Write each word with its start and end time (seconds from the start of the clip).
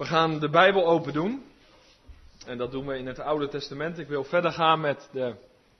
We 0.00 0.06
gaan 0.06 0.38
de 0.38 0.48
Bijbel 0.48 0.86
open 0.86 1.12
doen. 1.12 1.44
En 2.46 2.58
dat 2.58 2.70
doen 2.70 2.86
we 2.86 2.98
in 2.98 3.06
het 3.06 3.18
Oude 3.18 3.48
Testament. 3.48 3.98
Ik 3.98 4.08
wil 4.08 4.24
verder 4.24 4.52
gaan 4.52 4.80
met 4.80 5.08
de 5.12 5.34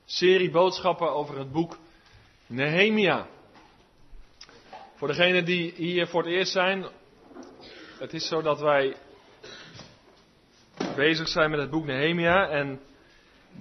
serie 0.04 0.50
boodschappen 0.50 1.12
over 1.12 1.38
het 1.38 1.52
boek 1.52 1.78
Nehemia. 2.46 3.26
Voor 4.94 5.08
degenen 5.08 5.44
die 5.44 5.72
hier 5.76 6.06
voor 6.06 6.22
het 6.22 6.32
eerst 6.32 6.52
zijn. 6.52 6.86
Het 7.98 8.12
is 8.12 8.28
zo 8.28 8.42
dat 8.42 8.60
wij 8.60 8.96
bezig 10.96 11.28
zijn 11.28 11.50
met 11.50 11.60
het 11.60 11.70
boek 11.70 11.84
Nehemia. 11.84 12.48
En 12.48 12.80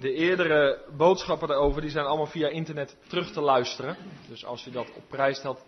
de 0.00 0.12
eerdere 0.12 0.84
boodschappen 0.96 1.48
daarover 1.48 1.80
die 1.80 1.90
zijn 1.90 2.06
allemaal 2.06 2.26
via 2.26 2.48
internet 2.48 2.96
terug 3.06 3.32
te 3.32 3.40
luisteren. 3.40 3.96
Dus 4.28 4.44
als 4.44 4.64
je 4.64 4.70
dat 4.70 4.86
op 4.96 5.08
prijs 5.08 5.38
stelt, 5.38 5.64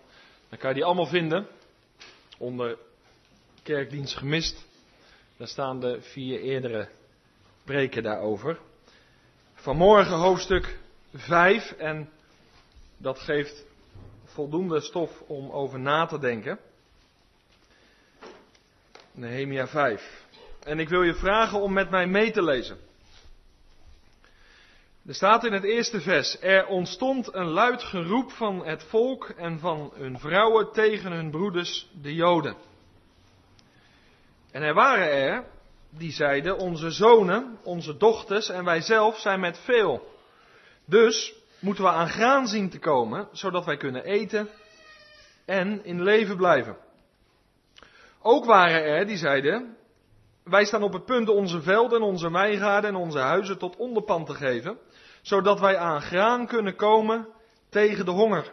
dan 0.49 0.59
kan 0.59 0.69
je 0.69 0.75
die 0.75 0.85
allemaal 0.85 1.07
vinden. 1.07 1.47
Onder 2.39 2.79
kerkdienst 3.63 4.17
gemist. 4.17 4.71
Daar 5.43 5.51
staan 5.51 5.81
de 5.81 6.01
vier 6.01 6.41
eerdere 6.41 6.89
preken 7.65 8.03
daarover. 8.03 8.59
Vanmorgen 9.55 10.17
hoofdstuk 10.17 10.79
5 11.15 11.73
en 11.73 12.11
dat 12.97 13.19
geeft 13.19 13.65
voldoende 14.25 14.81
stof 14.81 15.21
om 15.21 15.51
over 15.51 15.81
na 15.81 16.07
te 16.07 16.19
denken. 16.19 16.59
Nehemia 19.13 19.67
5. 19.67 20.25
En 20.65 20.79
ik 20.79 20.89
wil 20.89 21.03
je 21.03 21.15
vragen 21.15 21.61
om 21.61 21.73
met 21.73 21.91
mij 21.91 22.07
mee 22.07 22.31
te 22.31 22.43
lezen. 22.43 22.79
Er 25.07 25.15
staat 25.15 25.45
in 25.45 25.53
het 25.53 25.65
eerste 25.65 26.01
vers: 26.01 26.41
Er 26.41 26.67
ontstond 26.67 27.35
een 27.35 27.49
luid 27.49 27.83
geroep 27.83 28.31
van 28.31 28.67
het 28.67 28.83
volk 28.83 29.29
en 29.29 29.59
van 29.59 29.93
hun 29.95 30.19
vrouwen 30.19 30.73
tegen 30.73 31.13
hun 31.13 31.31
broeders, 31.31 31.91
de 32.03 32.15
Joden. 32.15 32.71
En 34.53 34.63
er 34.63 34.75
waren 34.75 35.11
er 35.11 35.45
die 35.91 36.13
zeiden: 36.13 36.59
Onze 36.59 36.91
zonen, 36.91 37.59
onze 37.65 37.97
dochters 37.97 38.49
en 38.49 38.65
wij 38.65 38.81
zelf 38.81 39.19
zijn 39.19 39.41
met 39.41 39.59
veel. 39.59 40.11
Dus 40.85 41.35
moeten 41.59 41.85
we 41.85 41.91
aan 41.91 42.09
graan 42.09 42.47
zien 42.47 42.71
te 42.71 42.79
komen, 42.79 43.29
zodat 43.33 43.65
wij 43.65 43.77
kunnen 43.77 44.05
eten 44.05 44.49
en 45.45 45.85
in 45.85 46.03
leven 46.03 46.37
blijven. 46.37 46.77
Ook 48.23 48.45
waren 48.45 48.85
er 48.85 49.07
die 49.07 49.17
zeiden: 49.17 49.77
Wij 50.45 50.65
staan 50.65 50.83
op 50.83 50.93
het 50.93 51.05
punt 51.05 51.29
onze 51.29 51.63
velden, 51.63 52.03
onze 52.03 52.31
wijngaarden 52.31 52.91
en 52.91 52.97
onze 52.97 53.19
huizen 53.19 53.59
tot 53.59 53.77
onderpand 53.77 54.27
te 54.27 54.35
geven, 54.35 54.79
zodat 55.23 55.61
wij 55.61 55.77
aan 55.77 56.03
graan 56.03 56.47
kunnen 56.47 56.77
komen 56.77 57.29
tegen 57.69 58.05
de 58.05 58.11
honger. 58.11 58.53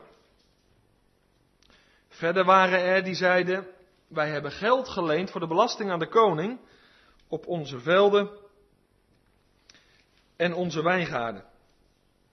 Verder 2.10 2.46
waren 2.46 2.80
er 2.80 3.04
die 3.04 3.16
zeiden: 3.16 3.68
wij 4.10 4.30
hebben 4.30 4.52
geld 4.52 4.90
geleend 4.90 5.32
voor 5.32 5.42
de 5.42 5.48
belasting 5.48 5.92
aan 5.92 6.00
de 6.00 6.10
koning 6.10 6.60
op 7.28 7.48
onze 7.48 7.80
velden 7.80 8.30
en 10.36 10.54
onze 10.54 10.84
wijngaarden. 10.84 11.46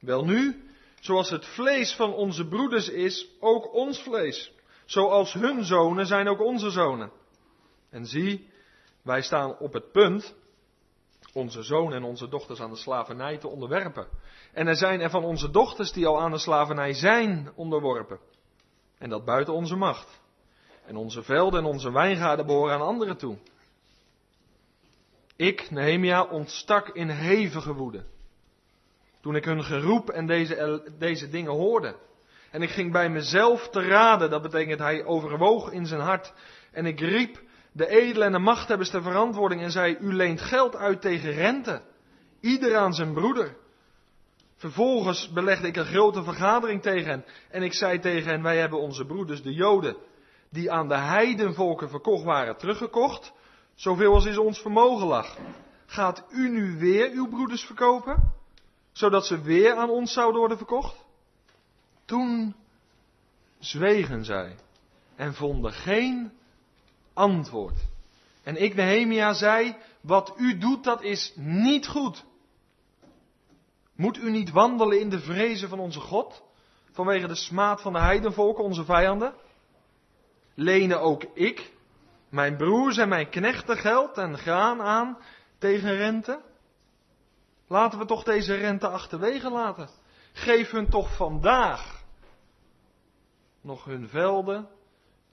Wel 0.00 0.24
nu, 0.24 0.70
zoals 1.00 1.30
het 1.30 1.46
vlees 1.46 1.94
van 1.94 2.14
onze 2.14 2.48
broeders 2.48 2.88
is, 2.88 3.28
ook 3.40 3.74
ons 3.74 4.02
vlees. 4.02 4.52
Zoals 4.84 5.32
hun 5.32 5.64
zonen 5.64 6.06
zijn 6.06 6.28
ook 6.28 6.40
onze 6.40 6.70
zonen. 6.70 7.10
En 7.90 8.06
zie, 8.06 8.50
wij 9.02 9.22
staan 9.22 9.58
op 9.58 9.72
het 9.72 9.92
punt 9.92 10.34
onze 11.32 11.62
zonen 11.62 11.92
en 11.92 12.04
onze 12.04 12.28
dochters 12.28 12.60
aan 12.60 12.70
de 12.70 12.76
slavernij 12.76 13.38
te 13.38 13.48
onderwerpen. 13.48 14.08
En 14.52 14.66
er 14.66 14.76
zijn 14.76 15.00
er 15.00 15.10
van 15.10 15.24
onze 15.24 15.50
dochters 15.50 15.92
die 15.92 16.06
al 16.06 16.20
aan 16.20 16.30
de 16.30 16.38
slavernij 16.38 16.92
zijn 16.92 17.52
onderworpen. 17.54 18.20
En 18.98 19.08
dat 19.08 19.24
buiten 19.24 19.54
onze 19.54 19.76
macht. 19.76 20.20
En 20.86 20.96
onze 20.96 21.22
velden 21.22 21.60
en 21.60 21.66
onze 21.66 21.92
wijngaarden 21.92 22.46
behoren 22.46 22.74
aan 22.74 22.86
anderen 22.86 23.16
toe. 23.16 23.36
Ik, 25.36 25.70
Nehemia, 25.70 26.24
ontstak 26.24 26.88
in 26.88 27.08
hevige 27.08 27.74
woede. 27.74 28.04
Toen 29.20 29.36
ik 29.36 29.44
hun 29.44 29.64
geroep 29.64 30.10
en 30.10 30.26
deze, 30.26 30.82
deze 30.98 31.28
dingen 31.28 31.52
hoorde. 31.52 31.96
En 32.50 32.62
ik 32.62 32.70
ging 32.70 32.92
bij 32.92 33.10
mezelf 33.10 33.68
te 33.68 33.80
raden, 33.80 34.30
dat 34.30 34.42
betekent 34.42 34.78
hij 34.78 35.04
overwoog 35.04 35.70
in 35.70 35.86
zijn 35.86 36.00
hart. 36.00 36.32
En 36.72 36.86
ik 36.86 37.00
riep 37.00 37.42
de 37.72 37.88
edelen 37.88 38.26
en 38.26 38.32
de 38.32 38.38
machthebbers 38.38 38.90
ter 38.90 39.02
verantwoording 39.02 39.62
en 39.62 39.70
zei, 39.70 39.96
u 40.00 40.12
leent 40.14 40.40
geld 40.40 40.76
uit 40.76 41.00
tegen 41.00 41.32
rente. 41.32 41.82
Ieder 42.40 42.76
aan 42.76 42.94
zijn 42.94 43.12
broeder. 43.12 43.56
Vervolgens 44.56 45.32
belegde 45.32 45.66
ik 45.66 45.76
een 45.76 45.86
grote 45.86 46.22
vergadering 46.22 46.82
tegen 46.82 47.10
hen. 47.10 47.24
En 47.50 47.62
ik 47.62 47.72
zei 47.72 47.98
tegen 47.98 48.30
hen, 48.30 48.42
wij 48.42 48.58
hebben 48.58 48.78
onze 48.78 49.04
broeders, 49.04 49.42
de 49.42 49.52
Joden, 49.52 49.96
die 50.56 50.72
aan 50.72 50.88
de 50.88 50.96
heidenvolken 50.96 51.88
verkocht 51.88 52.24
waren, 52.24 52.56
teruggekocht, 52.56 53.32
zoveel 53.74 54.14
als 54.14 54.26
in 54.26 54.38
ons 54.38 54.60
vermogen 54.60 55.06
lag. 55.06 55.36
Gaat 55.86 56.24
u 56.30 56.48
nu 56.48 56.78
weer 56.78 57.10
uw 57.10 57.28
broeders 57.28 57.62
verkopen, 57.62 58.34
zodat 58.92 59.26
ze 59.26 59.40
weer 59.40 59.74
aan 59.74 59.90
ons 59.90 60.12
zouden 60.12 60.38
worden 60.38 60.56
verkocht? 60.56 61.04
Toen 62.04 62.54
zwegen 63.58 64.24
zij 64.24 64.56
en 65.16 65.34
vonden 65.34 65.72
geen 65.72 66.32
antwoord. 67.12 67.78
En 68.42 68.62
ik, 68.62 68.74
Nehemia, 68.74 69.32
zei, 69.32 69.76
wat 70.00 70.34
u 70.36 70.58
doet, 70.58 70.84
dat 70.84 71.02
is 71.02 71.32
niet 71.36 71.86
goed. 71.86 72.24
Moet 73.94 74.18
u 74.18 74.30
niet 74.30 74.50
wandelen 74.50 75.00
in 75.00 75.10
de 75.10 75.20
vrezen 75.20 75.68
van 75.68 75.78
onze 75.78 76.00
God, 76.00 76.42
vanwege 76.92 77.26
de 77.26 77.34
smaad 77.34 77.80
van 77.80 77.92
de 77.92 77.98
heidenvolken, 77.98 78.64
onze 78.64 78.84
vijanden? 78.84 79.34
Lenen 80.56 81.00
ook 81.00 81.24
ik, 81.34 81.72
mijn 82.28 82.56
broers 82.56 82.96
en 82.96 83.08
mijn 83.08 83.28
knechten 83.28 83.76
geld 83.76 84.18
en 84.18 84.38
graan 84.38 84.82
aan 84.82 85.18
tegen 85.58 85.96
rente? 85.96 86.40
Laten 87.68 87.98
we 87.98 88.04
toch 88.04 88.22
deze 88.22 88.54
rente 88.54 88.88
achterwege 88.88 89.50
laten. 89.50 89.88
Geef 90.32 90.70
hun 90.70 90.88
toch 90.88 91.16
vandaag 91.16 92.04
nog 93.60 93.84
hun 93.84 94.08
velden, 94.08 94.68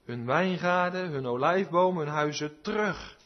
hun 0.05 0.25
wijngaarden, 0.25 1.09
hun 1.09 1.25
olijfbomen, 1.25 2.05
hun 2.05 2.13
huizen 2.13 2.61
terug. 2.61 3.17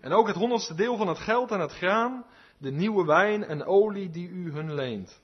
En 0.00 0.12
ook 0.12 0.26
het 0.26 0.36
honderdste 0.36 0.74
deel 0.74 0.96
van 0.96 1.08
het 1.08 1.18
geld 1.18 1.50
en 1.50 1.60
het 1.60 1.72
graan, 1.72 2.24
de 2.58 2.70
nieuwe 2.70 3.04
wijn 3.04 3.44
en 3.44 3.64
olie 3.64 4.10
die 4.10 4.28
u 4.28 4.52
hun 4.52 4.74
leent. 4.74 5.20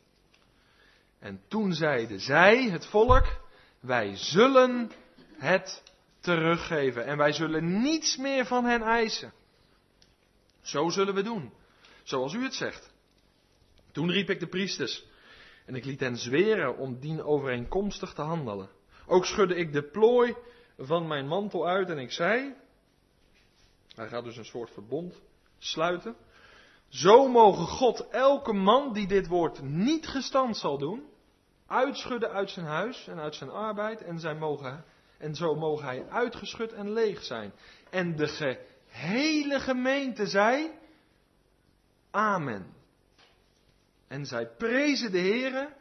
En 1.18 1.40
toen 1.48 1.72
zeiden 1.72 2.20
zij, 2.20 2.62
het 2.62 2.86
volk, 2.86 3.26
wij 3.80 4.16
zullen 4.16 4.90
het 5.40 5.82
teruggeven. 6.20 7.04
En 7.06 7.16
wij 7.16 7.32
zullen 7.32 7.82
niets 7.82 8.16
meer 8.16 8.46
van 8.46 8.64
hen 8.64 8.82
eisen. 8.82 9.32
Zo 10.60 10.88
zullen 10.88 11.14
we 11.14 11.22
doen, 11.22 11.52
zoals 12.02 12.32
u 12.32 12.42
het 12.42 12.54
zegt. 12.54 12.92
Toen 13.92 14.10
riep 14.10 14.30
ik 14.30 14.40
de 14.40 14.48
priesters 14.48 15.04
en 15.66 15.74
ik 15.74 15.84
liet 15.84 16.00
hen 16.00 16.16
zweren 16.16 16.76
om 16.76 17.00
dien 17.00 17.22
overeenkomstig 17.22 18.12
te 18.12 18.22
handelen. 18.22 18.70
Ook 19.06 19.24
schudde 19.24 19.54
ik 19.54 19.72
de 19.72 19.82
plooi 19.82 20.36
van 20.78 21.06
mijn 21.06 21.26
mantel 21.26 21.66
uit 21.66 21.90
en 21.90 21.98
ik 21.98 22.12
zei, 22.12 22.54
hij 23.94 24.08
gaat 24.08 24.24
dus 24.24 24.36
een 24.36 24.44
soort 24.44 24.70
verbond 24.70 25.20
sluiten. 25.58 26.16
Zo 26.88 27.28
mogen 27.28 27.66
God 27.66 28.08
elke 28.08 28.52
man 28.52 28.92
die 28.92 29.06
dit 29.06 29.26
woord 29.26 29.62
niet 29.62 30.06
gestand 30.06 30.56
zal 30.56 30.78
doen, 30.78 31.08
uitschudden 31.66 32.30
uit 32.30 32.50
zijn 32.50 32.66
huis 32.66 33.06
en 33.06 33.18
uit 33.18 33.34
zijn 33.34 33.50
arbeid 33.50 34.02
en 34.02 34.18
zij 34.18 34.34
mogen 34.34 34.84
en 35.20 35.34
zo 35.34 35.54
mogen 35.54 35.84
hij 35.84 36.08
uitgeschud 36.08 36.72
en 36.72 36.92
leeg 36.92 37.22
zijn. 37.22 37.52
En 37.90 38.16
de 38.16 38.28
gehele 38.28 39.60
gemeente 39.60 40.26
zei, 40.26 40.70
Amen. 42.10 42.74
En 44.08 44.26
zij 44.26 44.46
prezen 44.46 45.12
de 45.12 45.18
Heere 45.18 45.72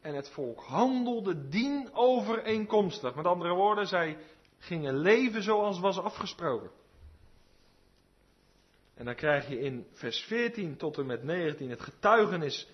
en 0.00 0.14
het 0.14 0.28
volk 0.28 0.60
handelde 0.60 1.48
dien 1.48 1.88
overeenkomstig. 1.92 3.14
Met 3.14 3.26
andere 3.26 3.54
woorden, 3.54 3.86
zij 3.86 4.18
gingen 4.58 4.98
leven 4.98 5.42
zoals 5.42 5.80
was 5.80 5.98
afgesproken. 5.98 6.70
En 8.94 9.04
dan 9.04 9.14
krijg 9.14 9.48
je 9.48 9.60
in 9.60 9.86
vers 9.92 10.20
14 10.20 10.76
tot 10.76 10.98
en 10.98 11.06
met 11.06 11.22
19 11.22 11.70
het 11.70 11.80
getuigenis 11.80 12.68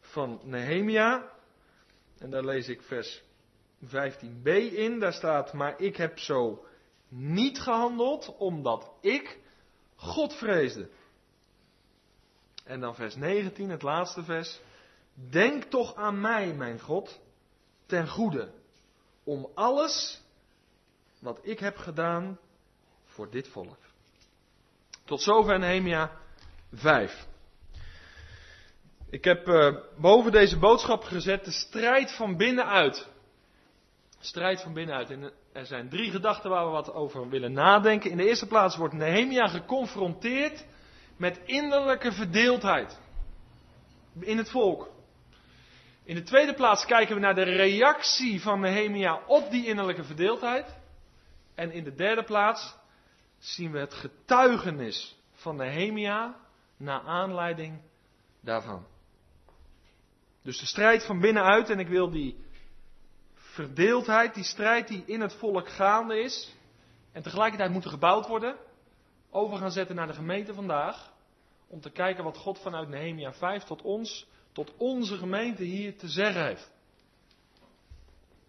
van 0.00 0.40
Nehemia. 0.42 1.32
En 2.18 2.30
daar 2.30 2.44
lees 2.44 2.68
ik 2.68 2.82
vers 2.82 3.22
15b 3.86 4.48
in, 4.74 4.98
daar 4.98 5.12
staat, 5.12 5.52
maar 5.52 5.80
ik 5.80 5.96
heb 5.96 6.18
zo 6.18 6.64
niet 7.08 7.60
gehandeld 7.60 8.36
omdat 8.38 8.90
ik 9.00 9.38
God 9.96 10.34
vreesde. 10.34 10.88
En 12.64 12.80
dan 12.80 12.94
vers 12.94 13.16
19, 13.16 13.70
het 13.70 13.82
laatste 13.82 14.22
vers. 14.22 14.60
Denk 15.14 15.64
toch 15.64 15.94
aan 15.94 16.20
mij, 16.20 16.54
mijn 16.54 16.80
God, 16.80 17.20
ten 17.86 18.08
goede, 18.08 18.50
om 19.24 19.50
alles 19.54 20.22
wat 21.18 21.38
ik 21.42 21.58
heb 21.58 21.76
gedaan 21.76 22.38
voor 23.04 23.30
dit 23.30 23.48
volk. 23.48 23.78
Tot 25.04 25.22
zover 25.22 25.58
Nehemia 25.58 26.10
5. 26.72 27.26
Ik 29.10 29.24
heb 29.24 29.48
uh, 29.48 29.76
boven 29.98 30.32
deze 30.32 30.58
boodschap 30.58 31.02
gezet 31.02 31.44
de 31.44 31.50
strijd 31.50 32.12
van 32.16 32.36
binnenuit 32.36 33.08
Strijd 34.24 34.62
van 34.62 34.72
binnenuit. 34.72 35.10
En 35.10 35.32
er 35.52 35.66
zijn 35.66 35.88
drie 35.88 36.10
gedachten 36.10 36.50
waar 36.50 36.64
we 36.64 36.70
wat 36.70 36.92
over 36.92 37.28
willen 37.28 37.52
nadenken. 37.52 38.10
In 38.10 38.16
de 38.16 38.28
eerste 38.28 38.46
plaats 38.46 38.76
wordt 38.76 38.94
Nehemia 38.94 39.46
geconfronteerd 39.46 40.66
met 41.16 41.40
innerlijke 41.44 42.12
verdeeldheid 42.12 43.00
in 44.20 44.38
het 44.38 44.50
volk. 44.50 44.90
In 46.04 46.14
de 46.14 46.22
tweede 46.22 46.54
plaats 46.54 46.84
kijken 46.84 47.14
we 47.14 47.20
naar 47.20 47.34
de 47.34 47.42
reactie 47.42 48.42
van 48.42 48.60
Nehemia 48.60 49.20
op 49.26 49.50
die 49.50 49.66
innerlijke 49.66 50.04
verdeeldheid. 50.04 50.76
En 51.54 51.72
in 51.72 51.84
de 51.84 51.94
derde 51.94 52.24
plaats 52.24 52.76
zien 53.38 53.70
we 53.70 53.78
het 53.78 53.94
getuigenis 53.94 55.18
van 55.32 55.56
Nehemia 55.56 56.36
naar 56.76 57.00
aanleiding 57.00 57.80
daarvan. 58.40 58.86
Dus 60.42 60.58
de 60.58 60.66
strijd 60.66 61.04
van 61.04 61.20
binnenuit, 61.20 61.70
en 61.70 61.78
ik 61.78 61.88
wil 61.88 62.10
die 62.10 62.44
verdeeldheid, 63.54 64.34
die 64.34 64.44
strijd 64.44 64.88
die 64.88 65.02
in 65.06 65.20
het 65.20 65.34
volk 65.34 65.68
gaande 65.68 66.20
is, 66.20 66.54
en 67.12 67.22
tegelijkertijd 67.22 67.70
moet 67.70 67.84
er 67.84 67.90
gebouwd 67.90 68.26
worden, 68.26 68.56
over 69.30 69.58
gaan 69.58 69.70
zetten 69.70 69.96
naar 69.96 70.06
de 70.06 70.14
gemeente 70.14 70.54
vandaag, 70.54 71.12
om 71.66 71.80
te 71.80 71.90
kijken 71.90 72.24
wat 72.24 72.36
God 72.36 72.58
vanuit 72.58 72.88
Nehemia 72.88 73.32
5 73.32 73.62
tot 73.62 73.82
ons, 73.82 74.26
tot 74.52 74.72
onze 74.76 75.16
gemeente 75.16 75.62
hier 75.62 75.96
te 75.96 76.08
zeggen 76.08 76.44
heeft. 76.44 76.72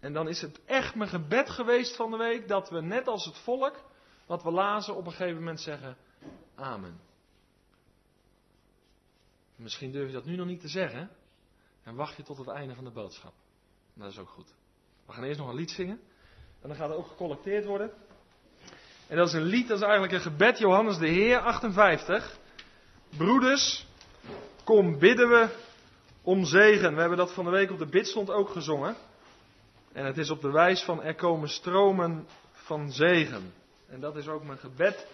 En 0.00 0.12
dan 0.12 0.28
is 0.28 0.40
het 0.40 0.60
echt 0.64 0.94
mijn 0.94 1.10
gebed 1.10 1.50
geweest 1.50 1.96
van 1.96 2.10
de 2.10 2.16
week 2.16 2.48
dat 2.48 2.70
we 2.70 2.80
net 2.80 3.08
als 3.08 3.24
het 3.24 3.38
volk, 3.38 3.84
wat 4.26 4.42
we 4.42 4.50
lazen, 4.50 4.96
op 4.96 5.06
een 5.06 5.12
gegeven 5.12 5.38
moment 5.38 5.60
zeggen, 5.60 5.96
Amen. 6.54 7.00
Misschien 9.56 9.92
durf 9.92 10.06
je 10.06 10.12
dat 10.12 10.24
nu 10.24 10.36
nog 10.36 10.46
niet 10.46 10.60
te 10.60 10.68
zeggen. 10.68 11.10
En 11.82 11.94
wacht 11.94 12.16
je 12.16 12.22
tot 12.22 12.38
het 12.38 12.48
einde 12.48 12.74
van 12.74 12.84
de 12.84 12.90
boodschap. 12.90 13.32
Dat 13.94 14.10
is 14.10 14.18
ook 14.18 14.28
goed. 14.28 14.54
We 15.06 15.12
gaan 15.12 15.24
eerst 15.24 15.38
nog 15.38 15.48
een 15.48 15.54
lied 15.54 15.70
zingen. 15.70 16.00
En 16.62 16.68
dan 16.68 16.76
gaat 16.76 16.90
er 16.90 16.96
ook 16.96 17.06
gecollecteerd 17.06 17.64
worden. 17.64 17.90
En 19.08 19.16
dat 19.16 19.26
is 19.26 19.32
een 19.32 19.42
lied, 19.42 19.68
dat 19.68 19.76
is 19.76 19.82
eigenlijk 19.82 20.12
een 20.12 20.20
gebed, 20.20 20.58
Johannes 20.58 20.98
de 20.98 21.08
Heer 21.08 21.38
58. 21.38 22.38
Broeders, 23.16 23.86
kom 24.64 24.98
bidden 24.98 25.28
we 25.28 25.48
om 26.22 26.44
zegen. 26.44 26.94
We 26.94 27.00
hebben 27.00 27.18
dat 27.18 27.32
van 27.32 27.44
de 27.44 27.50
week 27.50 27.70
op 27.70 27.78
de 27.78 27.86
bidstond 27.86 28.30
ook 28.30 28.48
gezongen. 28.48 28.96
En 29.92 30.04
het 30.04 30.18
is 30.18 30.30
op 30.30 30.40
de 30.40 30.50
wijs 30.50 30.82
van 30.82 31.02
er 31.02 31.14
komen 31.14 31.48
stromen 31.48 32.26
van 32.52 32.92
zegen. 32.92 33.52
En 33.88 34.00
dat 34.00 34.16
is 34.16 34.28
ook 34.28 34.44
mijn 34.44 34.58
gebed, 34.58 35.06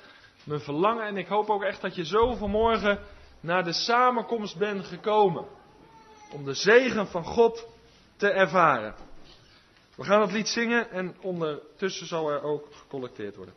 mijn 0.45 0.61
verlangen. 0.61 1.07
En 1.07 1.17
ik 1.17 1.27
hoop 1.27 1.51
ook 1.51 1.63
echt 1.63 1.81
dat 1.81 1.95
je 1.95 2.05
zo 2.05 2.35
vanmorgen 2.35 2.99
naar 3.41 3.65
de 3.65 3.73
samenkomst 3.73 4.59
bent 4.59 4.87
gekomen. 4.87 5.47
Om 6.33 6.45
de 6.45 6.55
zegen 6.55 7.07
van 7.07 7.25
God 7.25 7.67
te 8.17 8.31
ervaren. 8.31 8.95
We 9.97 10.05
gaan 10.05 10.21
het 10.21 10.33
lied 10.33 10.49
zingen 10.49 10.91
en 10.91 11.15
ondertussen 11.21 12.07
zal 12.07 12.31
er 12.31 12.43
ook 12.43 12.69
gecollecteerd 12.73 13.37
worden. 13.37 13.55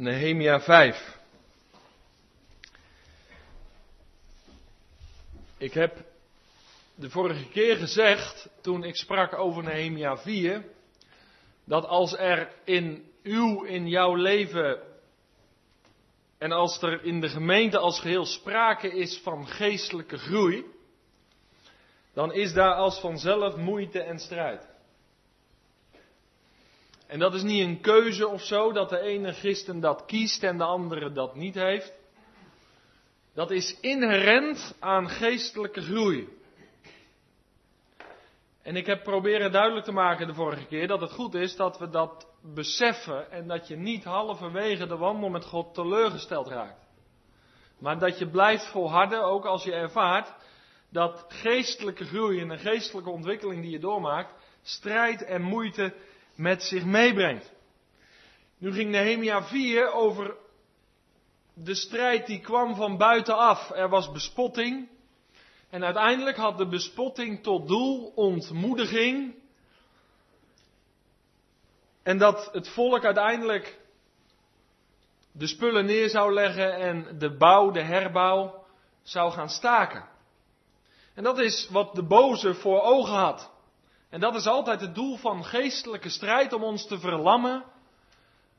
Nehemia 0.00 0.60
5. 0.60 1.18
Ik 5.58 5.72
heb 5.72 6.04
de 6.94 7.10
vorige 7.10 7.48
keer 7.48 7.76
gezegd, 7.76 8.48
toen 8.60 8.84
ik 8.84 8.96
sprak 8.96 9.34
over 9.34 9.62
Nehemia 9.62 10.16
4, 10.16 10.64
dat 11.64 11.86
als 11.86 12.16
er 12.16 12.52
in 12.64 13.10
uw, 13.22 13.64
in 13.64 13.88
jouw 13.88 14.14
leven 14.14 14.78
en 16.38 16.52
als 16.52 16.82
er 16.82 17.04
in 17.04 17.20
de 17.20 17.28
gemeente 17.28 17.78
als 17.78 18.00
geheel 18.00 18.26
sprake 18.26 18.88
is 18.88 19.20
van 19.22 19.46
geestelijke 19.46 20.18
groei, 20.18 20.64
dan 22.12 22.32
is 22.32 22.52
daar 22.52 22.74
als 22.74 23.00
vanzelf 23.00 23.56
moeite 23.56 24.02
en 24.02 24.18
strijd. 24.18 24.69
En 27.10 27.18
dat 27.18 27.34
is 27.34 27.42
niet 27.42 27.66
een 27.66 27.80
keuze 27.80 28.28
of 28.28 28.42
zo, 28.42 28.72
dat 28.72 28.88
de 28.88 29.00
ene 29.00 29.32
christen 29.32 29.80
dat 29.80 30.04
kiest 30.04 30.42
en 30.42 30.58
de 30.58 30.64
andere 30.64 31.12
dat 31.12 31.34
niet 31.34 31.54
heeft. 31.54 31.92
Dat 33.34 33.50
is 33.50 33.80
inherent 33.80 34.76
aan 34.78 35.08
geestelijke 35.08 35.80
groei. 35.80 36.28
En 38.62 38.76
ik 38.76 38.86
heb 38.86 39.02
proberen 39.02 39.52
duidelijk 39.52 39.84
te 39.84 39.92
maken 39.92 40.26
de 40.26 40.34
vorige 40.34 40.66
keer 40.66 40.86
dat 40.86 41.00
het 41.00 41.12
goed 41.12 41.34
is 41.34 41.56
dat 41.56 41.78
we 41.78 41.88
dat 41.88 42.26
beseffen 42.42 43.30
en 43.30 43.46
dat 43.46 43.68
je 43.68 43.76
niet 43.76 44.04
halverwege 44.04 44.86
de 44.86 44.96
wandel 44.96 45.28
met 45.28 45.44
God 45.44 45.74
teleurgesteld 45.74 46.48
raakt. 46.48 46.86
Maar 47.78 47.98
dat 47.98 48.18
je 48.18 48.30
blijft 48.30 48.66
volharden, 48.66 49.24
ook 49.24 49.44
als 49.44 49.64
je 49.64 49.72
ervaart 49.72 50.34
dat 50.90 51.24
geestelijke 51.28 52.04
groei 52.04 52.40
en 52.40 52.50
een 52.50 52.58
geestelijke 52.58 53.10
ontwikkeling 53.10 53.62
die 53.62 53.70
je 53.70 53.78
doormaakt, 53.78 54.34
strijd 54.62 55.24
en 55.24 55.42
moeite 55.42 55.94
met 56.40 56.62
zich 56.62 56.84
meebrengt. 56.84 57.52
Nu 58.58 58.72
ging 58.72 58.90
Nehemia 58.90 59.42
4 59.42 59.92
over 59.92 60.36
de 61.54 61.74
strijd 61.74 62.26
die 62.26 62.40
kwam 62.40 62.74
van 62.74 62.96
buitenaf. 62.96 63.70
Er 63.70 63.88
was 63.88 64.12
bespotting. 64.12 64.88
En 65.70 65.84
uiteindelijk 65.84 66.36
had 66.36 66.58
de 66.58 66.68
bespotting 66.68 67.42
tot 67.42 67.68
doel 67.68 68.12
ontmoediging. 68.14 69.34
En 72.02 72.18
dat 72.18 72.48
het 72.52 72.68
volk 72.68 73.04
uiteindelijk 73.04 73.78
de 75.32 75.46
spullen 75.46 75.86
neer 75.86 76.08
zou 76.08 76.32
leggen 76.32 76.74
en 76.74 77.18
de 77.18 77.36
bouw, 77.36 77.70
de 77.70 77.82
herbouw, 77.82 78.64
zou 79.02 79.32
gaan 79.32 79.50
staken. 79.50 80.08
En 81.14 81.22
dat 81.22 81.38
is 81.38 81.68
wat 81.70 81.94
de 81.94 82.04
boze 82.04 82.54
voor 82.54 82.80
ogen 82.80 83.14
had. 83.14 83.50
En 84.10 84.20
dat 84.20 84.34
is 84.34 84.46
altijd 84.46 84.80
het 84.80 84.94
doel 84.94 85.16
van 85.16 85.44
geestelijke 85.44 86.08
strijd 86.08 86.52
om 86.52 86.62
ons 86.62 86.86
te 86.86 86.98
verlammen, 86.98 87.64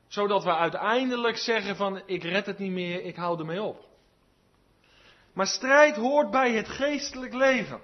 zodat 0.08 0.44
we 0.44 0.56
uiteindelijk 0.56 1.36
zeggen 1.36 1.76
van 1.76 2.02
ik 2.06 2.22
red 2.22 2.46
het 2.46 2.58
niet 2.58 2.72
meer, 2.72 3.04
ik 3.04 3.16
hou 3.16 3.38
ermee 3.38 3.62
op. 3.62 3.84
Maar 5.32 5.46
strijd 5.46 5.96
hoort 5.96 6.30
bij 6.30 6.52
het 6.52 6.68
geestelijk 6.68 7.34
leven. 7.34 7.80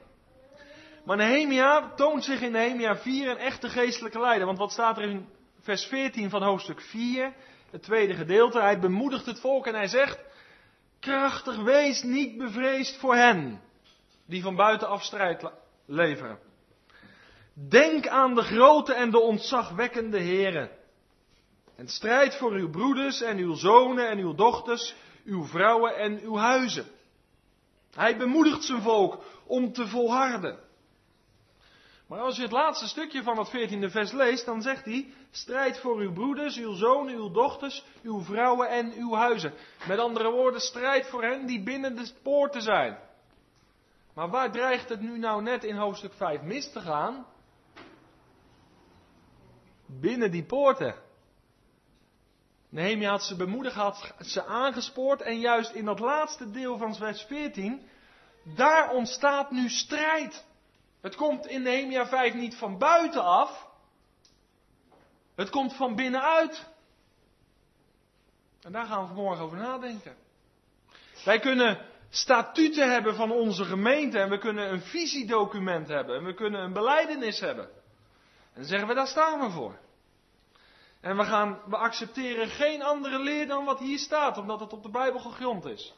Maar 1.05 1.17
Nehemia 1.17 1.93
toont 1.95 2.25
zich 2.25 2.41
in 2.41 2.53
Nehemia 2.53 2.97
4 2.97 3.31
een 3.31 3.39
echte 3.39 3.69
geestelijke 3.69 4.21
leider. 4.21 4.47
Want 4.47 4.59
wat 4.59 4.73
staat 4.73 4.97
er 4.97 5.03
in 5.03 5.29
vers 5.61 5.85
14 5.85 6.31
van 6.31 6.43
hoofdstuk 6.43 6.81
4, 6.81 7.33
het 7.71 7.83
tweede 7.83 8.15
gedeelte? 8.15 8.61
Hij 8.61 8.79
bemoedigt 8.79 9.27
het 9.27 9.41
volk 9.41 9.67
en 9.67 9.75
hij 9.75 9.89
zegt, 9.89 10.19
krachtig 11.01 11.57
wees 11.57 12.03
niet 12.03 12.39
bevreesd 12.39 12.97
voor 12.97 13.15
hen, 13.15 13.61
die 14.27 14.43
van 14.43 14.57
buitenaf 14.57 15.03
strijd 15.03 15.51
leveren. 15.87 16.48
Denk 17.67 18.07
aan 18.07 18.35
de 18.35 18.43
grote 18.43 18.95
en 18.95 19.11
de 19.11 19.21
ontzagwekkende 19.21 20.19
heren. 20.19 20.71
En 21.77 21.89
strijd 21.89 22.37
voor 22.37 22.53
uw 22.53 22.71
broeders 22.71 23.21
en 23.21 23.39
uw 23.39 23.55
zonen 23.55 24.09
en 24.09 24.19
uw 24.19 24.35
dochters, 24.35 24.95
uw 25.25 25.45
vrouwen 25.45 25.97
en 25.97 26.21
uw 26.21 26.37
huizen. 26.37 26.87
Hij 27.95 28.17
bemoedigt 28.17 28.65
zijn 28.65 28.83
volk 28.83 29.23
om 29.47 29.73
te 29.73 29.87
volharden. 29.89 30.59
Maar 32.07 32.21
als 32.21 32.37
je 32.37 32.43
het 32.43 32.53
laatste 32.53 32.89
stukje 32.89 33.23
van 33.23 33.39
het 33.39 33.49
14e 33.49 33.91
vers 33.91 34.13
leest, 34.13 34.45
dan 34.45 34.63
zegt 34.63 34.85
hij: 34.85 35.13
strijd 35.31 35.79
voor 35.79 35.99
uw 35.99 36.13
broeders, 36.13 36.57
uw 36.57 36.75
zonen, 36.75 37.15
uw 37.15 37.31
dochters, 37.31 37.85
uw 38.03 38.21
vrouwen 38.21 38.69
en 38.69 38.93
uw 38.93 39.15
huizen. 39.15 39.55
Met 39.89 39.99
andere 39.99 40.31
woorden, 40.31 40.61
strijd 40.61 41.07
voor 41.07 41.23
hen 41.23 41.47
die 41.47 41.63
binnen 41.63 41.97
de 41.97 42.11
poorten 42.23 42.63
zijn. 42.63 42.99
Maar 44.15 44.29
waar 44.29 44.53
dreigt 44.53 44.89
het 44.89 45.01
nu 45.01 45.19
nou 45.19 45.43
net 45.43 45.65
in 45.65 45.77
hoofdstuk 45.77 46.13
5 46.13 46.43
mis 46.43 46.73
te 46.73 46.81
gaan? 46.81 47.27
Binnen 49.89 50.31
die 50.31 50.45
poorten. 50.45 50.95
Nehemia 52.69 53.11
had 53.11 53.25
ze 53.25 53.37
bemoedigd, 53.37 53.75
had 53.75 54.13
ze 54.21 54.45
aangespoord 54.45 55.21
en 55.21 55.39
juist 55.41 55.73
in 55.73 55.85
dat 55.85 55.99
laatste 55.99 56.51
deel 56.51 56.79
van 56.79 56.95
vers 56.95 57.23
14, 57.23 57.89
daar 58.43 58.91
ontstaat 58.91 59.51
nu 59.51 59.69
strijd. 59.69 60.45
Het 61.01 61.15
komt 61.15 61.47
in 61.47 61.63
Nehemia 61.63 62.07
5 62.07 62.35
niet 62.35 62.57
van 62.57 62.79
buitenaf, 62.79 63.67
het 65.35 65.51
komt 65.51 65.75
van 65.75 65.95
binnenuit. 65.95 66.67
En 68.63 68.73
daar 68.73 68.87
gaan 68.87 69.01
we 69.01 69.07
vanmorgen 69.07 69.45
over 69.45 69.59
nadenken. 69.59 70.17
Wij 71.25 71.39
kunnen 71.39 71.87
statuten 72.11 72.93
hebben 72.93 73.15
van 73.15 73.31
onze 73.31 73.65
gemeente 73.65 74.19
en 74.19 74.31
we 74.31 74.39
kunnen 74.39 74.73
een 74.73 74.81
visiedocument 74.81 75.89
hebben 75.89 76.17
en 76.17 76.25
we 76.25 76.35
kunnen 76.35 76.61
een 76.61 76.73
beleidenis 76.73 77.41
hebben. 77.41 77.69
En 78.59 78.65
zeggen 78.65 78.89
we, 78.89 78.95
daar 78.95 79.07
staan 79.07 79.41
we 79.41 79.51
voor. 79.51 79.79
En 81.01 81.17
we, 81.17 81.25
gaan, 81.25 81.61
we 81.67 81.77
accepteren 81.77 82.49
geen 82.49 82.83
andere 82.83 83.19
leer 83.19 83.47
dan 83.47 83.65
wat 83.65 83.79
hier 83.79 83.99
staat, 83.99 84.39
omdat 84.39 84.61
het 84.61 84.73
op 84.73 84.83
de 84.83 84.91
Bijbel 84.91 85.21
gegrond 85.21 85.65
is. 85.65 85.95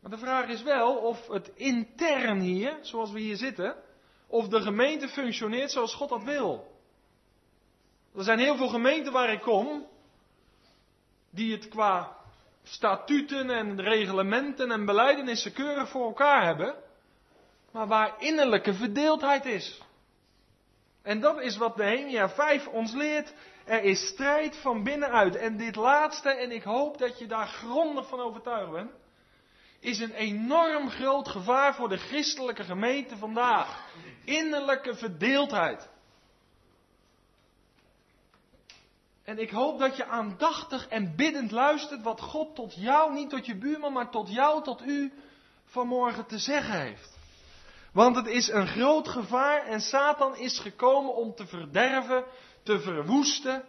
Maar 0.00 0.10
de 0.10 0.18
vraag 0.18 0.48
is 0.48 0.62
wel 0.62 0.96
of 0.96 1.28
het 1.28 1.50
intern 1.54 2.40
hier, 2.40 2.78
zoals 2.80 3.10
we 3.10 3.20
hier 3.20 3.36
zitten, 3.36 3.76
of 4.26 4.48
de 4.48 4.60
gemeente 4.60 5.08
functioneert 5.08 5.70
zoals 5.70 5.94
God 5.94 6.08
dat 6.08 6.22
wil. 6.22 6.78
Er 8.16 8.24
zijn 8.24 8.38
heel 8.38 8.56
veel 8.56 8.68
gemeenten 8.68 9.12
waar 9.12 9.32
ik 9.32 9.40
kom, 9.40 9.86
die 11.30 11.52
het 11.52 11.68
qua 11.68 12.16
statuten 12.62 13.50
en 13.50 13.80
reglementen 13.80 14.70
en 14.70 14.84
beleidenissen 14.84 15.52
keurig 15.52 15.88
voor 15.88 16.06
elkaar 16.06 16.44
hebben, 16.44 16.74
maar 17.70 17.86
waar 17.86 18.14
innerlijke 18.18 18.74
verdeeldheid 18.74 19.44
is. 19.44 19.84
En 21.06 21.20
dat 21.20 21.40
is 21.40 21.56
wat 21.56 21.76
Nehemia 21.76 22.28
5 22.28 22.66
ons 22.66 22.92
leert. 22.92 23.32
Er 23.64 23.82
is 23.82 24.06
strijd 24.06 24.56
van 24.56 24.82
binnenuit. 24.82 25.36
En 25.36 25.56
dit 25.56 25.76
laatste, 25.76 26.30
en 26.30 26.50
ik 26.50 26.62
hoop 26.62 26.98
dat 26.98 27.18
je 27.18 27.26
daar 27.26 27.46
grondig 27.46 28.08
van 28.08 28.20
overtuigd 28.20 28.70
bent, 28.70 28.90
is 29.80 29.98
een 29.98 30.12
enorm 30.12 30.90
groot 30.90 31.28
gevaar 31.28 31.74
voor 31.74 31.88
de 31.88 31.96
christelijke 31.96 32.64
gemeente 32.64 33.16
vandaag. 33.16 33.84
Innerlijke 34.24 34.94
verdeeldheid. 34.94 35.88
En 39.24 39.38
ik 39.38 39.50
hoop 39.50 39.78
dat 39.78 39.96
je 39.96 40.06
aandachtig 40.06 40.88
en 40.88 41.16
biddend 41.16 41.50
luistert 41.50 42.02
wat 42.02 42.20
God 42.20 42.54
tot 42.54 42.74
jou, 42.74 43.12
niet 43.12 43.30
tot 43.30 43.46
je 43.46 43.56
buurman, 43.56 43.92
maar 43.92 44.10
tot 44.10 44.32
jou, 44.32 44.62
tot 44.62 44.82
u 44.82 45.12
vanmorgen 45.64 46.26
te 46.26 46.38
zeggen 46.38 46.80
heeft. 46.80 47.15
Want 47.96 48.16
het 48.16 48.26
is 48.26 48.48
een 48.48 48.66
groot 48.66 49.08
gevaar 49.08 49.66
en 49.66 49.80
Satan 49.80 50.36
is 50.36 50.58
gekomen 50.58 51.14
om 51.14 51.34
te 51.34 51.46
verderven, 51.46 52.24
te 52.62 52.80
verwoesten. 52.80 53.64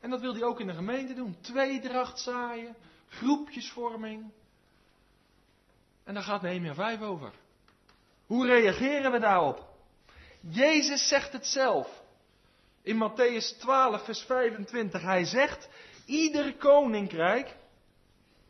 En 0.00 0.10
dat 0.10 0.20
wil 0.20 0.32
hij 0.32 0.42
ook 0.42 0.60
in 0.60 0.66
de 0.66 0.74
gemeente 0.74 1.14
doen. 1.14 1.36
Tweedracht 1.40 2.20
zaaien, 2.20 2.76
groepjesvorming. 3.08 4.32
En 6.04 6.14
daar 6.14 6.22
gaat 6.22 6.42
Nehemia 6.42 6.74
5 6.74 7.00
over. 7.00 7.32
Hoe 8.26 8.46
reageren 8.46 9.12
we 9.12 9.18
daarop? 9.18 9.68
Jezus 10.40 11.08
zegt 11.08 11.32
het 11.32 11.46
zelf. 11.46 12.02
In 12.82 13.10
Matthäus 13.10 13.58
12, 13.58 14.04
vers 14.04 14.22
25. 14.22 15.02
Hij 15.02 15.24
zegt, 15.24 15.68
ieder 16.04 16.56
koninkrijk 16.56 17.56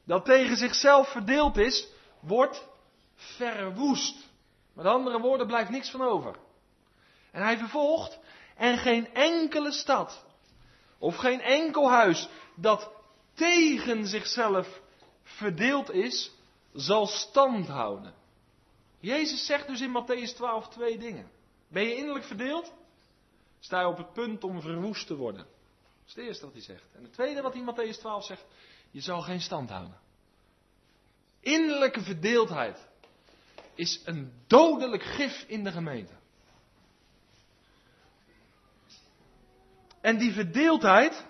dat 0.05 0.25
tegen 0.25 0.57
zichzelf 0.57 1.09
verdeeld 1.09 1.57
is, 1.57 1.89
wordt 2.21 2.67
verwoest. 3.15 4.30
Met 4.73 4.87
andere 4.87 5.21
woorden, 5.21 5.47
blijft 5.47 5.71
niks 5.71 5.91
van 5.91 6.03
over. 6.03 6.37
En 7.31 7.43
hij 7.43 7.59
vervolgt, 7.59 8.19
en 8.57 8.79
geen 8.79 9.15
enkele 9.15 9.73
stad 9.73 10.25
of 10.99 11.17
geen 11.17 11.41
enkel 11.41 11.91
huis 11.91 12.29
dat 12.55 12.91
tegen 13.35 14.07
zichzelf 14.07 14.81
verdeeld 15.23 15.91
is, 15.91 16.33
zal 16.73 17.07
stand 17.07 17.67
houden. 17.67 18.15
Jezus 18.99 19.47
zegt 19.47 19.67
dus 19.67 19.81
in 19.81 20.03
Matthäus 20.03 20.35
12 20.35 20.69
twee 20.69 20.99
dingen. 20.99 21.31
Ben 21.69 21.83
je 21.83 21.97
innerlijk 21.97 22.25
verdeeld? 22.25 22.73
Sta 23.61 23.81
je 23.81 23.87
op 23.87 23.97
het 23.97 24.13
punt 24.13 24.45
om 24.45 24.61
verwoest 24.61 25.07
te 25.07 25.17
worden. 25.17 25.45
Dat 25.45 26.07
is 26.07 26.15
het 26.15 26.25
eerste 26.25 26.45
wat 26.45 26.55
hij 26.55 26.63
zegt. 26.63 26.95
En 26.97 27.03
het 27.03 27.13
tweede 27.13 27.43
wat 27.43 27.53
hij 27.53 27.63
in 27.63 27.75
Matthäus 27.75 27.99
12 27.99 28.25
zegt, 28.25 28.45
je 28.91 29.01
zal 29.01 29.21
geen 29.21 29.41
stand 29.41 29.71
houden. 29.71 29.99
Innerlijke 31.41 32.01
verdeeldheid 32.01 32.89
is 33.81 34.01
een 34.05 34.33
dodelijk 34.47 35.03
gif 35.03 35.45
in 35.47 35.65
de 35.65 35.73
gemeente. 35.73 36.13
En 40.01 40.19
die 40.19 40.33
verdeeldheid, 40.33 41.27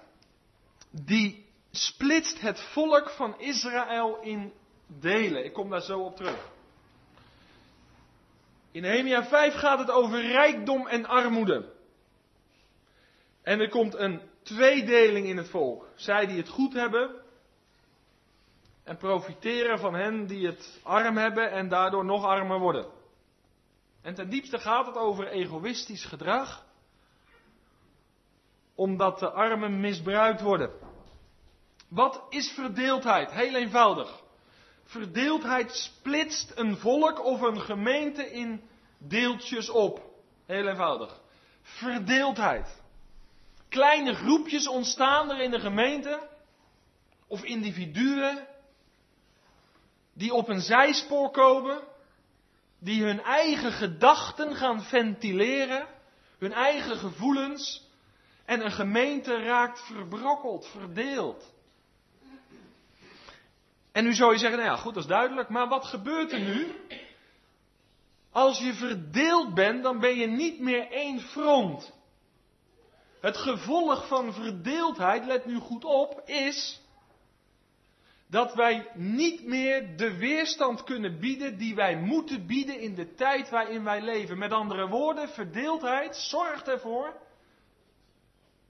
die 0.91 1.47
splitst 1.71 2.41
het 2.41 2.61
volk 2.61 3.11
van 3.11 3.41
Israël 3.41 4.21
in 4.21 4.53
delen. 4.87 5.45
Ik 5.45 5.53
kom 5.53 5.71
daar 5.71 5.83
zo 5.83 6.01
op 6.01 6.17
terug. 6.17 6.49
In 8.71 8.83
Nehemia 8.83 9.25
5 9.25 9.55
gaat 9.55 9.79
het 9.79 9.91
over 9.91 10.21
rijkdom 10.21 10.87
en 10.87 11.07
armoede. 11.07 11.73
En 13.43 13.61
er 13.61 13.69
komt 13.69 13.95
een 13.95 14.21
tweedeling 14.43 15.27
in 15.27 15.37
het 15.37 15.49
volk. 15.49 15.89
Zij 15.95 16.27
die 16.27 16.37
het 16.37 16.49
goed 16.49 16.73
hebben 16.73 17.20
en 18.91 18.97
profiteren 18.97 19.79
van 19.79 19.95
hen 19.95 20.27
die 20.27 20.47
het 20.47 20.81
arm 20.83 21.17
hebben 21.17 21.51
en 21.51 21.69
daardoor 21.69 22.05
nog 22.05 22.25
armer 22.25 22.59
worden. 22.59 22.87
En 24.03 24.15
ten 24.15 24.31
diepste 24.31 24.59
gaat 24.59 24.87
het 24.87 24.97
over 24.97 25.27
egoïstisch 25.27 26.05
gedrag, 26.05 26.67
omdat 28.75 29.19
de 29.19 29.31
armen 29.31 29.81
misbruikt 29.81 30.41
worden. 30.41 30.71
Wat 31.89 32.23
is 32.29 32.51
verdeeldheid? 32.51 33.31
Heel 33.31 33.55
eenvoudig. 33.55 34.23
Verdeeldheid 34.85 35.73
splitst 35.73 36.53
een 36.55 36.77
volk 36.77 37.25
of 37.25 37.41
een 37.41 37.61
gemeente 37.61 38.31
in 38.31 38.63
deeltjes 38.99 39.71
op. 39.71 40.03
Heel 40.47 40.69
eenvoudig. 40.69 41.21
Verdeeldheid. 41.63 42.83
Kleine 43.69 44.15
groepjes 44.15 44.69
ontstaan 44.69 45.31
er 45.31 45.41
in 45.41 45.51
de 45.51 45.61
gemeente. 45.61 46.29
Of 47.27 47.45
individuen. 47.45 48.49
Die 50.21 50.35
op 50.35 50.49
een 50.49 50.61
zijspoor 50.61 51.31
komen. 51.31 51.83
Die 52.79 53.03
hun 53.03 53.21
eigen 53.23 53.73
gedachten 53.73 54.55
gaan 54.55 54.83
ventileren. 54.83 55.87
Hun 56.39 56.53
eigen 56.53 56.97
gevoelens. 56.97 57.89
En 58.45 58.65
een 58.65 58.73
gemeente 58.73 59.43
raakt 59.43 59.81
verbrokkeld, 59.81 60.67
verdeeld. 60.67 61.53
En 63.93 64.05
nu 64.05 64.15
zou 64.15 64.33
je 64.33 64.39
zeggen, 64.39 64.59
nou 64.59 64.71
ja, 64.71 64.77
goed, 64.77 64.95
dat 64.95 65.03
is 65.03 65.09
duidelijk. 65.09 65.49
Maar 65.49 65.69
wat 65.69 65.85
gebeurt 65.85 66.33
er 66.33 66.41
nu? 66.41 66.75
Als 68.33 68.59
je 68.59 68.75
verdeeld 68.75 69.55
bent, 69.55 69.83
dan 69.83 70.01
ben 70.01 70.17
je 70.17 70.27
niet 70.27 70.61
meer 70.61 70.91
één 70.91 71.21
front. 71.21 71.93
Het 73.21 73.37
gevolg 73.37 74.07
van 74.07 74.33
verdeeldheid, 74.33 75.25
let 75.25 75.47
nu 75.47 75.59
goed 75.59 75.85
op, 75.85 76.23
is 76.25 76.81
dat 78.31 78.55
wij 78.55 78.91
niet 78.95 79.45
meer 79.45 79.97
de 79.97 80.17
weerstand 80.17 80.85
kunnen 80.85 81.19
bieden 81.19 81.59
die 81.59 81.75
wij 81.75 81.97
moeten 81.97 82.47
bieden 82.47 82.81
in 82.81 82.95
de 82.95 83.15
tijd 83.15 83.49
waarin 83.49 83.85
wij 83.85 84.01
leven. 84.01 84.39
Met 84.39 84.53
andere 84.53 84.89
woorden, 84.89 85.29
verdeeldheid 85.29 86.17
zorgt 86.17 86.69
ervoor 86.69 87.21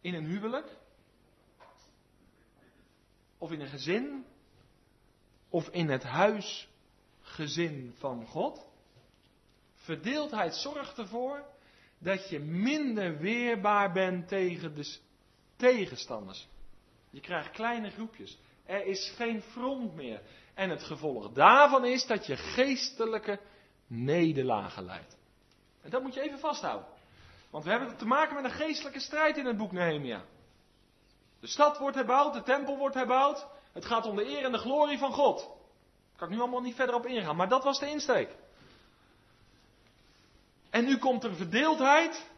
in 0.00 0.14
een 0.14 0.24
huwelijk, 0.24 0.76
of 3.38 3.50
in 3.50 3.60
een 3.60 3.68
gezin, 3.68 4.24
of 5.48 5.68
in 5.68 5.88
het 5.88 6.02
huisgezin 6.02 7.94
van 7.98 8.26
God. 8.26 8.66
Verdeeldheid 9.74 10.54
zorgt 10.54 10.98
ervoor 10.98 11.44
dat 11.98 12.28
je 12.28 12.38
minder 12.38 13.18
weerbaar 13.18 13.92
bent 13.92 14.28
tegen 14.28 14.74
de 14.74 14.96
tegenstanders. 15.56 16.48
Je 17.10 17.20
krijgt 17.20 17.50
kleine 17.50 17.90
groepjes. 17.90 18.38
Er 18.70 18.86
is 18.86 19.12
geen 19.16 19.42
front 19.42 19.94
meer. 19.94 20.22
En 20.54 20.70
het 20.70 20.82
gevolg 20.82 21.32
daarvan 21.32 21.84
is 21.84 22.06
dat 22.06 22.26
je 22.26 22.36
geestelijke 22.36 23.40
nederlagen 23.86 24.84
leidt. 24.84 25.16
En 25.82 25.90
dat 25.90 26.02
moet 26.02 26.14
je 26.14 26.20
even 26.20 26.38
vasthouden. 26.38 26.88
Want 27.50 27.64
we 27.64 27.70
hebben 27.70 27.96
te 27.96 28.06
maken 28.06 28.34
met 28.34 28.44
een 28.44 28.50
geestelijke 28.50 29.00
strijd 29.00 29.36
in 29.36 29.46
het 29.46 29.56
boek 29.56 29.72
Nehemia. 29.72 30.24
De 31.40 31.46
stad 31.46 31.78
wordt 31.78 31.96
herbouwd, 31.96 32.34
de 32.34 32.42
tempel 32.42 32.76
wordt 32.76 32.94
herbouwd. 32.94 33.46
Het 33.72 33.84
gaat 33.84 34.06
om 34.06 34.16
de 34.16 34.24
eer 34.24 34.44
en 34.44 34.52
de 34.52 34.58
glorie 34.58 34.98
van 34.98 35.12
God. 35.12 35.38
Daar 35.38 36.16
kan 36.16 36.28
ik 36.28 36.34
nu 36.34 36.40
allemaal 36.40 36.60
niet 36.60 36.74
verder 36.74 36.94
op 36.94 37.06
ingaan, 37.06 37.36
maar 37.36 37.48
dat 37.48 37.64
was 37.64 37.78
de 37.78 37.90
insteek. 37.90 38.36
En 40.70 40.84
nu 40.84 40.98
komt 40.98 41.24
er 41.24 41.34
verdeeldheid. 41.34 42.30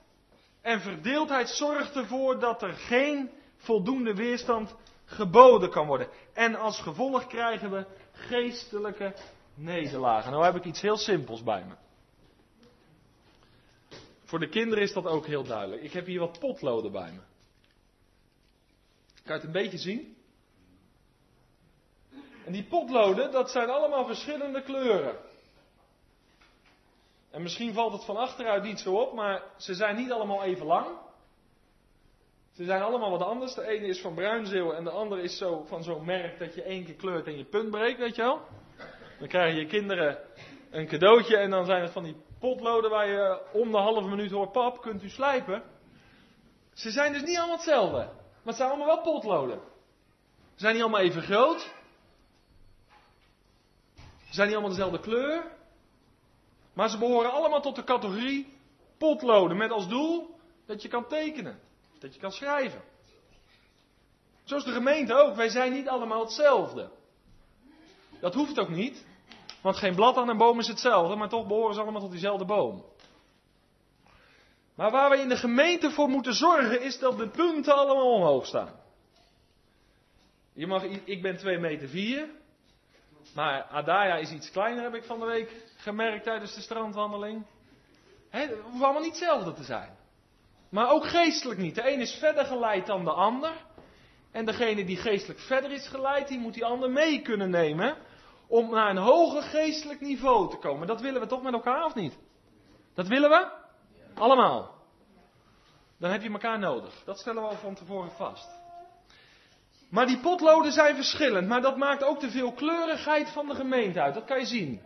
En 0.60 0.80
verdeeldheid 0.80 1.48
zorgt 1.48 1.96
ervoor 1.96 2.38
dat 2.38 2.62
er 2.62 2.72
geen 2.72 3.30
voldoende 3.56 4.14
weerstand 4.14 4.74
geboden 5.04 5.70
kan 5.70 5.86
worden. 5.86 6.08
En 6.32 6.54
als 6.54 6.80
gevolg 6.80 7.26
krijgen 7.26 7.70
we 7.70 7.86
geestelijke 8.12 9.14
nederlagen. 9.54 10.30
Nou 10.30 10.44
heb 10.44 10.56
ik 10.56 10.64
iets 10.64 10.80
heel 10.80 10.96
simpels 10.96 11.42
bij 11.42 11.64
me. 11.64 11.74
Voor 14.24 14.38
de 14.38 14.48
kinderen 14.48 14.84
is 14.84 14.92
dat 14.92 15.06
ook 15.06 15.26
heel 15.26 15.44
duidelijk. 15.44 15.82
Ik 15.82 15.92
heb 15.92 16.06
hier 16.06 16.20
wat 16.20 16.38
potloden 16.38 16.92
bij 16.92 17.12
me. 17.12 17.20
Kan 19.24 19.34
je 19.34 19.40
het 19.40 19.44
een 19.44 19.62
beetje 19.62 19.78
zien? 19.78 20.16
En 22.44 22.52
die 22.52 22.64
potloden, 22.64 23.30
dat 23.30 23.50
zijn 23.50 23.70
allemaal 23.70 24.06
verschillende 24.06 24.62
kleuren. 24.62 25.16
En 27.30 27.42
misschien 27.42 27.74
valt 27.74 27.92
het 27.92 28.04
van 28.04 28.16
achteruit 28.16 28.62
niet 28.62 28.80
zo 28.80 28.94
op, 28.94 29.12
maar 29.12 29.42
ze 29.56 29.74
zijn 29.74 29.96
niet 29.96 30.12
allemaal 30.12 30.42
even 30.42 30.66
lang. 30.66 30.86
Ze 32.52 32.64
zijn 32.64 32.82
allemaal 32.82 33.10
wat 33.10 33.22
anders. 33.22 33.54
De 33.54 33.66
ene 33.66 33.86
is 33.86 34.00
van 34.00 34.14
bruinzeel 34.14 34.74
en 34.74 34.84
de 34.84 34.90
andere 34.90 35.22
is 35.22 35.38
zo, 35.38 35.64
van 35.64 35.82
zo'n 35.82 36.04
merk 36.04 36.38
dat 36.38 36.54
je 36.54 36.62
één 36.62 36.84
keer 36.84 36.94
kleurt 36.94 37.26
en 37.26 37.36
je 37.36 37.44
punt 37.44 37.70
breekt, 37.70 37.98
weet 37.98 38.16
je 38.16 38.22
wel. 38.22 38.40
Dan 39.18 39.28
krijgen 39.28 39.60
je 39.60 39.66
kinderen 39.66 40.18
een 40.70 40.86
cadeautje 40.86 41.36
en 41.36 41.50
dan 41.50 41.64
zijn 41.64 41.82
het 41.82 41.92
van 41.92 42.02
die 42.02 42.16
potloden 42.38 42.90
waar 42.90 43.08
je 43.08 43.40
om 43.52 43.70
de 43.70 43.76
halve 43.76 44.08
minuut 44.08 44.30
hoort, 44.30 44.52
pap, 44.52 44.80
kunt 44.80 45.02
u 45.02 45.08
slijpen. 45.08 45.62
Ze 46.72 46.90
zijn 46.90 47.12
dus 47.12 47.22
niet 47.22 47.36
allemaal 47.36 47.56
hetzelfde, 47.56 47.96
maar 47.96 48.42
het 48.44 48.56
zijn 48.56 48.68
allemaal 48.68 48.86
wel 48.86 49.00
potloden. 49.00 49.60
Ze 50.54 50.60
zijn 50.60 50.74
niet 50.74 50.82
allemaal 50.82 51.00
even 51.00 51.22
groot. 51.22 51.60
Ze 54.24 54.34
zijn 54.34 54.46
niet 54.46 54.56
allemaal 54.56 54.76
dezelfde 54.76 55.00
kleur. 55.00 55.44
Maar 56.72 56.88
ze 56.88 56.98
behoren 56.98 57.32
allemaal 57.32 57.60
tot 57.60 57.76
de 57.76 57.84
categorie 57.84 58.56
potloden 58.98 59.56
met 59.56 59.70
als 59.70 59.88
doel 59.88 60.38
dat 60.66 60.82
je 60.82 60.88
kan 60.88 61.06
tekenen, 61.06 61.60
dat 62.02 62.14
je 62.14 62.20
kan 62.20 62.32
schrijven. 62.32 62.82
Zo 64.44 64.56
is 64.56 64.64
de 64.64 64.72
gemeente 64.72 65.14
ook. 65.14 65.36
Wij 65.36 65.48
zijn 65.48 65.72
niet 65.72 65.88
allemaal 65.88 66.20
hetzelfde. 66.20 66.90
Dat 68.20 68.34
hoeft 68.34 68.58
ook 68.58 68.68
niet. 68.68 69.04
Want 69.60 69.76
geen 69.76 69.94
blad 69.94 70.16
aan 70.16 70.28
een 70.28 70.36
boom 70.36 70.58
is 70.58 70.68
hetzelfde, 70.68 71.16
maar 71.16 71.28
toch 71.28 71.46
behoren 71.46 71.74
ze 71.74 71.80
allemaal 71.80 72.00
tot 72.00 72.10
diezelfde 72.10 72.44
boom. 72.44 72.84
Maar 74.74 74.90
waar 74.90 75.10
we 75.10 75.18
in 75.18 75.28
de 75.28 75.36
gemeente 75.36 75.90
voor 75.90 76.08
moeten 76.08 76.34
zorgen 76.34 76.82
is 76.82 76.98
dat 76.98 77.18
de 77.18 77.28
punten 77.28 77.74
allemaal 77.74 78.14
omhoog 78.14 78.46
staan. 78.46 78.80
Je 80.52 80.66
mag, 80.66 80.82
ik 81.04 81.22
ben 81.22 81.36
2 81.36 81.58
meter 81.58 81.88
4. 81.88 82.28
Maar 83.34 83.62
Adaya 83.62 84.16
is 84.16 84.30
iets 84.30 84.50
kleiner, 84.50 84.82
heb 84.82 84.94
ik 84.94 85.04
van 85.04 85.20
de 85.20 85.26
week 85.26 85.64
gemerkt 85.76 86.24
tijdens 86.24 86.54
de 86.54 86.60
strandwandeling. 86.60 87.46
He, 88.28 88.46
we 88.46 88.54
hoeven 88.62 88.84
allemaal 88.84 89.02
niet 89.02 89.10
hetzelfde 89.10 89.52
te 89.52 89.64
zijn. 89.64 89.96
Maar 90.72 90.90
ook 90.90 91.06
geestelijk 91.06 91.60
niet. 91.60 91.74
De 91.74 91.92
een 91.92 92.00
is 92.00 92.14
verder 92.18 92.44
geleid 92.44 92.86
dan 92.86 93.04
de 93.04 93.12
ander. 93.12 93.52
En 94.30 94.44
degene 94.44 94.84
die 94.84 94.96
geestelijk 94.96 95.40
verder 95.40 95.70
is 95.70 95.88
geleid, 95.88 96.28
die 96.28 96.38
moet 96.38 96.54
die 96.54 96.64
ander 96.64 96.90
mee 96.90 97.22
kunnen 97.22 97.50
nemen. 97.50 97.96
Om 98.46 98.70
naar 98.70 98.90
een 98.90 98.96
hoger 98.96 99.42
geestelijk 99.42 100.00
niveau 100.00 100.50
te 100.50 100.56
komen. 100.56 100.86
Dat 100.86 101.00
willen 101.00 101.20
we 101.20 101.26
toch 101.26 101.42
met 101.42 101.52
elkaar 101.52 101.84
of 101.84 101.94
niet? 101.94 102.18
Dat 102.94 103.08
willen 103.08 103.30
we? 103.30 103.50
Allemaal. 104.14 104.74
Dan 105.98 106.10
heb 106.10 106.22
je 106.22 106.30
elkaar 106.30 106.58
nodig. 106.58 107.02
Dat 107.04 107.18
stellen 107.18 107.42
we 107.42 107.48
al 107.48 107.56
van 107.56 107.74
tevoren 107.74 108.10
vast. 108.10 108.48
Maar 109.90 110.06
die 110.06 110.20
potloden 110.20 110.72
zijn 110.72 110.94
verschillend. 110.94 111.48
Maar 111.48 111.62
dat 111.62 111.76
maakt 111.76 112.04
ook 112.04 112.20
de 112.20 112.30
veelkleurigheid 112.30 113.30
van 113.30 113.48
de 113.48 113.54
gemeente 113.54 114.00
uit. 114.00 114.14
Dat 114.14 114.24
kan 114.24 114.38
je 114.38 114.46
zien. 114.46 114.82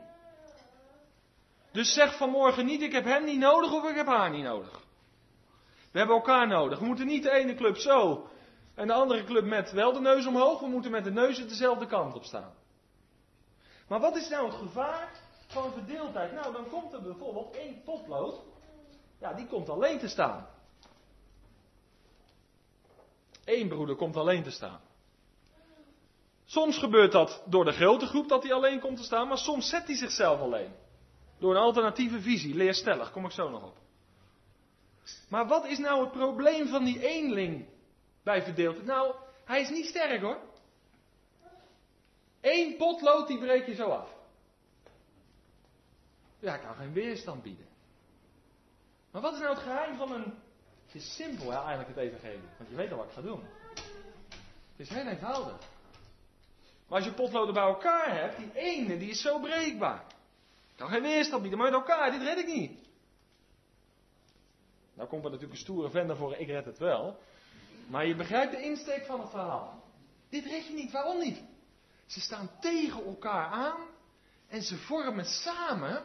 Dus 1.73 1.93
zeg 1.93 2.17
vanmorgen 2.17 2.67
niet: 2.67 2.83
ik 2.83 2.93
heb 2.93 3.05
hem 3.05 3.25
niet 3.25 3.39
nodig 3.39 3.73
of 3.73 3.89
ik 3.89 3.97
heb 3.97 4.07
haar 4.07 4.31
niet 4.31 4.45
nodig. 4.45 4.85
We 5.97 6.03
hebben 6.03 6.21
elkaar 6.21 6.47
nodig. 6.47 6.79
We 6.79 6.85
moeten 6.85 7.07
niet 7.07 7.23
de 7.23 7.31
ene 7.31 7.55
club 7.55 7.77
zo 7.77 8.29
en 8.75 8.87
de 8.87 8.93
andere 8.93 9.25
club 9.25 9.45
met 9.45 9.73
wel 9.73 9.93
de 9.93 10.01
neus 10.01 10.27
omhoog. 10.27 10.61
We 10.61 10.67
moeten 10.67 10.91
met 10.91 11.05
de 11.05 11.11
neuzen 11.11 11.49
dezelfde 11.49 11.87
kant 11.87 12.15
op 12.15 12.25
staan. 12.25 12.55
Maar 13.89 14.01
wat 14.01 14.17
is 14.17 14.29
nou 14.29 14.47
het 14.47 14.55
gevaar 14.55 15.11
van 15.47 15.73
verdeeldheid? 15.73 16.33
Nou, 16.33 16.53
dan 16.53 16.69
komt 16.69 16.93
er 16.93 17.03
bijvoorbeeld 17.03 17.57
één 17.57 17.83
potlood. 17.85 18.41
Ja, 19.21 19.33
die 19.33 19.47
komt 19.47 19.69
alleen 19.69 19.99
te 19.99 20.09
staan. 20.09 20.47
Eén 23.45 23.69
broeder 23.69 23.97
komt 23.97 24.17
alleen 24.17 24.43
te 24.43 24.51
staan. 24.51 24.81
Soms 26.45 26.79
gebeurt 26.79 27.13
dat 27.13 27.43
door 27.47 27.65
de 27.65 27.73
grote 27.73 28.07
groep 28.07 28.29
dat 28.29 28.43
hij 28.43 28.53
alleen 28.53 28.81
komt 28.81 28.97
te 28.97 29.05
staan, 29.05 29.29
maar 29.29 29.39
soms 29.39 29.69
zet 29.69 29.87
hij 29.87 29.97
zichzelf 29.97 30.41
alleen. 30.41 30.73
Door 31.39 31.55
een 31.55 31.63
alternatieve 31.63 32.21
visie, 32.21 32.55
leerstellig, 32.55 33.13
kom 33.13 33.25
ik 33.25 33.31
zo 33.31 33.51
nog 33.51 33.63
op. 33.63 33.85
Maar 35.29 35.47
wat 35.47 35.65
is 35.67 35.79
nou 35.79 36.01
het 36.01 36.13
probleem 36.13 36.69
van 36.69 36.85
die 36.85 37.07
eenling 37.09 37.67
bij 38.23 38.43
verdeeldheid? 38.43 38.87
Nou, 38.87 39.15
hij 39.45 39.61
is 39.61 39.69
niet 39.69 39.87
sterk 39.87 40.21
hoor. 40.21 40.41
Eén 42.41 42.77
potlood 42.77 43.29
die 43.29 43.39
breek 43.39 43.67
je 43.67 43.75
zo 43.75 43.89
af. 43.89 44.15
Ja, 46.39 46.55
ik 46.55 46.61
kan 46.61 46.75
geen 46.75 46.93
weerstand 46.93 47.43
bieden. 47.43 47.67
Maar 49.11 49.23
wat 49.23 49.33
is 49.33 49.39
nou 49.39 49.55
het 49.55 49.63
geheim 49.63 49.97
van 49.97 50.13
een. 50.13 50.35
Het 50.87 50.95
is 50.95 51.15
simpel, 51.15 51.53
eigenlijk 51.53 51.89
het 51.89 51.97
evangelie. 51.97 52.49
Want 52.57 52.71
je 52.71 52.77
weet 52.77 52.91
al 52.91 52.97
wat 52.97 53.07
ik 53.07 53.13
ga 53.13 53.21
doen. 53.21 53.45
Het 54.77 54.87
is 54.87 54.89
heel 54.89 55.07
eenvoudig. 55.07 55.59
Maar 56.89 56.99
als 56.99 57.05
je 57.05 57.13
potloden 57.13 57.55
bij 57.55 57.63
elkaar 57.63 58.21
hebt, 58.21 58.37
die 58.37 58.51
ene 58.55 58.99
die 58.99 59.11
is 59.11 59.21
zo 59.21 59.39
breekbaar. 59.39 60.05
Ik 60.71 60.77
kan 60.77 60.89
geen 60.89 61.03
weerstand 61.03 61.41
bieden, 61.43 61.61
maar 61.61 61.71
met 61.71 61.81
elkaar, 61.81 62.11
dit 62.11 62.23
red 62.23 62.39
ik 62.39 62.47
niet. 62.47 62.86
Nou 64.97 65.09
komt 65.09 65.25
er 65.25 65.31
natuurlijk 65.31 65.59
een 65.59 65.65
stoere 65.65 65.91
vender 65.91 66.17
voor, 66.17 66.37
ik 66.37 66.47
red 66.47 66.65
het 66.65 66.79
wel. 66.79 67.19
Maar 67.87 68.07
je 68.07 68.15
begrijpt 68.15 68.53
de 68.53 68.63
insteek 68.63 69.05
van 69.05 69.21
het 69.21 69.31
verhaal. 69.31 69.85
Dit 70.29 70.45
red 70.45 70.67
je 70.67 70.73
niet, 70.73 70.93
waarom 70.93 71.19
niet? 71.19 71.43
Ze 72.07 72.21
staan 72.21 72.51
tegen 72.61 73.05
elkaar 73.05 73.47
aan 73.51 73.81
en 74.49 74.63
ze 74.63 74.77
vormen 74.77 75.25
samen 75.25 76.05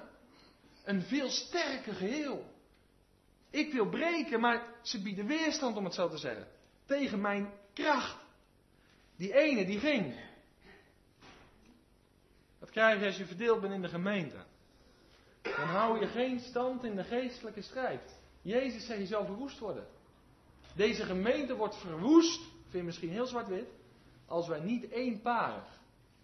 een 0.84 1.02
veel 1.02 1.30
sterker 1.30 1.94
geheel. 1.94 2.46
Ik 3.50 3.74
wil 3.74 3.90
breken, 3.90 4.40
maar 4.40 4.64
ze 4.82 5.02
bieden 5.02 5.26
weerstand, 5.26 5.78
om 5.78 5.84
het 5.84 5.94
zo 5.94 6.10
te 6.10 6.18
zeggen. 6.18 6.48
Tegen 6.86 7.22
mijn 7.22 7.54
kracht. 7.74 8.18
Die 9.16 9.34
ene 9.34 9.66
die 9.66 9.80
ging. 9.80 10.16
Dat 12.60 12.70
krijg 12.70 13.00
je 13.00 13.06
als 13.06 13.18
je 13.18 13.26
verdeeld 13.26 13.62
bent 13.62 13.74
in 13.74 13.82
de 13.82 13.88
gemeente. 13.88 14.44
Dan 15.42 15.68
hou 15.68 16.00
je 16.00 16.08
geen 16.08 16.40
stand 16.40 16.84
in 16.84 16.96
de 16.96 17.04
geestelijke 17.04 17.62
strijd. 17.62 18.20
Jezus 18.42 18.86
zei 18.86 19.00
je 19.00 19.06
zal 19.06 19.26
verwoest 19.26 19.60
worden. 19.60 19.88
Deze 20.76 21.04
gemeente 21.04 21.56
wordt 21.56 21.76
verwoest, 21.76 22.42
vind 22.42 22.72
je 22.72 22.84
misschien 22.84 23.10
heel 23.10 23.26
zwart-wit, 23.26 23.70
als 24.28 24.48
wij 24.48 24.60
niet 24.60 24.90
eenparig 24.90 25.80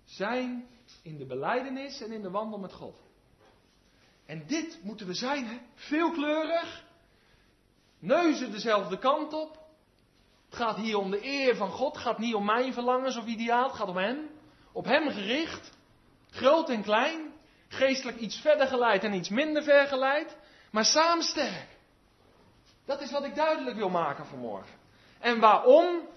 zijn 0.06 0.68
in 1.04 1.18
de 1.18 1.26
beleidenis 1.26 2.02
en 2.02 2.12
in 2.12 2.22
de 2.22 2.30
wandel 2.30 2.60
met 2.60 2.74
God. 2.74 3.00
En 4.26 4.48
dit 4.48 4.80
moeten 4.84 5.08
we 5.08 5.14
zijn, 5.14 5.46
hè? 5.46 5.58
veelkleurig, 5.74 6.86
neuzen 8.00 8.52
dezelfde 8.52 8.98
kant 8.98 9.34
op. 9.34 9.66
Het 10.46 10.56
gaat 10.56 10.76
hier 10.76 10.98
om 10.98 11.12
de 11.12 11.26
eer 11.26 11.56
van 11.56 11.70
God, 11.70 11.94
het 11.94 12.04
gaat 12.04 12.18
niet 12.18 12.36
om 12.36 12.46
mijn 12.46 12.74
verlangens 12.74 13.18
of 13.18 13.26
ideaal, 13.26 13.68
het 13.68 13.76
gaat 13.76 13.88
om 13.88 13.98
Hem. 13.98 14.30
Op 14.72 14.86
Hem 14.86 15.10
gericht, 15.10 15.72
groot 16.30 16.70
en 16.70 16.82
klein, 16.82 17.34
geestelijk 17.68 18.18
iets 18.18 18.40
verder 18.42 18.68
geleid 18.68 19.04
en 19.04 19.14
iets 19.14 19.30
minder 19.30 19.64
ver 19.64 19.88
geleid, 19.88 20.38
maar 20.72 20.86
samen 20.86 21.24
sterk. 21.24 21.77
Dat 22.88 23.02
is 23.02 23.12
wat 23.12 23.24
ik 23.24 23.36
duidelijk 23.36 23.76
wil 23.76 23.90
maken 23.90 24.26
vanmorgen. 24.26 24.76
En 25.20 25.40
waarom? 25.40 26.08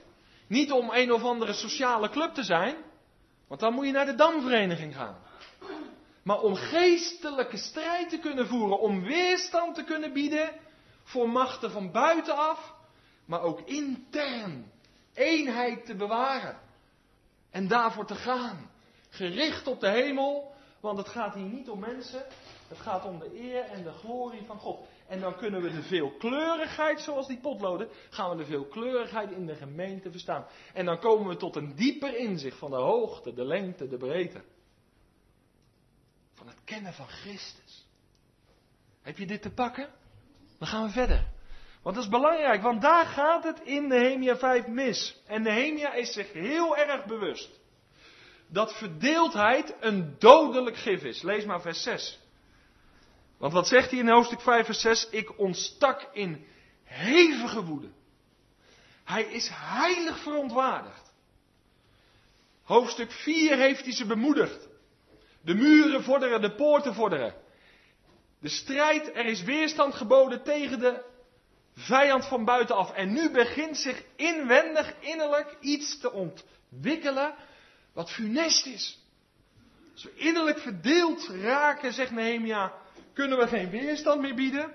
Niet 0.46 0.72
om 0.72 0.90
een 0.90 1.12
of 1.12 1.22
andere 1.22 1.52
sociale 1.52 2.10
club 2.10 2.34
te 2.34 2.42
zijn, 2.42 2.76
want 3.46 3.60
dan 3.60 3.74
moet 3.74 3.86
je 3.86 3.92
naar 3.92 4.06
de 4.06 4.14
damvereniging 4.14 4.94
gaan. 4.96 5.16
Maar 6.22 6.40
om 6.40 6.54
geestelijke 6.54 7.56
strijd 7.56 8.08
te 8.08 8.18
kunnen 8.18 8.46
voeren, 8.46 8.80
om 8.80 9.02
weerstand 9.02 9.74
te 9.74 9.84
kunnen 9.84 10.12
bieden 10.12 10.50
voor 11.02 11.28
machten 11.28 11.70
van 11.70 11.92
buitenaf, 11.92 12.74
maar 13.24 13.42
ook 13.42 13.60
intern 13.60 14.72
eenheid 15.14 15.86
te 15.86 15.94
bewaren. 15.94 16.58
En 17.50 17.68
daarvoor 17.68 18.06
te 18.06 18.14
gaan. 18.14 18.70
Gericht 19.08 19.66
op 19.66 19.80
de 19.80 19.88
hemel, 19.88 20.54
want 20.80 20.98
het 20.98 21.08
gaat 21.08 21.34
hier 21.34 21.48
niet 21.48 21.68
om 21.68 21.78
mensen, 21.78 22.26
het 22.68 22.78
gaat 22.78 23.04
om 23.04 23.18
de 23.18 23.40
eer 23.40 23.64
en 23.64 23.82
de 23.82 23.92
glorie 23.92 24.42
van 24.46 24.58
God. 24.58 24.86
En 25.10 25.20
dan 25.20 25.36
kunnen 25.36 25.62
we 25.62 25.70
de 25.70 25.82
veelkleurigheid, 25.82 27.00
zoals 27.00 27.26
die 27.26 27.40
potloden, 27.40 27.88
gaan 28.10 28.30
we 28.30 28.36
de 28.36 28.44
veelkleurigheid 28.44 29.30
in 29.30 29.46
de 29.46 29.54
gemeente 29.54 30.10
verstaan. 30.10 30.46
En 30.72 30.84
dan 30.84 30.98
komen 30.98 31.28
we 31.28 31.36
tot 31.36 31.56
een 31.56 31.74
dieper 31.74 32.16
inzicht 32.16 32.58
van 32.58 32.70
de 32.70 32.76
hoogte, 32.76 33.34
de 33.34 33.44
lengte, 33.44 33.88
de 33.88 33.96
breedte. 33.96 34.42
Van 36.34 36.46
het 36.46 36.58
kennen 36.64 36.92
van 36.92 37.08
Christus. 37.08 37.86
Heb 39.02 39.18
je 39.18 39.26
dit 39.26 39.42
te 39.42 39.50
pakken? 39.50 39.90
Dan 40.58 40.68
gaan 40.68 40.86
we 40.86 40.92
verder. 40.92 41.26
Want 41.82 41.94
dat 41.94 42.04
is 42.04 42.10
belangrijk, 42.10 42.62
want 42.62 42.82
daar 42.82 43.06
gaat 43.06 43.44
het 43.44 43.60
in 43.60 43.88
Nehemia 43.88 44.36
5 44.36 44.66
mis. 44.66 45.22
En 45.26 45.42
Nehemia 45.42 45.92
is 45.92 46.12
zich 46.12 46.32
heel 46.32 46.76
erg 46.76 47.04
bewust 47.04 47.60
dat 48.48 48.72
verdeeldheid 48.72 49.74
een 49.80 50.14
dodelijk 50.18 50.76
gif 50.76 51.02
is. 51.02 51.22
Lees 51.22 51.44
maar 51.44 51.60
vers 51.60 51.82
6. 51.82 52.19
Want 53.40 53.52
wat 53.52 53.68
zegt 53.68 53.90
hij 53.90 53.98
in 53.98 54.08
hoofdstuk 54.08 54.40
5 54.40 54.66
vers 54.66 54.80
6? 54.80 55.08
Ik 55.10 55.38
ontstak 55.38 56.08
in 56.12 56.46
hevige 56.84 57.64
woede. 57.64 57.88
Hij 59.04 59.22
is 59.22 59.48
heilig 59.52 60.18
verontwaardigd. 60.18 61.12
Hoofdstuk 62.62 63.12
4 63.12 63.56
heeft 63.56 63.84
hij 63.84 63.92
ze 63.92 64.06
bemoedigd. 64.06 64.68
De 65.40 65.54
muren 65.54 66.02
vorderen, 66.02 66.40
de 66.40 66.54
poorten 66.54 66.94
vorderen. 66.94 67.34
De 68.40 68.48
strijd, 68.48 69.16
er 69.16 69.26
is 69.26 69.42
weerstand 69.42 69.94
geboden 69.94 70.42
tegen 70.42 70.78
de 70.78 71.04
vijand 71.76 72.26
van 72.26 72.44
buitenaf. 72.44 72.92
En 72.92 73.12
nu 73.12 73.30
begint 73.30 73.78
zich 73.78 74.02
inwendig, 74.16 74.94
innerlijk 75.00 75.56
iets 75.60 75.98
te 75.98 76.12
ontwikkelen 76.12 77.34
wat 77.92 78.10
funest 78.10 78.66
is. 78.66 78.98
Als 79.92 80.02
we 80.02 80.14
innerlijk 80.14 80.58
verdeeld 80.58 81.28
raken, 81.28 81.92
zegt 81.92 82.10
Nehemia, 82.10 82.72
kunnen 83.20 83.38
we 83.38 83.46
geen 83.46 83.70
weerstand 83.70 84.20
meer 84.20 84.34
bieden. 84.34 84.74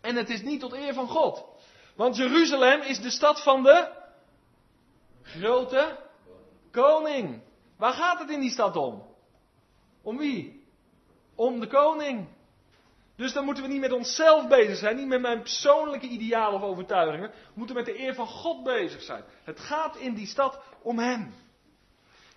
En 0.00 0.16
het 0.16 0.30
is 0.30 0.42
niet 0.42 0.60
tot 0.60 0.72
eer 0.72 0.94
van 0.94 1.08
God. 1.08 1.44
Want 1.96 2.16
Jeruzalem 2.16 2.80
is 2.80 3.00
de 3.00 3.10
stad 3.10 3.42
van 3.42 3.62
de 3.62 3.88
grote 5.22 5.98
koning. 6.70 7.42
Waar 7.76 7.92
gaat 7.92 8.18
het 8.18 8.30
in 8.30 8.40
die 8.40 8.50
stad 8.50 8.76
om? 8.76 9.02
Om 10.02 10.16
wie? 10.16 10.64
Om 11.34 11.60
de 11.60 11.66
koning. 11.66 12.28
Dus 13.16 13.32
dan 13.32 13.44
moeten 13.44 13.62
we 13.62 13.68
niet 13.68 13.80
met 13.80 13.92
onszelf 13.92 14.48
bezig 14.48 14.76
zijn, 14.76 14.96
niet 14.96 15.06
met 15.06 15.20
mijn 15.20 15.40
persoonlijke 15.40 16.06
idealen 16.06 16.60
of 16.60 16.68
overtuigingen. 16.68 17.30
We 17.30 17.52
moeten 17.54 17.76
met 17.76 17.84
de 17.84 17.98
eer 17.98 18.14
van 18.14 18.26
God 18.26 18.62
bezig 18.64 19.02
zijn. 19.02 19.24
Het 19.44 19.60
gaat 19.60 19.96
in 19.96 20.14
die 20.14 20.26
stad 20.26 20.60
om 20.82 20.98
Hem. 20.98 21.34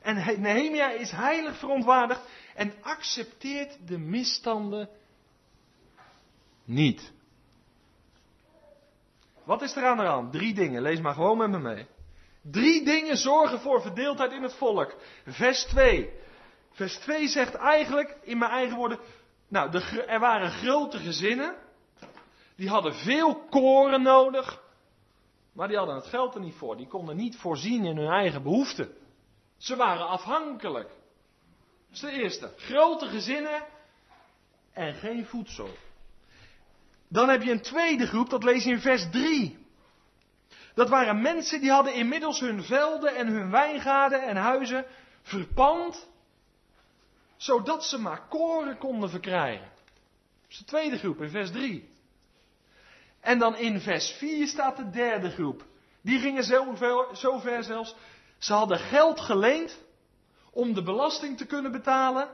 En 0.01 0.41
Nehemia 0.41 0.91
is 0.91 1.11
heilig 1.11 1.57
verontwaardigd 1.57 2.21
en 2.55 2.73
accepteert 2.81 3.87
de 3.87 3.97
misstanden 3.97 4.89
niet. 6.67 7.13
Wat 9.43 9.61
is 9.61 9.75
er 9.75 9.85
aan 9.85 9.97
de 9.97 10.03
hand? 10.03 10.31
Drie 10.31 10.53
dingen. 10.53 10.81
Lees 10.81 10.99
maar 10.99 11.13
gewoon 11.13 11.37
met 11.37 11.49
me 11.49 11.59
mee. 11.59 11.85
Drie 12.41 12.85
dingen 12.85 13.17
zorgen 13.17 13.59
voor 13.59 13.81
verdeeldheid 13.81 14.31
in 14.31 14.43
het 14.43 14.53
volk. 14.53 14.95
Vers 15.25 15.63
2. 15.63 16.09
Vers 16.71 16.95
2 16.97 17.27
zegt 17.27 17.55
eigenlijk, 17.55 18.17
in 18.21 18.37
mijn 18.37 18.51
eigen 18.51 18.77
woorden, 18.77 18.99
nou, 19.47 19.81
er 20.07 20.19
waren 20.19 20.51
grote 20.51 20.97
gezinnen. 20.97 21.55
Die 22.55 22.69
hadden 22.69 22.93
veel 22.93 23.35
koren 23.49 24.01
nodig. 24.01 24.61
Maar 25.51 25.67
die 25.67 25.77
hadden 25.77 25.95
het 25.95 26.05
geld 26.05 26.35
er 26.35 26.41
niet 26.41 26.55
voor. 26.55 26.77
Die 26.77 26.87
konden 26.87 27.15
niet 27.15 27.37
voorzien 27.37 27.85
in 27.85 27.97
hun 27.97 28.11
eigen 28.11 28.43
behoeften. 28.43 28.91
Ze 29.57 29.75
waren 29.75 30.07
afhankelijk. 30.07 30.87
Dat 30.87 30.95
is 31.91 31.99
de 31.99 32.11
eerste. 32.11 32.53
Grote 32.57 33.07
gezinnen 33.07 33.65
en 34.71 34.93
geen 34.93 35.25
voedsel. 35.25 35.69
Dan 37.07 37.29
heb 37.29 37.43
je 37.43 37.51
een 37.51 37.61
tweede 37.61 38.07
groep, 38.07 38.29
dat 38.29 38.43
lees 38.43 38.63
je 38.63 38.71
in 38.71 38.79
vers 38.79 39.09
3. 39.11 39.65
Dat 40.73 40.89
waren 40.89 41.21
mensen 41.21 41.61
die 41.61 41.71
hadden 41.71 41.93
inmiddels 41.93 42.39
hun 42.39 42.63
velden 42.63 43.15
en 43.15 43.27
hun 43.27 43.51
wijngaarden 43.51 44.23
en 44.23 44.35
huizen 44.35 44.85
verpand, 45.21 46.07
zodat 47.37 47.85
ze 47.85 47.99
maar 47.99 48.27
koren 48.27 48.77
konden 48.77 49.09
verkrijgen. 49.09 49.69
Dat 50.41 50.49
is 50.49 50.57
de 50.57 50.63
tweede 50.63 50.97
groep 50.97 51.21
in 51.21 51.29
vers 51.29 51.51
3. 51.51 51.89
En 53.19 53.39
dan 53.39 53.55
in 53.55 53.79
vers 53.79 54.11
4 54.11 54.47
staat 54.47 54.77
de 54.77 54.89
derde 54.89 55.29
groep. 55.29 55.65
Die 56.01 56.19
gingen 56.19 56.43
zo 56.43 56.75
zo 57.13 57.39
ver 57.39 57.63
zelfs. 57.63 57.95
Ze 58.37 58.53
hadden 58.53 58.79
geld 58.79 59.19
geleend 59.19 59.79
om 60.51 60.73
de 60.73 60.83
belasting 60.83 61.37
te 61.37 61.45
kunnen 61.45 61.71
betalen 61.71 62.29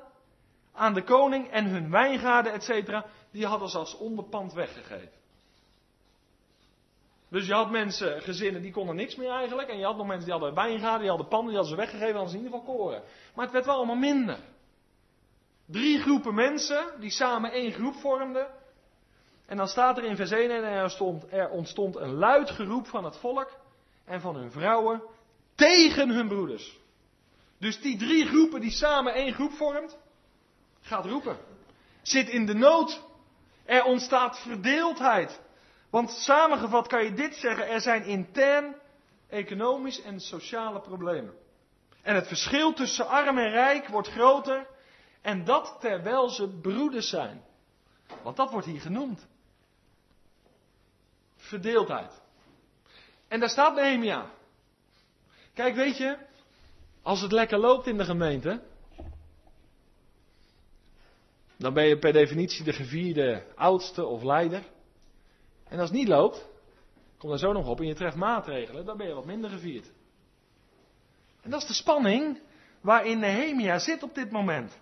aan 0.74 0.94
de 0.94 1.04
koning 1.04 1.52
en 1.52 1.66
hun 1.66 1.90
wijngaarden, 1.90 2.54
et. 2.54 3.04
Die 3.34 3.46
hadden 3.46 3.70
ze 3.70 3.78
als 3.78 3.98
onderpand 3.98 4.54
weggegeven. 4.54 5.22
Dus 7.30 7.48
je 7.48 7.54
had 7.54 7.72
mensen, 7.72 8.22
gezinnen, 8.22 8.62
die 8.62 8.72
konden 8.72 8.96
niks 8.96 9.16
meer 9.16 9.30
eigenlijk. 9.30 9.70
En 9.70 9.78
je 9.78 9.86
had 9.86 9.98
nog 9.98 10.08
mensen 10.08 10.24
die 10.26 10.34
hadden 10.34 10.54
wijngaarden, 10.54 11.00
die 11.00 11.10
hadden 11.10 11.28
panden, 11.28 11.48
die 11.48 11.58
hadden 11.58 11.78
ze 11.78 11.82
weggegeven, 11.82 12.14
hadden 12.14 12.32
ze 12.32 12.38
in 12.38 12.44
ieder 12.44 12.60
geval 12.60 12.76
koren. 12.76 13.04
Maar 13.36 13.44
het 13.44 13.54
werd 13.54 13.66
wel 13.66 13.76
allemaal 13.76 13.96
minder. 13.96 14.40
Drie 15.66 16.00
groepen 16.00 16.34
mensen, 16.34 16.86
die 17.00 17.10
samen 17.10 17.52
één 17.52 17.72
groep 17.72 17.96
vormden. 17.96 18.48
En 19.46 19.58
dan 19.58 19.68
staat 19.68 19.98
er 19.98 20.04
in 20.04 20.16
vers 20.16 20.32
1, 20.32 20.52
en 20.52 20.64
er, 20.64 20.90
stond, 20.90 21.26
er 21.32 21.50
ontstond 21.50 21.96
een 21.96 22.14
luid 22.14 22.50
geroep 22.50 22.88
van 22.88 23.04
het 23.04 23.18
volk 23.18 23.52
en 24.06 24.22
van 24.22 24.36
hun 24.36 24.52
vrouwen 24.52 25.04
tegen 25.56 26.10
hun 26.10 26.28
broeders. 26.28 26.80
Dus 27.58 27.82
die 27.82 27.98
drie 27.98 28.26
groepen 28.26 28.62
die 28.62 28.72
samen 28.72 29.14
één 29.14 29.34
groep 29.34 29.52
vormt, 29.52 29.98
gaat 30.82 31.06
roepen. 31.06 31.38
Zit 32.02 32.30
in 32.30 32.46
de 32.46 32.54
nood. 32.54 33.02
Er 33.66 33.84
ontstaat 33.84 34.40
verdeeldheid. 34.40 35.42
Want 35.90 36.12
samengevat 36.12 36.88
kan 36.88 37.04
je 37.04 37.14
dit 37.14 37.36
zeggen, 37.36 37.68
er 37.68 37.82
zijn 37.82 38.04
intern 38.04 38.76
economisch 39.30 40.02
en 40.02 40.20
sociale 40.20 40.80
problemen. 40.80 41.34
En 42.02 42.16
het 42.16 42.28
verschil 42.28 42.74
tussen 42.74 43.08
arm 43.08 43.38
en 43.38 43.50
rijk 43.50 43.88
wordt 43.88 44.08
groter. 44.08 44.68
En 45.22 45.44
dat 45.44 45.78
terwijl 45.80 46.30
ze 46.30 46.48
broeders 46.50 47.10
zijn. 47.10 47.44
Want 48.22 48.36
dat 48.38 48.52
wordt 48.52 48.68
hier 48.68 48.82
genoemd. 48.82 49.28
Verdeeldheid. 51.38 52.22
En 53.28 53.40
daar 53.40 53.50
staat 53.50 53.76
Nehemia. 53.76 54.32
Kijk, 55.54 55.76
weet 55.76 55.98
je, 55.98 56.18
als 57.02 57.22
het 57.22 57.32
lekker 57.32 57.58
loopt 57.58 57.88
in 57.88 57.98
de 57.98 58.06
gemeente, 58.06 58.62
dan 61.64 61.74
ben 61.74 61.88
je 61.88 61.98
per 61.98 62.14
definitie 62.14 62.64
de 62.64 62.74
gevierde 62.74 63.44
oudste 63.56 64.06
of 64.06 64.24
leider. 64.24 64.64
En 65.68 65.80
als 65.80 65.90
het 65.90 65.98
niet 65.98 66.08
loopt, 66.08 66.48
kom 67.18 67.30
daar 67.30 67.38
zo 67.40 67.52
nog 67.52 67.68
op 67.68 67.80
en 67.80 67.88
je 67.88 67.94
treft 67.94 68.16
maatregelen, 68.16 68.86
dan 68.86 68.98
ben 68.98 69.08
je 69.08 69.14
wat 69.14 69.26
minder 69.26 69.50
gevierd. 69.50 69.92
En 71.42 71.50
dat 71.50 71.62
is 71.62 71.68
de 71.68 71.74
spanning 71.74 72.40
waarin 72.82 73.20
Nehemia 73.20 73.80
zit 73.80 74.04
op 74.04 74.16
dit 74.16 74.32
moment. 74.32 74.80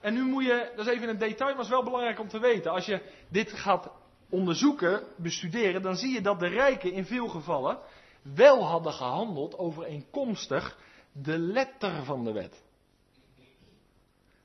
En 0.00 0.14
nu 0.14 0.22
moet 0.22 0.44
je, 0.44 0.72
dat 0.76 0.86
is 0.86 0.92
even 0.92 1.08
een 1.08 1.18
detail, 1.18 1.54
maar 1.54 1.64
is 1.64 1.70
wel 1.70 1.84
belangrijk 1.84 2.20
om 2.20 2.28
te 2.28 2.40
weten. 2.40 2.70
Als 2.70 2.86
je 2.86 3.02
dit 3.28 3.52
gaat 3.52 3.90
onderzoeken, 4.30 5.02
bestuderen, 5.16 5.82
dan 5.82 5.96
zie 5.96 6.12
je 6.12 6.20
dat 6.20 6.40
de 6.40 6.48
rijken 6.48 6.92
in 6.92 7.04
veel 7.04 7.28
gevallen 7.28 7.78
wel 8.22 8.64
hadden 8.64 8.92
gehandeld 8.92 9.58
overeenkomstig 9.58 10.78
de 11.12 11.38
letter 11.38 12.04
van 12.04 12.24
de 12.24 12.32
wet. 12.32 12.64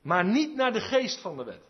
Maar 0.02 0.24
niet 0.24 0.54
naar 0.54 0.72
de 0.72 0.80
geest 0.80 1.20
van 1.20 1.36
de 1.36 1.44
wet. 1.44 1.62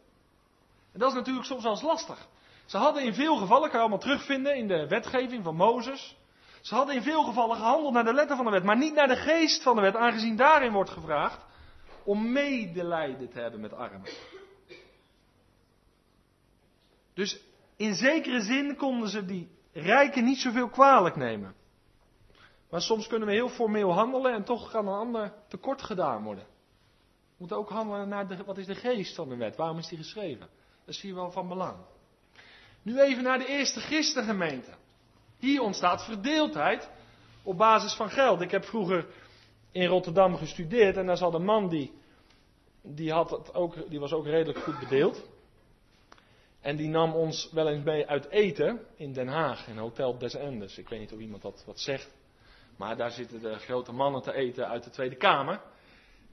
En 0.92 0.98
dat 0.98 1.08
is 1.08 1.14
natuurlijk 1.14 1.46
soms 1.46 1.62
wel 1.62 1.72
eens 1.72 1.82
lastig. 1.82 2.28
Ze 2.64 2.76
hadden 2.76 3.02
in 3.02 3.14
veel 3.14 3.36
gevallen, 3.36 3.62
kan 3.62 3.72
je 3.72 3.78
allemaal 3.78 3.98
terugvinden 3.98 4.56
in 4.56 4.68
de 4.68 4.86
wetgeving 4.88 5.44
van 5.44 5.56
Mozes. 5.56 6.16
Ze 6.60 6.74
hadden 6.74 6.94
in 6.94 7.02
veel 7.02 7.22
gevallen 7.22 7.56
gehandeld 7.56 7.92
naar 7.92 8.04
de 8.04 8.14
letter 8.14 8.36
van 8.36 8.44
de 8.44 8.50
wet, 8.50 8.64
maar 8.64 8.76
niet 8.76 8.94
naar 8.94 9.08
de 9.08 9.16
geest 9.16 9.62
van 9.62 9.76
de 9.76 9.82
wet, 9.82 9.96
aangezien 9.96 10.36
daarin 10.36 10.72
wordt 10.72 10.90
gevraagd 10.90 11.44
om 12.04 12.32
medelijden 12.32 13.30
te 13.30 13.40
hebben 13.40 13.60
met 13.60 13.72
armen. 13.72 14.08
Dus 17.14 17.40
in 17.76 17.94
zekere 17.94 18.40
zin 18.40 18.76
konden 18.76 19.08
ze 19.08 19.24
die 19.24 19.50
rijken 19.72 20.24
niet 20.24 20.38
zoveel 20.38 20.68
kwalijk 20.68 21.16
nemen. 21.16 21.54
Maar 22.70 22.80
soms 22.80 23.06
kunnen 23.06 23.28
we 23.28 23.34
heel 23.34 23.48
formeel 23.48 23.92
handelen 23.92 24.32
en 24.32 24.44
toch 24.44 24.70
kan 24.70 24.86
een 24.86 24.94
ander 24.94 25.32
tekort 25.48 25.82
gedaan 25.82 26.22
worden. 26.22 26.46
Moeten 27.42 27.60
ook 27.60 27.70
handelen 27.70 28.08
naar 28.08 28.28
de, 28.28 28.44
wat 28.44 28.58
is 28.58 28.66
de 28.66 28.74
geest 28.74 29.14
van 29.14 29.28
de 29.28 29.36
wet? 29.36 29.56
Waarom 29.56 29.78
is 29.78 29.88
die 29.88 29.98
geschreven? 29.98 30.48
Dat 30.84 30.94
is 30.94 31.00
hier 31.00 31.14
wel 31.14 31.30
van 31.30 31.48
belang. 31.48 31.76
Nu 32.82 33.00
even 33.00 33.22
naar 33.22 33.38
de 33.38 33.46
eerste 33.46 33.80
christengemeente. 33.80 34.70
Hier 35.38 35.62
ontstaat 35.62 36.04
verdeeldheid 36.04 36.90
op 37.42 37.56
basis 37.56 37.94
van 37.94 38.10
geld. 38.10 38.40
Ik 38.40 38.50
heb 38.50 38.64
vroeger 38.64 39.06
in 39.72 39.86
Rotterdam 39.86 40.36
gestudeerd 40.36 40.96
en 40.96 41.06
daar 41.06 41.16
zat 41.16 41.34
een 41.34 41.44
man 41.44 41.68
die, 41.68 41.92
die, 42.82 43.12
had 43.12 43.30
het 43.30 43.54
ook, 43.54 43.90
die 43.90 44.00
was 44.00 44.12
ook 44.12 44.26
redelijk 44.26 44.58
goed 44.58 44.78
bedeeld. 44.78 45.28
En 46.60 46.76
die 46.76 46.88
nam 46.88 47.12
ons 47.12 47.50
wel 47.52 47.68
eens 47.68 47.84
mee 47.84 48.06
uit 48.06 48.28
eten 48.28 48.80
in 48.96 49.12
Den 49.12 49.28
Haag, 49.28 49.68
in 49.68 49.78
Hotel 49.78 50.18
Des 50.18 50.34
Endes. 50.34 50.78
Ik 50.78 50.88
weet 50.88 51.00
niet 51.00 51.12
of 51.12 51.18
iemand 51.18 51.42
dat 51.42 51.64
wat 51.66 51.80
zegt. 51.80 52.14
Maar 52.76 52.96
daar 52.96 53.10
zitten 53.10 53.40
de 53.40 53.54
grote 53.58 53.92
mannen 53.92 54.22
te 54.22 54.34
eten 54.34 54.68
uit 54.68 54.84
de 54.84 54.90
Tweede 54.90 55.16
Kamer. 55.16 55.60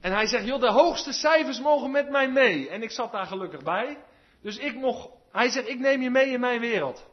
En 0.00 0.12
hij 0.12 0.26
zegt, 0.26 0.46
joh, 0.46 0.60
de 0.60 0.70
hoogste 0.70 1.12
cijfers 1.12 1.60
mogen 1.60 1.90
met 1.90 2.10
mij 2.10 2.30
mee. 2.30 2.68
En 2.68 2.82
ik 2.82 2.90
zat 2.90 3.12
daar 3.12 3.26
gelukkig 3.26 3.62
bij. 3.62 3.98
Dus 4.42 4.58
ik 4.58 4.74
mocht, 4.74 5.08
hij 5.32 5.50
zegt, 5.50 5.68
ik 5.68 5.78
neem 5.78 6.02
je 6.02 6.10
mee 6.10 6.30
in 6.30 6.40
mijn 6.40 6.60
wereld. 6.60 7.08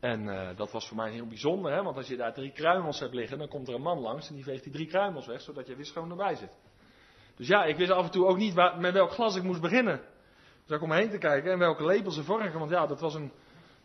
En 0.00 0.22
uh, 0.22 0.48
dat 0.56 0.72
was 0.72 0.88
voor 0.88 0.96
mij 0.96 1.10
heel 1.10 1.26
bijzonder, 1.26 1.72
hè? 1.72 1.82
want 1.82 1.96
als 1.96 2.08
je 2.08 2.16
daar 2.16 2.34
drie 2.34 2.52
kruimels 2.52 3.00
hebt 3.00 3.14
liggen, 3.14 3.38
dan 3.38 3.48
komt 3.48 3.68
er 3.68 3.74
een 3.74 3.82
man 3.82 3.98
langs 3.98 4.28
en 4.28 4.34
die 4.34 4.44
veegt 4.44 4.62
die 4.62 4.72
drie 4.72 4.86
kruimels 4.86 5.26
weg, 5.26 5.40
zodat 5.40 5.66
je 5.66 5.76
wist 5.76 5.92
gewoon 5.92 6.10
erbij 6.10 6.34
zit. 6.34 6.50
Dus 7.36 7.46
ja, 7.46 7.64
ik 7.64 7.76
wist 7.76 7.90
af 7.90 8.04
en 8.04 8.10
toe 8.10 8.26
ook 8.26 8.36
niet 8.36 8.54
waar, 8.54 8.80
met 8.80 8.92
welk 8.92 9.10
glas 9.10 9.36
ik 9.36 9.42
moest 9.42 9.60
beginnen. 9.60 10.00
Dus 10.66 10.76
ik 10.76 10.82
om 10.82 10.88
me 10.88 10.94
heen 10.94 11.10
te 11.10 11.18
kijken 11.18 11.52
en 11.52 11.58
welke 11.58 11.84
lepels 11.84 12.16
er 12.16 12.24
vorken, 12.24 12.58
want 12.58 12.70
ja, 12.70 12.86
dat 12.86 13.00
was 13.00 13.14
een, 13.14 13.32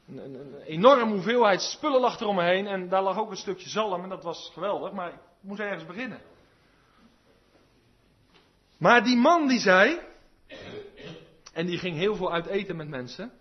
een, 0.07 0.33
een, 0.33 0.61
enorme 0.61 1.13
hoeveelheid 1.13 1.61
spullen 1.61 2.01
lag 2.01 2.19
er 2.19 2.27
om 2.27 2.35
me 2.35 2.43
heen 2.43 2.67
en 2.67 2.89
daar 2.89 3.03
lag 3.03 3.17
ook 3.17 3.29
een 3.29 3.37
stukje 3.37 3.69
zalm 3.69 4.03
en 4.03 4.09
dat 4.09 4.23
was 4.23 4.51
geweldig, 4.53 4.91
maar 4.91 5.09
ik 5.09 5.19
moest 5.41 5.59
ergens 5.59 5.85
beginnen. 5.85 6.21
Maar 8.79 9.03
die 9.03 9.17
man 9.17 9.47
die 9.47 9.59
zei, 9.59 9.99
en 11.53 11.65
die 11.65 11.77
ging 11.77 11.95
heel 11.97 12.15
veel 12.15 12.33
uit 12.33 12.45
eten 12.45 12.75
met 12.75 12.87
mensen, 12.87 13.31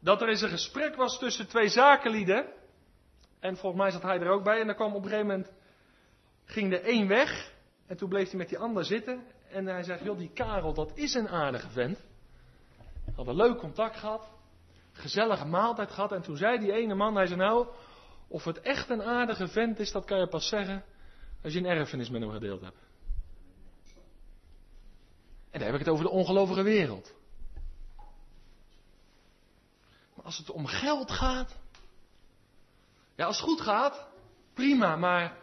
dat 0.00 0.22
er 0.22 0.28
eens 0.28 0.42
een 0.42 0.48
gesprek 0.48 0.94
was 0.96 1.18
tussen 1.18 1.48
twee 1.48 1.68
zakenlieden, 1.68 2.46
en 3.40 3.56
volgens 3.56 3.82
mij 3.82 3.90
zat 3.90 4.02
hij 4.02 4.20
er 4.20 4.30
ook 4.30 4.44
bij, 4.44 4.60
en 4.60 4.66
dan 4.66 4.74
kwam 4.74 4.94
op 4.94 5.02
een 5.02 5.08
gegeven 5.08 5.26
moment, 5.26 5.50
ging 6.44 6.70
de 6.70 6.90
een 6.90 7.08
weg, 7.08 7.52
en 7.86 7.96
toen 7.96 8.08
bleef 8.08 8.28
hij 8.28 8.38
met 8.38 8.48
die 8.48 8.58
ander 8.58 8.84
zitten, 8.84 9.22
en 9.50 9.66
hij 9.66 9.82
zei, 9.82 10.04
joh, 10.04 10.18
die 10.18 10.30
Karel, 10.34 10.74
dat 10.74 10.92
is 10.94 11.14
een 11.14 11.28
aardige 11.28 11.70
vent. 11.70 11.98
Had 13.16 13.26
een 13.26 13.36
leuk 13.36 13.58
contact 13.58 13.96
gehad, 13.96 14.28
gezellige 14.92 15.46
maaltijd 15.46 15.90
gehad, 15.90 16.12
en 16.12 16.22
toen 16.22 16.36
zei 16.36 16.58
die 16.58 16.72
ene 16.72 16.94
man, 16.94 17.16
hij 17.16 17.26
zei 17.26 17.38
nou, 17.38 17.66
of 18.28 18.44
het 18.44 18.60
echt 18.60 18.90
een 18.90 19.02
aardige 19.02 19.48
vent 19.48 19.78
is, 19.78 19.92
dat 19.92 20.04
kan 20.04 20.18
je 20.18 20.28
pas 20.28 20.48
zeggen 20.48 20.84
als 21.42 21.52
je 21.52 21.58
een 21.58 21.66
erfenis 21.66 22.10
met 22.10 22.20
hem 22.20 22.30
gedeeld 22.30 22.60
hebt. 22.60 22.87
En 25.50 25.58
dan 25.58 25.62
heb 25.62 25.72
ik 25.72 25.78
het 25.78 25.88
over 25.88 26.04
de 26.04 26.10
ongelovige 26.10 26.62
wereld. 26.62 27.12
Maar 30.14 30.24
als 30.24 30.38
het 30.38 30.50
om 30.50 30.66
geld 30.66 31.10
gaat. 31.10 31.56
Ja, 33.14 33.26
als 33.26 33.36
het 33.36 33.48
goed 33.48 33.60
gaat, 33.60 34.06
prima, 34.54 34.96
maar. 34.96 35.36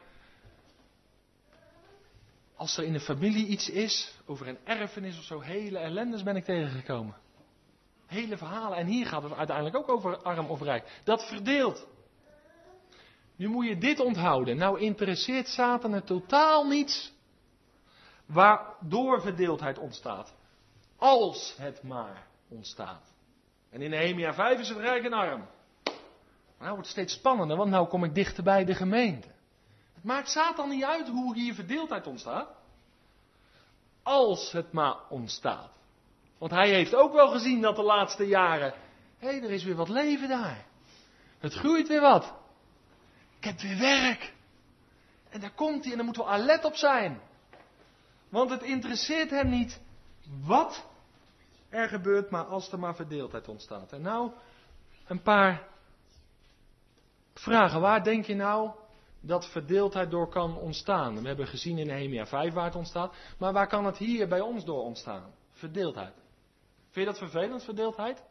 Als 2.55 2.77
er 2.77 2.83
in 2.83 2.93
de 2.93 2.99
familie 2.99 3.47
iets 3.47 3.69
is, 3.69 4.19
over 4.25 4.47
een 4.47 4.57
erfenis 4.63 5.17
of 5.17 5.23
zo, 5.23 5.39
hele 5.39 5.77
ellendes 5.77 6.23
ben 6.23 6.35
ik 6.35 6.43
tegengekomen. 6.43 7.15
Hele 8.05 8.37
verhalen. 8.37 8.77
En 8.77 8.87
hier 8.87 9.05
gaat 9.05 9.23
het 9.23 9.33
uiteindelijk 9.33 9.75
ook 9.75 9.89
over 9.89 10.17
arm 10.17 10.45
of 10.45 10.61
rijk. 10.61 11.01
Dat 11.03 11.27
verdeelt. 11.27 11.87
Nu 13.35 13.47
moet 13.47 13.67
je 13.67 13.77
dit 13.77 13.99
onthouden. 13.99 14.57
Nou 14.57 14.79
interesseert 14.79 15.47
Satan 15.47 15.91
het 15.91 16.05
totaal 16.05 16.67
niets 16.67 17.13
waardoor 18.25 19.21
verdeeldheid 19.21 19.77
ontstaat. 19.77 20.33
Als 20.97 21.55
het 21.57 21.83
maar 21.83 22.27
ontstaat. 22.47 23.13
En 23.69 23.81
in 23.81 23.89
Nehemia 23.89 24.33
5 24.33 24.59
is 24.59 24.69
het 24.69 24.77
rijk 24.77 25.03
en 25.03 25.13
arm. 25.13 25.47
Maar 26.57 26.67
nou 26.67 26.71
wordt 26.73 26.87
het 26.87 26.87
steeds 26.87 27.13
spannender, 27.13 27.57
want 27.57 27.69
nou 27.69 27.87
kom 27.87 28.03
ik 28.03 28.15
dichter 28.15 28.43
bij 28.43 28.65
de 28.65 28.75
gemeente. 28.75 29.27
Het 29.93 30.03
maakt 30.03 30.29
Satan 30.29 30.69
niet 30.69 30.83
uit 30.83 31.07
hoe 31.07 31.35
hier 31.35 31.53
verdeeldheid 31.53 32.07
ontstaat. 32.07 32.49
Als 34.03 34.51
het 34.51 34.71
maar 34.71 34.95
ontstaat. 35.09 35.71
Want 36.37 36.51
hij 36.51 36.69
heeft 36.69 36.95
ook 36.95 37.13
wel 37.13 37.27
gezien 37.27 37.61
dat 37.61 37.75
de 37.75 37.83
laatste 37.83 38.27
jaren. 38.27 38.73
Hé, 39.17 39.27
hey, 39.27 39.43
er 39.43 39.51
is 39.51 39.63
weer 39.63 39.75
wat 39.75 39.89
leven 39.89 40.29
daar. 40.29 40.65
Het 41.39 41.53
groeit 41.53 41.87
weer 41.87 42.01
wat. 42.01 42.33
Ik 43.37 43.43
heb 43.43 43.59
weer 43.59 43.77
werk. 43.77 44.33
En 45.29 45.39
daar 45.39 45.53
komt 45.53 45.81
hij 45.81 45.91
en 45.91 45.97
daar 45.97 46.05
moeten 46.05 46.23
we 46.23 46.29
alert 46.29 46.65
op 46.65 46.75
zijn. 46.75 47.21
Want 48.29 48.49
het 48.49 48.63
interesseert 48.63 49.29
hem 49.29 49.49
niet 49.49 49.81
wat 50.45 50.87
er 51.69 51.87
gebeurt, 51.87 52.29
maar 52.29 52.43
als 52.43 52.71
er 52.71 52.79
maar 52.79 52.95
verdeeldheid 52.95 53.47
ontstaat. 53.47 53.91
En 53.91 54.01
nou, 54.01 54.31
een 55.07 55.21
paar 55.21 55.67
vragen, 57.33 57.81
waar 57.81 58.03
denk 58.03 58.25
je 58.25 58.35
nou 58.35 58.71
dat 59.19 59.49
verdeeldheid 59.49 60.11
door 60.11 60.29
kan 60.29 60.57
ontstaan? 60.57 61.21
We 61.21 61.27
hebben 61.27 61.47
gezien 61.47 61.77
in 61.77 61.87
Nehemia 61.87 62.25
5 62.25 62.53
waar 62.53 62.65
het 62.65 62.75
ontstaat, 62.75 63.15
maar 63.37 63.53
waar 63.53 63.67
kan 63.67 63.85
het 63.85 63.97
hier 63.97 64.27
bij 64.27 64.39
ons 64.39 64.65
door 64.65 64.83
ontstaan? 64.83 65.33
Verdeeldheid. 65.51 66.13
Vind 66.89 67.07
je 67.07 67.13
dat 67.13 67.17
vervelend, 67.17 67.63
verdeeldheid? 67.63 68.23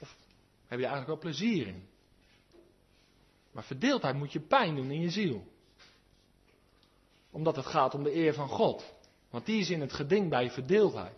Of 0.00 0.16
heb 0.66 0.78
je 0.78 0.86
eigenlijk 0.86 1.06
wel 1.06 1.18
plezier 1.18 1.66
in? 1.66 1.88
Maar 3.52 3.64
verdeeldheid 3.64 4.16
moet 4.16 4.32
je 4.32 4.40
pijn 4.40 4.74
doen 4.74 4.90
in 4.90 5.00
je 5.00 5.10
ziel. 5.10 5.52
Omdat 7.34 7.56
het 7.56 7.66
gaat 7.66 7.94
om 7.94 8.02
de 8.02 8.14
eer 8.14 8.34
van 8.34 8.48
God. 8.48 8.94
Want 9.30 9.46
die 9.46 9.60
is 9.60 9.70
in 9.70 9.80
het 9.80 9.92
geding 9.92 10.30
bij 10.30 10.50
verdeeldheid. 10.50 11.16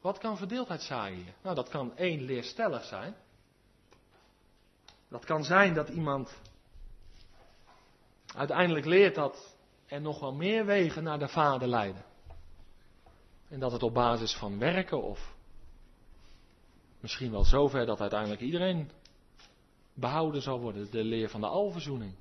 Wat 0.00 0.18
kan 0.18 0.36
verdeeldheid 0.36 0.82
zaaien? 0.82 1.34
Nou, 1.42 1.54
dat 1.54 1.68
kan 1.68 1.96
één 1.96 2.22
leerstellig 2.22 2.84
zijn. 2.84 3.14
Dat 5.08 5.24
kan 5.24 5.44
zijn 5.44 5.74
dat 5.74 5.88
iemand 5.88 6.40
uiteindelijk 8.34 8.86
leert 8.86 9.14
dat 9.14 9.56
er 9.86 10.00
nog 10.00 10.20
wel 10.20 10.32
meer 10.32 10.66
wegen 10.66 11.02
naar 11.02 11.18
de 11.18 11.28
Vader 11.28 11.68
leiden. 11.68 12.04
En 13.48 13.60
dat 13.60 13.72
het 13.72 13.82
op 13.82 13.94
basis 13.94 14.36
van 14.36 14.58
werken 14.58 15.02
of 15.02 15.34
misschien 17.00 17.30
wel 17.30 17.44
zover 17.44 17.86
dat 17.86 18.00
uiteindelijk 18.00 18.40
iedereen 18.40 18.90
behouden 19.94 20.42
zal 20.42 20.60
worden. 20.60 20.90
De 20.90 21.04
leer 21.04 21.28
van 21.28 21.40
de 21.40 21.46
alverzoening. 21.46 22.14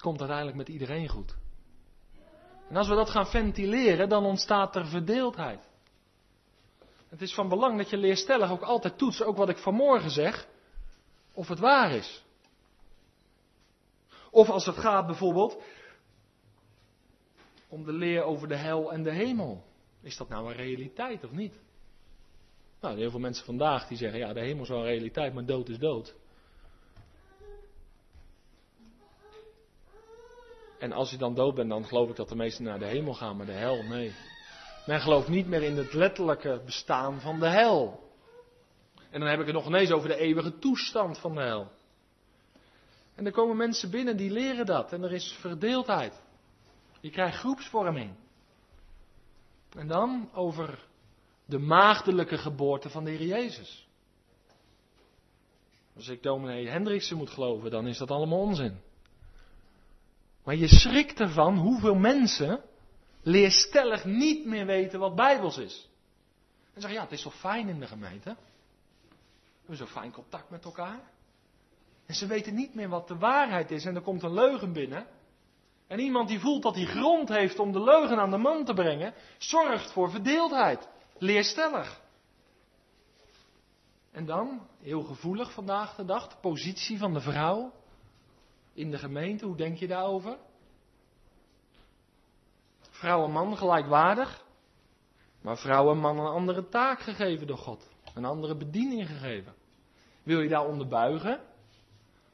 Komt 0.00 0.18
uiteindelijk 0.18 0.56
met 0.56 0.68
iedereen 0.68 1.08
goed. 1.08 1.36
En 2.68 2.76
als 2.76 2.88
we 2.88 2.94
dat 2.94 3.10
gaan 3.10 3.26
ventileren, 3.26 4.08
dan 4.08 4.24
ontstaat 4.24 4.76
er 4.76 4.86
verdeeldheid. 4.86 5.68
Het 7.08 7.22
is 7.22 7.34
van 7.34 7.48
belang 7.48 7.76
dat 7.76 7.90
je 7.90 7.96
leerstellig 7.96 8.50
ook 8.50 8.62
altijd 8.62 8.98
toetst, 8.98 9.22
ook 9.22 9.36
wat 9.36 9.48
ik 9.48 9.58
vanmorgen 9.58 10.10
zeg, 10.10 10.48
of 11.32 11.48
het 11.48 11.58
waar 11.58 11.92
is. 11.92 12.24
Of 14.30 14.48
als 14.48 14.66
het 14.66 14.76
gaat 14.76 15.06
bijvoorbeeld 15.06 15.62
om 17.68 17.84
de 17.84 17.92
leer 17.92 18.22
over 18.22 18.48
de 18.48 18.56
hel 18.56 18.92
en 18.92 19.02
de 19.02 19.12
hemel. 19.12 19.64
Is 20.02 20.16
dat 20.16 20.28
nou 20.28 20.50
een 20.50 20.56
realiteit 20.56 21.24
of 21.24 21.30
niet? 21.30 21.60
Nou, 22.80 22.98
heel 22.98 23.10
veel 23.10 23.20
mensen 23.20 23.44
vandaag 23.44 23.88
die 23.88 23.96
zeggen, 23.96 24.18
ja, 24.18 24.32
de 24.32 24.40
hemel 24.40 24.62
is 24.62 24.68
wel 24.68 24.78
een 24.78 24.84
realiteit, 24.84 25.34
maar 25.34 25.44
dood 25.44 25.68
is 25.68 25.78
dood. 25.78 26.14
En 30.80 30.92
als 30.92 31.10
je 31.10 31.16
dan 31.16 31.34
dood 31.34 31.54
bent, 31.54 31.68
dan 31.68 31.84
geloof 31.84 32.10
ik 32.10 32.16
dat 32.16 32.28
de 32.28 32.36
meesten 32.36 32.64
naar 32.64 32.78
de 32.78 32.86
hemel 32.86 33.14
gaan, 33.14 33.36
maar 33.36 33.46
de 33.46 33.52
hel, 33.52 33.82
nee. 33.82 34.14
Men 34.86 35.00
gelooft 35.00 35.28
niet 35.28 35.46
meer 35.46 35.62
in 35.62 35.76
het 35.76 35.92
letterlijke 35.92 36.62
bestaan 36.64 37.20
van 37.20 37.38
de 37.38 37.48
hel. 37.48 38.08
En 39.10 39.20
dan 39.20 39.28
heb 39.28 39.40
ik 39.40 39.46
het 39.46 39.54
nog 39.54 39.66
ineens 39.66 39.90
over 39.90 40.08
de 40.08 40.16
eeuwige 40.16 40.58
toestand 40.58 41.18
van 41.18 41.34
de 41.34 41.40
hel. 41.40 41.70
En 43.14 43.26
er 43.26 43.32
komen 43.32 43.56
mensen 43.56 43.90
binnen 43.90 44.16
die 44.16 44.30
leren 44.30 44.66
dat. 44.66 44.92
En 44.92 45.02
er 45.02 45.12
is 45.12 45.36
verdeeldheid. 45.40 46.22
Je 47.00 47.10
krijgt 47.10 47.38
groepsvorming. 47.38 48.14
En 49.76 49.86
dan 49.86 50.30
over 50.34 50.86
de 51.44 51.58
maagdelijke 51.58 52.38
geboorte 52.38 52.90
van 52.90 53.04
de 53.04 53.10
Heer 53.10 53.26
Jezus. 53.26 53.88
Als 55.96 56.08
ik 56.08 56.22
dominee 56.22 56.68
Hendriksen 56.68 57.16
moet 57.16 57.30
geloven, 57.30 57.70
dan 57.70 57.86
is 57.86 57.98
dat 57.98 58.10
allemaal 58.10 58.38
onzin. 58.38 58.80
Maar 60.44 60.54
je 60.54 60.68
schrikt 60.68 61.20
ervan 61.20 61.56
hoeveel 61.56 61.94
mensen 61.94 62.62
leerstellig 63.22 64.04
niet 64.04 64.46
meer 64.46 64.66
weten 64.66 65.00
wat 65.00 65.14
Bijbels 65.14 65.58
is. 65.58 65.88
En 66.74 66.80
zeggen, 66.80 66.98
ja, 66.98 67.04
het 67.04 67.12
is 67.12 67.22
zo 67.22 67.30
fijn 67.30 67.68
in 67.68 67.80
de 67.80 67.86
gemeente. 67.86 68.30
We 68.30 69.76
hebben 69.76 69.76
zo 69.76 69.86
fijn 69.86 70.12
contact 70.12 70.50
met 70.50 70.64
elkaar. 70.64 71.00
En 72.06 72.14
ze 72.14 72.26
weten 72.26 72.54
niet 72.54 72.74
meer 72.74 72.88
wat 72.88 73.08
de 73.08 73.16
waarheid 73.16 73.70
is 73.70 73.84
en 73.84 73.94
er 73.94 74.02
komt 74.02 74.22
een 74.22 74.34
leugen 74.34 74.72
binnen. 74.72 75.06
En 75.86 75.98
iemand 75.98 76.28
die 76.28 76.40
voelt 76.40 76.62
dat 76.62 76.74
hij 76.74 76.84
grond 76.84 77.28
heeft 77.28 77.58
om 77.58 77.72
de 77.72 77.82
leugen 77.82 78.18
aan 78.18 78.30
de 78.30 78.36
man 78.36 78.64
te 78.64 78.74
brengen, 78.74 79.14
zorgt 79.38 79.92
voor 79.92 80.10
verdeeldheid. 80.10 80.88
Leerstellig. 81.18 82.00
En 84.10 84.26
dan, 84.26 84.66
heel 84.82 85.02
gevoelig 85.02 85.52
vandaag 85.52 85.94
de 85.94 86.04
dag, 86.04 86.28
de 86.28 86.36
positie 86.40 86.98
van 86.98 87.14
de 87.14 87.20
vrouw 87.20 87.72
in 88.80 88.90
de 88.90 88.98
gemeente. 88.98 89.44
Hoe 89.44 89.56
denk 89.56 89.76
je 89.76 89.86
daarover? 89.86 90.36
Vrouw 92.90 93.24
en 93.24 93.30
man 93.30 93.56
gelijkwaardig, 93.56 94.44
maar 95.40 95.58
vrouw 95.58 95.90
en 95.90 95.98
man 95.98 96.18
een 96.18 96.32
andere 96.32 96.68
taak 96.68 97.00
gegeven 97.00 97.46
door 97.46 97.58
God. 97.58 97.88
Een 98.14 98.24
andere 98.24 98.56
bediening 98.56 99.06
gegeven. 99.06 99.54
Wil 100.22 100.40
je 100.40 100.48
daar 100.48 100.66
onderbuigen? 100.66 101.40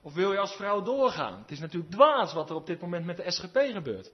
Of 0.02 0.14
wil 0.14 0.32
je 0.32 0.38
als 0.38 0.56
vrouw 0.56 0.82
doorgaan? 0.82 1.38
Het 1.38 1.50
is 1.50 1.58
natuurlijk 1.58 1.92
dwaas 1.92 2.32
wat 2.32 2.50
er 2.50 2.56
op 2.56 2.66
dit 2.66 2.80
moment 2.80 3.04
met 3.04 3.16
de 3.16 3.30
SGP 3.30 3.56
gebeurt. 3.56 4.12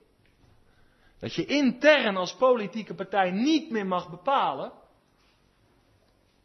Dat 1.18 1.34
je 1.34 1.46
intern 1.46 2.16
als 2.16 2.36
politieke 2.36 2.94
partij 2.94 3.30
niet 3.30 3.70
meer 3.70 3.86
mag 3.86 4.10
bepalen 4.10 4.72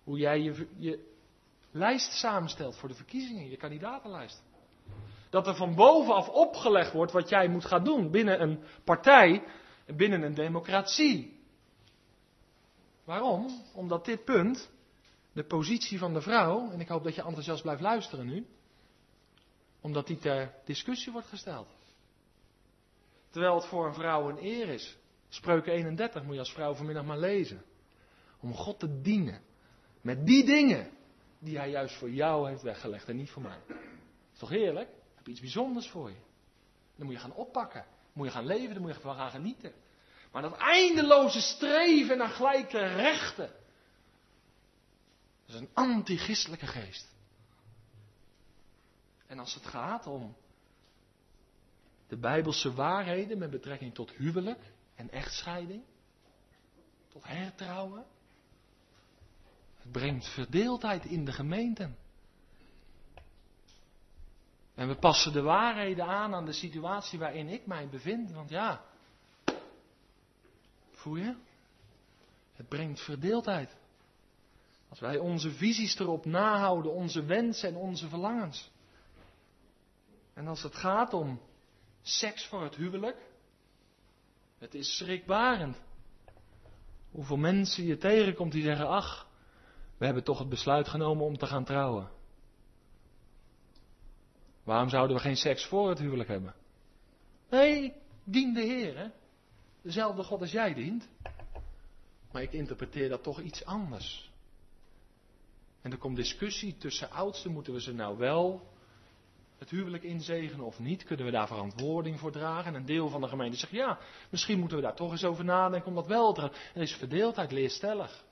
hoe 0.04 0.18
jij 0.18 0.42
je, 0.42 0.68
je 0.78 1.16
lijst 1.72 2.12
samenstelt 2.12 2.78
voor 2.78 2.90
de 2.90 2.96
verkiezingen, 2.96 3.50
je 3.50 3.58
kandidatenlijst. 3.58 4.44
Dat 5.38 5.48
er 5.48 5.56
van 5.56 5.76
bovenaf 5.76 6.30
opgelegd 6.30 6.92
wordt 6.92 7.12
wat 7.12 7.30
jij 7.30 7.48
moet 7.48 7.66
gaan 7.66 7.84
doen 7.84 8.12
binnen 8.12 8.42
een 8.42 8.64
partij, 8.84 9.44
binnen 9.86 10.22
een 10.22 10.34
democratie. 10.34 11.40
Waarom? 13.04 13.64
Omdat 13.74 14.06
dit 14.06 14.24
punt, 14.24 14.72
de 15.34 15.44
positie 15.44 16.00
van 16.00 16.14
de 16.14 16.22
vrouw, 16.22 16.72
en 16.72 16.80
ik 16.80 16.88
hoop 16.88 17.04
dat 17.04 17.16
je 17.16 17.24
enthousiast 17.24 17.62
blijft 17.62 17.82
luisteren 17.82 18.26
nu, 18.26 18.46
omdat 19.82 20.08
die 20.08 20.18
ter 20.18 20.54
discussie 20.66 21.12
wordt 21.12 21.28
gesteld. 21.28 21.68
Terwijl 23.30 23.56
het 23.56 23.66
voor 23.66 23.88
een 23.88 23.94
vrouw 23.94 24.30
een 24.30 24.44
eer 24.44 24.70
is. 24.70 24.98
Spreuken 25.30 25.74
31 25.74 26.24
moet 26.24 26.34
je 26.34 26.40
als 26.40 26.54
vrouw 26.54 26.74
vanmiddag 26.74 27.06
maar 27.06 27.20
lezen. 27.20 27.64
Om 28.40 28.54
God 28.54 28.80
te 28.80 29.02
dienen. 29.02 29.42
Met 30.02 30.26
die 30.26 30.46
dingen 30.46 30.92
die 31.40 31.58
hij 31.58 31.70
juist 31.70 31.96
voor 31.96 32.10
jou 32.10 32.50
heeft 32.50 32.62
weggelegd 32.62 33.10
en 33.10 33.16
niet 33.16 33.30
voor 33.30 33.42
mij. 33.42 33.60
Is 34.34 34.40
toch 34.40 34.50
heerlijk? 34.50 34.97
Iets 35.28 35.40
bijzonders 35.40 35.90
voor 35.90 36.10
je. 36.10 36.20
Dan 36.96 37.06
moet 37.06 37.16
je 37.16 37.22
gaan 37.22 37.34
oppakken. 37.34 37.82
Dan 37.82 38.12
moet 38.14 38.26
je 38.26 38.34
gaan 38.34 38.46
leven, 38.46 38.74
dan 38.74 38.82
moet 38.82 38.94
je 38.94 39.00
van 39.00 39.16
gaan 39.16 39.32
genieten. 39.32 39.74
Maar 40.32 40.42
dat 40.42 40.58
eindeloze 40.58 41.42
streven 41.42 42.18
naar 42.18 42.30
gelijke 42.30 42.80
rechten. 42.80 43.52
Dat 45.46 45.56
is 45.56 45.62
een 45.62 45.70
antichristelijke 45.74 46.68
geest. 46.68 47.16
En 49.28 49.40
als 49.40 49.54
het 49.54 49.66
gaat 49.66 50.08
om 50.08 50.36
de 52.08 52.18
bijbelse 52.18 52.74
waarheden 52.74 53.38
met 53.38 53.50
betrekking 53.50 53.94
tot 53.94 54.12
huwelijk 54.12 54.62
en 54.96 55.12
echtscheiding, 55.12 55.84
tot 57.08 57.24
hertrouwen, 57.24 58.06
het 59.78 59.92
brengt 59.92 60.28
verdeeldheid 60.28 61.06
in 61.06 61.26
de 61.26 61.32
gemeenten. 61.32 61.98
En 64.78 64.88
we 64.88 64.96
passen 64.96 65.34
de 65.34 65.42
waarheden 65.42 66.06
aan 66.06 66.34
aan 66.34 66.46
de 66.46 66.52
situatie 66.52 67.20
waarin 67.20 67.48
ik 67.48 67.66
mij 67.66 67.90
bevind. 67.90 68.32
Want 68.32 68.50
ja, 68.50 68.82
voel 70.92 71.16
je? 71.16 71.36
Het 72.54 72.68
brengt 72.68 73.02
verdeeldheid. 73.02 73.76
Als 74.90 75.00
wij 75.00 75.18
onze 75.18 75.52
visies 75.52 76.00
erop 76.00 76.26
nahouden, 76.26 76.92
onze 76.94 77.24
wensen 77.24 77.70
en 77.70 77.76
onze 77.76 78.08
verlangens. 78.08 78.72
En 80.34 80.48
als 80.48 80.64
het 80.64 80.76
gaat 80.76 81.14
om 81.14 81.42
seks 82.02 82.46
voor 82.46 82.64
het 82.64 82.76
huwelijk, 82.76 83.18
het 84.58 84.74
is 84.74 84.98
schrikbarend. 84.98 85.82
Hoeveel 87.12 87.38
mensen 87.38 87.86
je 87.86 87.98
tegenkomt 87.98 88.52
die 88.52 88.64
zeggen, 88.64 88.88
ach, 88.88 89.28
we 89.98 90.06
hebben 90.06 90.24
toch 90.24 90.40
het 90.40 90.50
besluit 90.50 90.88
genomen 90.88 91.26
om 91.26 91.38
te 91.38 91.46
gaan 91.46 91.64
trouwen. 91.64 92.16
Waarom 94.68 94.90
zouden 94.90 95.16
we 95.16 95.22
geen 95.22 95.36
seks 95.36 95.66
voor 95.66 95.90
het 95.90 96.00
huwelijk 96.00 96.30
hebben? 96.30 96.54
Nee, 97.50 97.94
dien 98.24 98.54
de 98.54 98.62
Heer, 98.62 98.98
hè? 98.98 99.08
Dezelfde 99.82 100.24
God 100.24 100.42
als 100.42 100.52
jij 100.52 100.74
dient. 100.74 101.10
Maar 102.32 102.42
ik 102.42 102.54
interpreteer 102.54 103.10
dat 103.10 103.24
toch 103.24 103.40
iets 103.40 103.66
anders. 103.66 104.32
En 105.82 105.92
er 105.92 105.98
komt 105.98 106.16
discussie 106.16 106.78
tussen 106.78 107.12
oudsten, 107.12 107.52
moeten 107.52 107.74
we 107.74 107.82
ze 107.82 107.94
nou 107.94 108.18
wel 108.18 108.68
het 109.58 109.70
huwelijk 109.70 110.04
inzegenen 110.04 110.66
of 110.66 110.80
niet? 110.80 111.04
Kunnen 111.04 111.26
we 111.26 111.32
daar 111.32 111.48
verantwoording 111.48 112.20
voor 112.20 112.32
dragen? 112.32 112.66
En 112.66 112.80
een 112.80 112.86
deel 112.86 113.10
van 113.10 113.22
de 113.22 113.28
gemeente 113.28 113.58
zegt 113.58 113.72
ja, 113.72 114.00
misschien 114.30 114.60
moeten 114.60 114.78
we 114.78 114.84
daar 114.84 114.96
toch 114.96 115.12
eens 115.12 115.26
over 115.26 115.46
nadenken 115.46 115.90
om 115.90 115.96
dat 115.96 116.08
wel 116.08 116.34
te 116.34 116.52
Er 116.74 116.82
is 116.82 116.96
verdeeldheid, 116.96 117.52
leerstellig. 117.52 118.24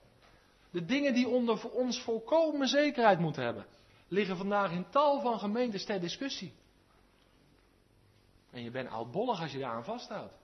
De 0.72 0.86
dingen 0.86 1.14
die 1.14 1.28
onder 1.28 1.70
ons 1.72 2.02
volkomen 2.02 2.68
zekerheid 2.68 3.20
moeten 3.20 3.44
hebben, 3.44 3.66
liggen 4.08 4.38
vandaag 4.38 4.72
in 4.72 4.90
tal 4.90 5.22
van 5.22 5.40
gemeentes 5.40 5.86
ter 5.86 6.00
discussie. 6.00 6.54
En 8.52 8.64
je 8.64 8.72
bent 8.72 8.90
oudbollig 8.90 9.42
als 9.42 9.52
je 9.52 9.60
daaraan 9.60 9.84
vasthoudt. 9.84 10.38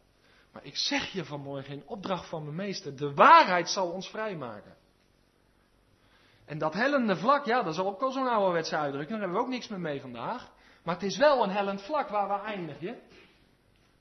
Maar 0.51 0.63
ik 0.63 0.77
zeg 0.77 1.11
je 1.11 1.25
vanmorgen 1.25 1.73
in 1.73 1.87
opdracht 1.87 2.29
van 2.29 2.43
mijn 2.43 2.55
meester, 2.55 2.95
de 2.95 3.13
waarheid 3.13 3.69
zal 3.69 3.91
ons 3.91 4.09
vrijmaken. 4.09 4.75
En 6.45 6.57
dat 6.57 6.73
hellende 6.73 7.15
vlak, 7.15 7.45
ja, 7.45 7.63
dat 7.63 7.73
is 7.73 7.79
ook 7.79 8.01
al 8.01 8.11
zo'n 8.11 8.27
ouderwetse 8.27 8.77
uitdrukking, 8.77 9.19
daar 9.19 9.19
hebben 9.19 9.37
we 9.37 9.43
ook 9.43 9.53
niks 9.53 9.67
meer 9.67 9.79
mee 9.79 10.01
vandaag. 10.01 10.51
Maar 10.83 10.93
het 10.95 11.03
is 11.03 11.17
wel 11.17 11.43
een 11.43 11.49
hellend 11.49 11.81
vlak 11.81 12.09
waar 12.09 12.27
we 12.27 12.47
eindigen. 12.47 12.99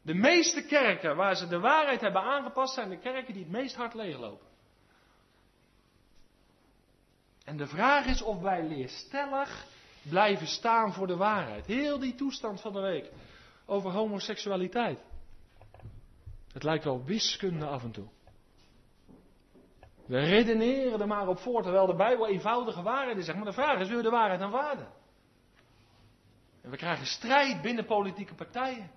De 0.02 0.14
meeste 0.14 0.62
kerken 0.62 1.16
waar 1.16 1.36
ze 1.36 1.48
de 1.48 1.58
waarheid 1.58 2.00
hebben 2.00 2.22
aangepast 2.22 2.74
zijn 2.74 2.88
de 2.88 2.98
kerken 2.98 3.34
die 3.34 3.42
het 3.42 3.52
meest 3.52 3.76
hard 3.76 3.94
leeglopen. 3.94 4.46
En 7.50 7.56
de 7.56 7.66
vraag 7.66 8.06
is 8.06 8.22
of 8.22 8.40
wij 8.40 8.62
leerstellig 8.62 9.66
blijven 10.02 10.46
staan 10.46 10.92
voor 10.92 11.06
de 11.06 11.16
waarheid. 11.16 11.66
Heel 11.66 11.98
die 11.98 12.14
toestand 12.14 12.60
van 12.60 12.72
de 12.72 12.80
week 12.80 13.10
over 13.66 13.90
homoseksualiteit. 13.90 15.00
Het 16.52 16.62
lijkt 16.62 16.84
wel 16.84 17.04
wiskunde 17.04 17.66
af 17.66 17.82
en 17.82 17.90
toe. 17.90 18.08
We 20.06 20.18
redeneren 20.18 21.00
er 21.00 21.06
maar 21.06 21.28
op 21.28 21.38
voor, 21.38 21.62
terwijl 21.62 21.86
de 21.86 21.94
Bijbel 21.94 22.28
eenvoudige 22.28 22.82
waarheid 22.82 23.16
is. 23.16 23.26
Maar 23.26 23.44
de 23.44 23.52
vraag 23.52 23.80
is, 23.80 23.88
wil 23.88 23.96
je 23.96 24.02
de 24.02 24.10
waarheid 24.10 24.40
aanvaarden? 24.40 24.88
En 26.62 26.70
we 26.70 26.76
krijgen 26.76 27.06
strijd 27.06 27.62
binnen 27.62 27.86
politieke 27.86 28.34
partijen. 28.34 28.90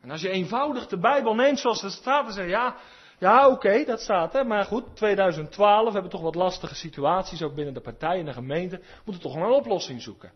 En 0.00 0.10
als 0.10 0.20
je 0.20 0.28
eenvoudig 0.28 0.86
de 0.86 0.98
Bijbel 0.98 1.34
neemt 1.34 1.58
zoals 1.58 1.82
het 1.82 1.92
staat, 1.92 2.24
dan 2.24 2.34
zeg 2.34 2.44
je, 2.44 2.50
ja, 2.50 2.76
ja 3.24 3.48
oké, 3.48 3.84
dat 3.84 4.00
staat 4.00 4.34
er. 4.34 4.46
Maar 4.46 4.64
goed, 4.64 4.96
2012 4.96 5.84
hebben 5.84 6.02
we 6.02 6.08
toch 6.08 6.20
wat 6.20 6.34
lastige 6.34 6.74
situaties, 6.74 7.42
ook 7.42 7.54
binnen 7.54 7.74
de 7.74 7.80
partijen 7.80 8.20
en 8.20 8.24
de 8.26 8.32
gemeente. 8.32 8.76
We 8.76 9.02
moeten 9.04 9.22
toch 9.22 9.34
een 9.34 9.44
oplossing 9.44 10.02
zoeken. 10.02 10.32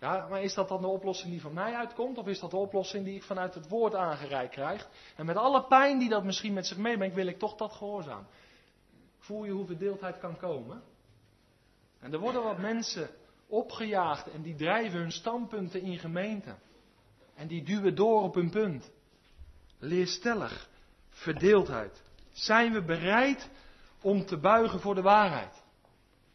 Ja, 0.00 0.26
maar 0.30 0.42
is 0.42 0.54
dat 0.54 0.68
dan 0.68 0.80
de 0.80 0.86
oplossing 0.86 1.30
die 1.30 1.40
van 1.40 1.52
mij 1.52 1.74
uitkomt? 1.74 2.18
Of 2.18 2.26
is 2.26 2.40
dat 2.40 2.50
de 2.50 2.56
oplossing 2.56 3.04
die 3.04 3.14
ik 3.14 3.22
vanuit 3.22 3.54
het 3.54 3.68
woord 3.68 3.94
aangereikt 3.94 4.52
krijg? 4.52 4.88
En 5.16 5.26
met 5.26 5.36
alle 5.36 5.64
pijn 5.64 5.98
die 5.98 6.08
dat 6.08 6.24
misschien 6.24 6.52
met 6.52 6.66
zich 6.66 6.76
meebrengt, 6.76 7.14
wil 7.14 7.26
ik 7.26 7.38
toch 7.38 7.54
dat 7.54 7.72
gehoorzaam. 7.72 8.26
Voel 9.18 9.44
je 9.44 9.50
hoe 9.50 9.66
verdeeldheid 9.66 10.18
kan 10.18 10.36
komen? 10.36 10.82
En 12.00 12.12
er 12.12 12.18
worden 12.18 12.42
wat 12.42 12.58
mensen 12.58 13.08
opgejaagd 13.46 14.30
en 14.30 14.42
die 14.42 14.54
drijven 14.54 15.00
hun 15.00 15.12
standpunten 15.12 15.82
in 15.82 15.98
gemeenten. 15.98 16.58
En 17.34 17.46
die 17.46 17.62
duwen 17.62 17.94
door 17.94 18.22
op 18.22 18.34
hun 18.34 18.50
punt. 18.50 18.90
Leerstellig, 19.78 20.68
verdeeldheid. 21.18 22.02
Zijn 22.32 22.72
we 22.72 22.82
bereid 22.82 23.50
om 24.00 24.26
te 24.26 24.36
buigen 24.36 24.80
voor 24.80 24.94
de 24.94 25.02
waarheid? 25.02 25.62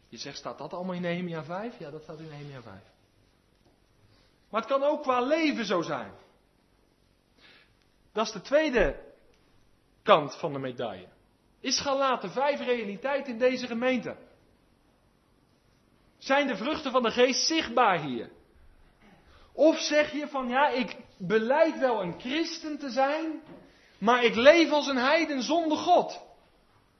Je 0.08 0.16
zegt, 0.16 0.36
staat 0.36 0.58
dat 0.58 0.72
allemaal 0.72 0.94
in 0.94 1.02
Nehemia 1.02 1.44
5? 1.44 1.78
Ja, 1.78 1.90
dat 1.90 2.02
staat 2.02 2.18
in 2.18 2.28
Nehemia 2.28 2.62
5. 2.62 2.76
Maar 4.50 4.60
het 4.60 4.70
kan 4.70 4.82
ook 4.82 5.02
qua 5.02 5.20
leven 5.20 5.64
zo 5.64 5.82
zijn. 5.82 6.12
Dat 8.12 8.26
is 8.26 8.32
de 8.32 8.40
tweede 8.40 9.12
kant 10.02 10.36
van 10.36 10.52
de 10.52 10.58
medaille. 10.58 11.08
Is 11.60 11.80
Galaten 11.80 12.30
5 12.30 12.60
realiteit 12.60 13.28
in 13.28 13.38
deze 13.38 13.66
gemeente? 13.66 14.16
Zijn 16.18 16.46
de 16.46 16.56
vruchten 16.56 16.90
van 16.90 17.02
de 17.02 17.10
geest 17.10 17.46
zichtbaar 17.46 18.00
hier? 18.00 18.30
Of 19.52 19.78
zeg 19.78 20.12
je 20.12 20.28
van 20.28 20.48
ja, 20.48 20.68
ik 20.68 20.96
beleid 21.18 21.78
wel 21.78 22.02
een 22.02 22.20
christen 22.20 22.78
te 22.78 22.90
zijn, 22.90 23.42
maar 24.04 24.24
ik 24.24 24.34
leef 24.34 24.70
als 24.70 24.86
een 24.86 24.96
heiden 24.96 25.42
zonder 25.42 25.78
God. 25.78 26.20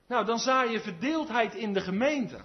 Nou, 0.07 0.25
dan 0.25 0.39
zaai 0.39 0.71
je 0.71 0.81
verdeeldheid 0.81 1.55
in 1.55 1.73
de 1.73 1.81
gemeente. 1.81 2.45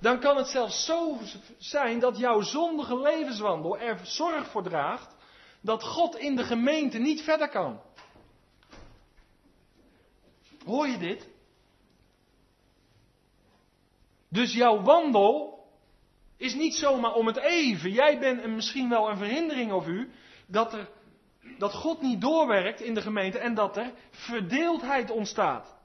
Dan 0.00 0.20
kan 0.20 0.36
het 0.36 0.46
zelfs 0.48 0.84
zo 0.84 1.18
zijn 1.58 1.98
dat 1.98 2.18
jouw 2.18 2.40
zondige 2.40 3.00
levenswandel 3.00 3.78
er 3.78 4.00
zorg 4.02 4.50
voor 4.50 4.62
draagt 4.62 5.16
dat 5.60 5.82
God 5.82 6.16
in 6.16 6.36
de 6.36 6.44
gemeente 6.44 6.98
niet 6.98 7.22
verder 7.22 7.48
kan. 7.48 7.80
Hoor 10.64 10.86
je 10.86 10.98
dit? 10.98 11.28
Dus 14.28 14.54
jouw 14.54 14.82
wandel 14.82 15.64
is 16.36 16.54
niet 16.54 16.74
zomaar 16.74 17.12
om 17.12 17.26
het 17.26 17.38
even. 17.38 17.90
Jij 17.90 18.18
bent 18.18 18.42
een, 18.42 18.54
misschien 18.54 18.88
wel 18.88 19.08
een 19.08 19.16
verhindering 19.16 19.72
of 19.72 19.86
u 19.86 20.12
dat, 20.46 20.72
er, 20.72 20.88
dat 21.58 21.72
God 21.72 22.00
niet 22.00 22.20
doorwerkt 22.20 22.80
in 22.80 22.94
de 22.94 23.02
gemeente 23.02 23.38
en 23.38 23.54
dat 23.54 23.76
er 23.76 23.92
verdeeldheid 24.10 25.10
ontstaat. 25.10 25.76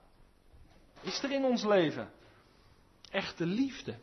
Is 1.02 1.24
er 1.24 1.32
in 1.32 1.44
ons 1.44 1.64
leven 1.64 2.12
echte 3.12 3.46
liefde? 3.46 3.96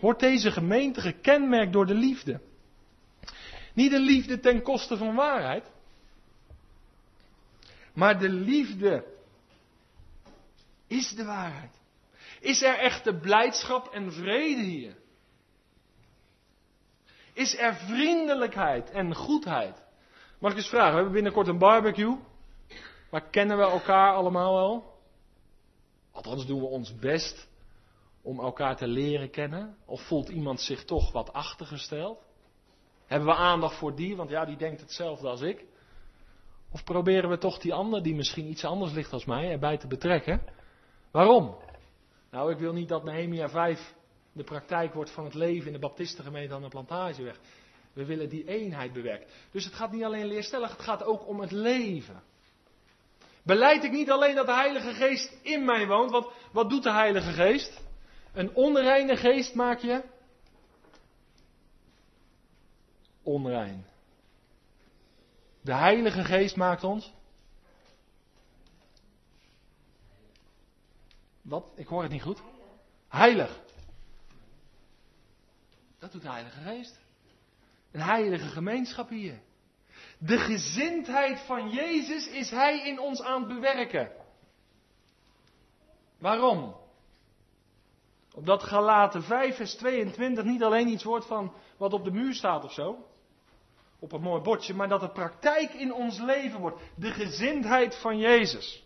Wordt 0.00 0.20
deze 0.20 0.50
gemeente 0.50 1.00
gekenmerkt 1.00 1.72
door 1.72 1.86
de 1.86 1.94
liefde? 1.94 2.40
Niet 3.74 3.90
de 3.90 4.00
liefde 4.00 4.40
ten 4.40 4.62
koste 4.62 4.96
van 4.96 5.14
waarheid, 5.14 5.70
maar 7.92 8.18
de 8.18 8.28
liefde 8.28 9.04
is 10.86 11.10
de 11.14 11.24
waarheid. 11.24 11.80
Is 12.40 12.62
er 12.62 12.78
echte 12.78 13.14
blijdschap 13.14 13.88
en 13.88 14.12
vrede 14.12 14.62
hier? 14.62 14.96
Is 17.32 17.58
er 17.58 17.74
vriendelijkheid 17.74 18.90
en 18.90 19.14
goedheid? 19.14 19.82
Mag 20.40 20.50
ik 20.50 20.56
eens 20.56 20.68
vragen, 20.68 20.90
we 20.90 20.94
hebben 20.94 21.12
binnenkort 21.12 21.48
een 21.48 21.58
barbecue. 21.58 22.18
Maar 23.10 23.30
kennen 23.30 23.56
we 23.56 23.62
elkaar 23.62 24.14
allemaal 24.14 24.54
wel? 24.54 24.98
Althans 26.10 26.46
doen 26.46 26.60
we 26.60 26.66
ons 26.66 26.98
best 26.98 27.48
om 28.22 28.40
elkaar 28.40 28.76
te 28.76 28.86
leren 28.86 29.30
kennen. 29.30 29.76
Of 29.86 30.06
voelt 30.06 30.28
iemand 30.28 30.60
zich 30.60 30.84
toch 30.84 31.12
wat 31.12 31.32
achtergesteld? 31.32 32.18
Hebben 33.06 33.28
we 33.28 33.34
aandacht 33.34 33.76
voor 33.76 33.94
die, 33.94 34.16
want 34.16 34.30
ja, 34.30 34.44
die 34.44 34.56
denkt 34.56 34.80
hetzelfde 34.80 35.28
als 35.28 35.40
ik. 35.40 35.64
Of 36.72 36.84
proberen 36.84 37.30
we 37.30 37.38
toch 37.38 37.58
die 37.58 37.74
ander, 37.74 38.02
die 38.02 38.14
misschien 38.14 38.46
iets 38.46 38.64
anders 38.64 38.92
ligt 38.92 39.12
als 39.12 39.24
mij, 39.24 39.50
erbij 39.50 39.76
te 39.76 39.86
betrekken? 39.86 40.42
Waarom? 41.10 41.56
Nou, 42.30 42.52
ik 42.52 42.58
wil 42.58 42.72
niet 42.72 42.88
dat 42.88 43.04
Nehemia 43.04 43.48
5 43.48 43.94
de 44.32 44.44
praktijk 44.44 44.94
wordt 44.94 45.10
van 45.10 45.24
het 45.24 45.34
leven 45.34 45.66
in 45.66 45.72
de 45.72 45.78
baptistengemeente 45.78 46.54
aan 46.54 46.62
de 46.62 46.68
plantageweg. 46.68 47.40
We 47.92 48.04
willen 48.04 48.28
die 48.28 48.48
eenheid 48.48 48.92
bewerken. 48.92 49.26
Dus 49.50 49.64
het 49.64 49.74
gaat 49.74 49.92
niet 49.92 50.04
alleen 50.04 50.26
leerstellig, 50.26 50.70
het 50.70 50.80
gaat 50.80 51.02
ook 51.02 51.26
om 51.26 51.40
het 51.40 51.50
leven. 51.50 52.22
Beleid 53.42 53.84
ik 53.84 53.90
niet 53.90 54.10
alleen 54.10 54.34
dat 54.34 54.46
de 54.46 54.54
Heilige 54.54 54.92
Geest 54.92 55.36
in 55.42 55.64
mij 55.64 55.86
woont, 55.86 56.10
want 56.10 56.26
wat 56.52 56.70
doet 56.70 56.82
de 56.82 56.92
Heilige 56.92 57.32
Geest? 57.32 57.80
Een 58.32 58.54
onreine 58.54 59.16
geest 59.16 59.54
maak 59.54 59.78
je 59.78 60.02
onrein. 63.22 63.86
De 65.60 65.74
Heilige 65.74 66.24
Geest 66.24 66.56
maakt 66.56 66.84
ons. 66.84 67.12
Wat? 71.42 71.72
Ik 71.74 71.86
hoor 71.86 72.02
het 72.02 72.12
niet 72.12 72.22
goed. 72.22 72.42
Heilig. 73.08 73.60
Dat 75.98 76.12
doet 76.12 76.22
de 76.22 76.30
Heilige 76.30 76.60
Geest. 76.60 76.98
Een 77.92 78.00
heilige 78.00 78.48
gemeenschap 78.48 79.08
hier. 79.08 79.40
De 80.18 80.38
gezindheid 80.38 81.40
van 81.40 81.70
Jezus 81.70 82.28
is 82.28 82.50
Hij 82.50 82.86
in 82.86 82.98
ons 82.98 83.22
aan 83.22 83.42
het 83.42 83.54
bewerken. 83.54 84.10
Waarom? 86.18 86.76
Opdat 88.34 88.62
Galaten 88.62 89.22
5 89.22 89.56
vers 89.56 89.74
22 89.74 90.44
niet 90.44 90.62
alleen 90.62 90.88
iets 90.88 91.04
wordt 91.04 91.26
van 91.26 91.52
wat 91.76 91.92
op 91.92 92.04
de 92.04 92.10
muur 92.10 92.34
staat 92.34 92.64
of 92.64 92.72
zo. 92.72 93.06
Op 93.98 94.12
een 94.12 94.20
mooi 94.20 94.42
bordje, 94.42 94.74
maar 94.74 94.88
dat 94.88 95.00
het 95.00 95.12
praktijk 95.12 95.72
in 95.72 95.92
ons 95.92 96.18
leven 96.18 96.60
wordt. 96.60 96.80
De 96.94 97.10
gezindheid 97.10 97.96
van 97.96 98.18
Jezus. 98.18 98.84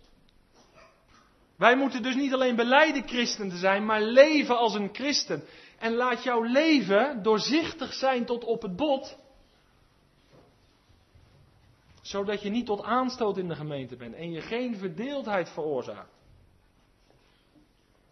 Wij 1.56 1.76
moeten 1.76 2.02
dus 2.02 2.14
niet 2.14 2.32
alleen 2.32 2.56
beleiden 2.56 3.08
christen 3.08 3.48
te 3.48 3.56
zijn, 3.56 3.84
maar 3.84 4.02
leven 4.02 4.56
als 4.58 4.74
een 4.74 4.88
christen. 4.92 5.44
En 5.78 5.94
laat 5.94 6.22
jouw 6.22 6.42
leven 6.42 7.22
doorzichtig 7.22 7.92
zijn 7.92 8.24
tot 8.24 8.44
op 8.44 8.62
het 8.62 8.76
bot. 8.76 9.18
Zodat 12.00 12.42
je 12.42 12.50
niet 12.50 12.66
tot 12.66 12.82
aanstoot 12.82 13.38
in 13.38 13.48
de 13.48 13.54
gemeente 13.54 13.96
bent 13.96 14.14
en 14.14 14.30
je 14.30 14.40
geen 14.40 14.76
verdeeldheid 14.76 15.48
veroorzaakt. 15.50 16.12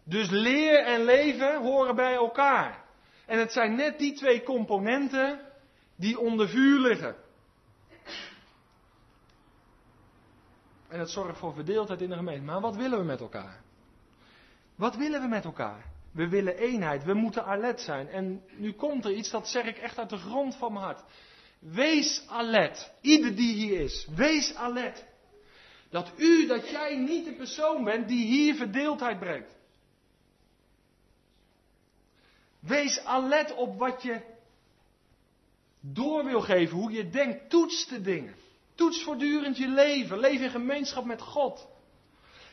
Dus 0.03 0.29
leer 0.29 0.85
en 0.85 1.03
leven 1.03 1.61
horen 1.61 1.95
bij 1.95 2.13
elkaar. 2.13 2.83
En 3.25 3.39
het 3.39 3.51
zijn 3.51 3.75
net 3.75 3.99
die 3.99 4.13
twee 4.13 4.43
componenten 4.43 5.39
die 5.95 6.19
onder 6.19 6.49
vuur 6.49 6.79
liggen. 6.79 7.15
En 10.87 10.99
het 10.99 11.09
zorgt 11.09 11.39
voor 11.39 11.53
verdeeldheid 11.53 12.01
in 12.01 12.09
de 12.09 12.15
gemeente. 12.15 12.43
Maar 12.43 12.61
wat 12.61 12.75
willen 12.75 12.99
we 12.99 13.05
met 13.05 13.19
elkaar? 13.19 13.61
Wat 14.75 14.95
willen 14.95 15.21
we 15.21 15.27
met 15.27 15.45
elkaar? 15.45 15.92
We 16.13 16.27
willen 16.27 16.57
eenheid. 16.57 17.03
We 17.03 17.13
moeten 17.13 17.45
alert 17.45 17.81
zijn. 17.81 18.07
En 18.07 18.43
nu 18.57 18.73
komt 18.73 19.05
er 19.05 19.13
iets, 19.13 19.29
dat 19.29 19.47
zeg 19.47 19.65
ik 19.65 19.77
echt 19.77 19.97
uit 19.97 20.09
de 20.09 20.17
grond 20.17 20.55
van 20.55 20.73
mijn 20.73 20.85
hart. 20.85 21.03
Wees 21.59 22.23
alert. 22.27 22.91
Ieder 23.01 23.35
die 23.35 23.53
hier 23.53 23.79
is. 23.79 24.07
Wees 24.15 24.55
alert. 24.55 25.03
Dat 25.89 26.11
u, 26.17 26.47
dat 26.47 26.69
jij 26.69 26.95
niet 26.95 27.25
de 27.25 27.33
persoon 27.33 27.83
bent 27.83 28.07
die 28.07 28.25
hier 28.25 28.55
verdeeldheid 28.55 29.19
brengt. 29.19 29.55
Wees 32.59 32.99
alert 33.05 33.55
op 33.55 33.77
wat 33.77 34.01
je 34.01 34.21
door 35.79 36.25
wil 36.25 36.41
geven, 36.41 36.77
hoe 36.77 36.91
je 36.91 37.09
denkt. 37.09 37.49
Toets 37.49 37.87
de 37.87 38.01
dingen. 38.01 38.35
Toets 38.75 39.03
voortdurend 39.03 39.57
je 39.57 39.67
leven. 39.67 40.19
Leef 40.19 40.41
in 40.41 40.49
gemeenschap 40.49 41.05
met 41.05 41.21
God. 41.21 41.67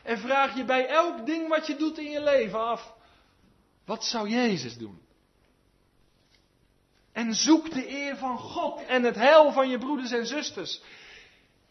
En 0.03 0.17
vraag 0.17 0.55
je 0.55 0.65
bij 0.65 0.87
elk 0.87 1.25
ding 1.25 1.47
wat 1.47 1.67
je 1.67 1.75
doet 1.75 1.97
in 1.97 2.09
je 2.09 2.23
leven 2.23 2.59
af. 2.59 2.99
Wat 3.85 4.03
zou 4.03 4.29
Jezus 4.29 4.77
doen? 4.77 5.01
En 7.11 7.33
zoek 7.33 7.71
de 7.73 7.89
eer 7.89 8.17
van 8.17 8.37
God 8.37 8.85
en 8.85 9.03
het 9.03 9.15
heil 9.15 9.51
van 9.51 9.69
je 9.69 9.77
broeders 9.77 10.11
en 10.11 10.25
zusters. 10.25 10.81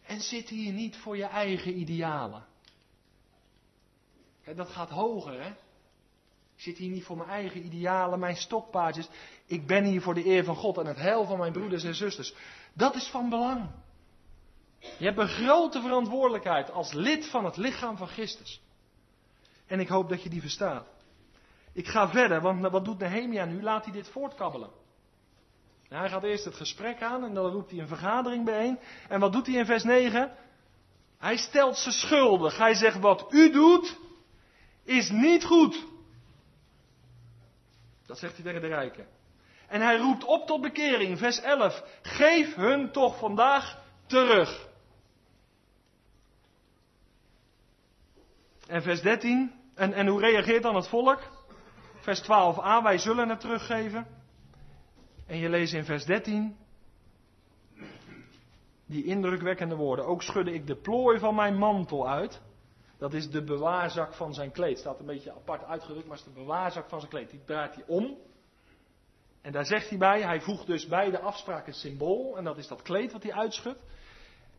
En 0.02 0.20
zit 0.20 0.48
hier 0.48 0.72
niet 0.72 0.96
voor 0.96 1.16
je 1.16 1.24
eigen 1.24 1.78
idealen. 1.78 2.46
Kijk, 4.44 4.56
dat 4.56 4.68
gaat 4.68 4.90
hoger, 4.90 5.42
hè? 5.42 5.48
Ik 6.56 6.66
zit 6.66 6.78
hier 6.78 6.90
niet 6.90 7.04
voor 7.04 7.16
mijn 7.16 7.28
eigen 7.28 7.64
idealen, 7.64 8.18
mijn 8.18 8.36
stokpaardjes. 8.36 9.08
Ik 9.46 9.66
ben 9.66 9.84
hier 9.84 10.02
voor 10.02 10.14
de 10.14 10.26
eer 10.26 10.44
van 10.44 10.56
God 10.56 10.78
en 10.78 10.86
het 10.86 10.96
heil 10.96 11.24
van 11.24 11.38
mijn 11.38 11.52
broeders 11.52 11.84
en 11.84 11.94
zusters. 11.94 12.34
Dat 12.72 12.94
is 12.94 13.06
van 13.06 13.28
belang. 13.28 13.70
Je 14.78 15.04
hebt 15.04 15.18
een 15.18 15.28
grote 15.28 15.80
verantwoordelijkheid 15.80 16.70
als 16.70 16.92
lid 16.92 17.26
van 17.26 17.44
het 17.44 17.56
lichaam 17.56 17.96
van 17.96 18.06
Christus. 18.06 18.61
En 19.66 19.80
ik 19.80 19.88
hoop 19.88 20.08
dat 20.08 20.22
je 20.22 20.28
die 20.28 20.40
verstaat. 20.40 20.86
Ik 21.72 21.88
ga 21.88 22.08
verder, 22.08 22.40
want 22.40 22.68
wat 22.68 22.84
doet 22.84 22.98
Nehemia 22.98 23.44
nu? 23.44 23.62
Laat 23.62 23.84
hij 23.84 23.92
dit 23.92 24.08
voortkabbelen. 24.08 24.70
hij 25.88 26.08
gaat 26.08 26.22
eerst 26.22 26.44
het 26.44 26.54
gesprek 26.54 27.02
aan 27.02 27.24
en 27.24 27.34
dan 27.34 27.50
roept 27.50 27.70
hij 27.70 27.80
een 27.80 27.88
vergadering 27.88 28.44
bijeen. 28.44 28.78
En 29.08 29.20
wat 29.20 29.32
doet 29.32 29.46
hij 29.46 29.54
in 29.54 29.66
vers 29.66 29.84
9? 29.84 30.36
Hij 31.18 31.36
stelt 31.36 31.76
ze 31.76 31.90
schuldig. 31.90 32.58
Hij 32.58 32.74
zegt: 32.74 32.98
Wat 32.98 33.26
u 33.30 33.50
doet, 33.50 33.98
is 34.84 35.10
niet 35.10 35.44
goed. 35.44 35.86
Dat 38.06 38.18
zegt 38.18 38.34
hij 38.34 38.44
tegen 38.44 38.60
de 38.60 38.66
rijken. 38.66 39.06
En 39.68 39.80
hij 39.80 39.96
roept 39.96 40.24
op 40.24 40.46
tot 40.46 40.60
bekering, 40.60 41.18
vers 41.18 41.40
11. 41.40 41.82
Geef 42.02 42.54
hun 42.54 42.92
toch 42.92 43.18
vandaag 43.18 43.82
terug. 44.06 44.68
En 48.66 48.82
vers 48.82 49.00
13. 49.02 49.52
En, 49.74 49.92
en 49.92 50.06
hoe 50.06 50.20
reageert 50.20 50.62
dan 50.62 50.74
het 50.74 50.88
volk? 50.88 51.39
Vers 52.01 52.22
12a, 52.22 52.82
wij 52.82 52.98
zullen 52.98 53.28
het 53.28 53.40
teruggeven. 53.40 54.07
En 55.26 55.36
je 55.36 55.48
leest 55.48 55.72
in 55.72 55.84
vers 55.84 56.05
13 56.05 56.57
die 58.86 59.05
indrukwekkende 59.05 59.74
woorden. 59.74 60.07
Ook 60.07 60.22
schudde 60.22 60.53
ik 60.53 60.66
de 60.66 60.76
plooi 60.76 61.18
van 61.18 61.34
mijn 61.34 61.59
mantel 61.59 62.09
uit. 62.09 62.40
Dat 62.98 63.14
is 63.14 63.30
de 63.30 63.44
bewaarzak 63.44 64.14
van 64.14 64.34
zijn 64.34 64.53
kleed. 64.53 64.78
Staat 64.78 65.01
een 65.01 65.07
beetje 65.07 65.32
apart 65.32 65.64
uitgedrukt, 65.64 66.07
maar 66.07 66.16
het 66.16 66.26
is 66.26 66.32
de 66.32 66.40
bewaarzak 66.40 66.88
van 66.88 66.98
zijn 66.98 67.11
kleed. 67.11 67.30
Die 67.30 67.44
draait 67.44 67.74
hij 67.74 67.84
om. 67.86 68.16
En 69.42 69.53
daar 69.53 69.66
zegt 69.66 69.88
hij 69.88 69.98
bij, 69.98 70.22
hij 70.22 70.40
voegt 70.40 70.66
dus 70.66 70.86
bij 70.86 71.11
de 71.11 71.20
afspraak 71.20 71.66
een 71.66 71.72
symbool. 71.72 72.36
En 72.36 72.44
dat 72.44 72.59
is 72.59 72.68
dat 72.68 72.82
kleed 72.82 73.12
wat 73.12 73.22
hij 73.22 73.32
uitschudt. 73.32 73.80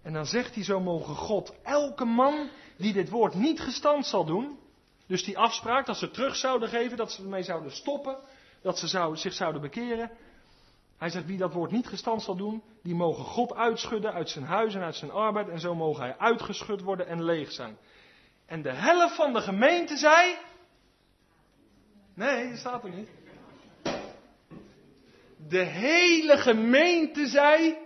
En 0.01 0.13
dan 0.13 0.25
zegt 0.25 0.55
hij 0.55 0.63
zo 0.63 0.79
mogen 0.79 1.15
God 1.15 1.55
elke 1.63 2.05
man 2.05 2.49
die 2.77 2.93
dit 2.93 3.09
woord 3.09 3.33
niet 3.33 3.59
gestand 3.59 4.05
zal 4.05 4.25
doen. 4.25 4.59
Dus 5.11 5.23
die 5.23 5.37
afspraak 5.37 5.85
dat 5.85 5.97
ze 5.97 6.11
terug 6.11 6.35
zouden 6.35 6.69
geven, 6.69 6.97
dat 6.97 7.11
ze 7.11 7.21
ermee 7.23 7.43
zouden 7.43 7.71
stoppen. 7.71 8.17
Dat 8.61 8.79
ze 8.79 9.11
zich 9.13 9.33
zouden 9.33 9.61
bekeren. 9.61 10.11
Hij 10.97 11.09
zegt 11.09 11.25
wie 11.25 11.37
dat 11.37 11.53
woord 11.53 11.71
niet 11.71 11.87
gestand 11.87 12.21
zal 12.21 12.35
doen, 12.35 12.63
die 12.83 12.95
mogen 12.95 13.23
God 13.23 13.53
uitschudden 13.53 14.13
uit 14.13 14.29
zijn 14.29 14.45
huis 14.45 14.75
en 14.75 14.81
uit 14.81 14.95
zijn 14.95 15.11
arbeid. 15.11 15.49
En 15.49 15.59
zo 15.59 15.75
mogen 15.75 16.03
hij 16.03 16.17
uitgeschud 16.17 16.81
worden 16.81 17.07
en 17.07 17.23
leeg 17.23 17.51
zijn. 17.51 17.77
En 18.45 18.61
de 18.61 18.71
helft 18.71 19.15
van 19.15 19.33
de 19.33 19.41
gemeente 19.41 19.97
zei. 19.97 20.37
Nee, 22.13 22.49
dat 22.49 22.57
staat 22.57 22.83
er 22.83 22.89
niet. 22.89 23.09
De 25.47 25.63
hele 25.63 26.37
gemeente 26.37 27.27
zei. 27.27 27.77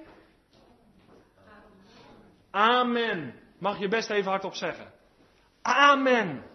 Amen. 2.52 3.40
Mag 3.58 3.80
je 3.80 3.88
best 3.88 4.10
even 4.10 4.32
hardop 4.32 4.56
zeggen. 4.56 4.92
Amen. 5.62 6.54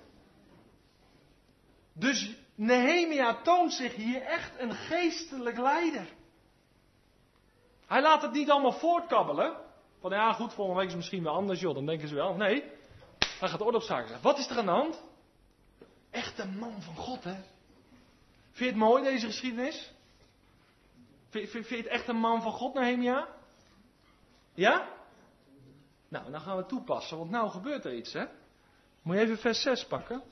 Dus 2.00 2.34
Nehemia 2.54 3.42
toont 3.42 3.72
zich 3.72 3.94
hier 3.94 4.22
echt 4.22 4.58
een 4.58 4.72
geestelijk 4.72 5.58
leider. 5.58 6.06
Hij 7.86 8.02
laat 8.02 8.22
het 8.22 8.32
niet 8.32 8.50
allemaal 8.50 8.72
voortkabbelen. 8.72 9.56
Van 10.00 10.10
ja, 10.10 10.32
goed, 10.32 10.52
volgende 10.52 10.80
week 10.80 10.88
is 10.88 10.96
misschien 10.96 11.22
wel 11.22 11.34
anders, 11.34 11.60
joh. 11.60 11.74
Dan 11.74 11.86
denken 11.86 12.08
ze 12.08 12.14
wel. 12.14 12.34
Nee, 12.34 12.64
hij 13.38 13.48
gaat 13.48 13.60
orde 13.60 13.80
zaken 13.80 14.08
zeggen. 14.08 14.26
Wat 14.26 14.38
is 14.38 14.50
er 14.50 14.58
aan 14.58 14.64
de 14.64 14.70
hand? 14.70 15.02
Echt 16.10 16.38
een 16.38 16.58
man 16.58 16.82
van 16.82 16.96
God, 16.96 17.24
hè? 17.24 17.34
Vind 18.50 18.58
je 18.58 18.64
het 18.64 18.76
mooi, 18.76 19.02
deze 19.02 19.26
geschiedenis? 19.26 19.92
Vind, 21.28 21.50
vind, 21.50 21.68
je 21.68 21.76
het 21.76 21.86
echt 21.86 22.08
een 22.08 22.16
man 22.16 22.42
van 22.42 22.52
God, 22.52 22.74
Nehemia? 22.74 23.28
Ja? 24.54 24.88
Nou, 26.08 26.30
dan 26.30 26.40
gaan 26.40 26.56
we 26.56 26.66
toepassen, 26.66 27.18
want 27.18 27.30
nou 27.30 27.50
gebeurt 27.50 27.84
er 27.84 27.94
iets, 27.94 28.12
hè? 28.12 28.24
Moet 29.02 29.16
je 29.16 29.22
even 29.22 29.38
vers 29.38 29.62
6 29.62 29.86
pakken? 29.86 30.22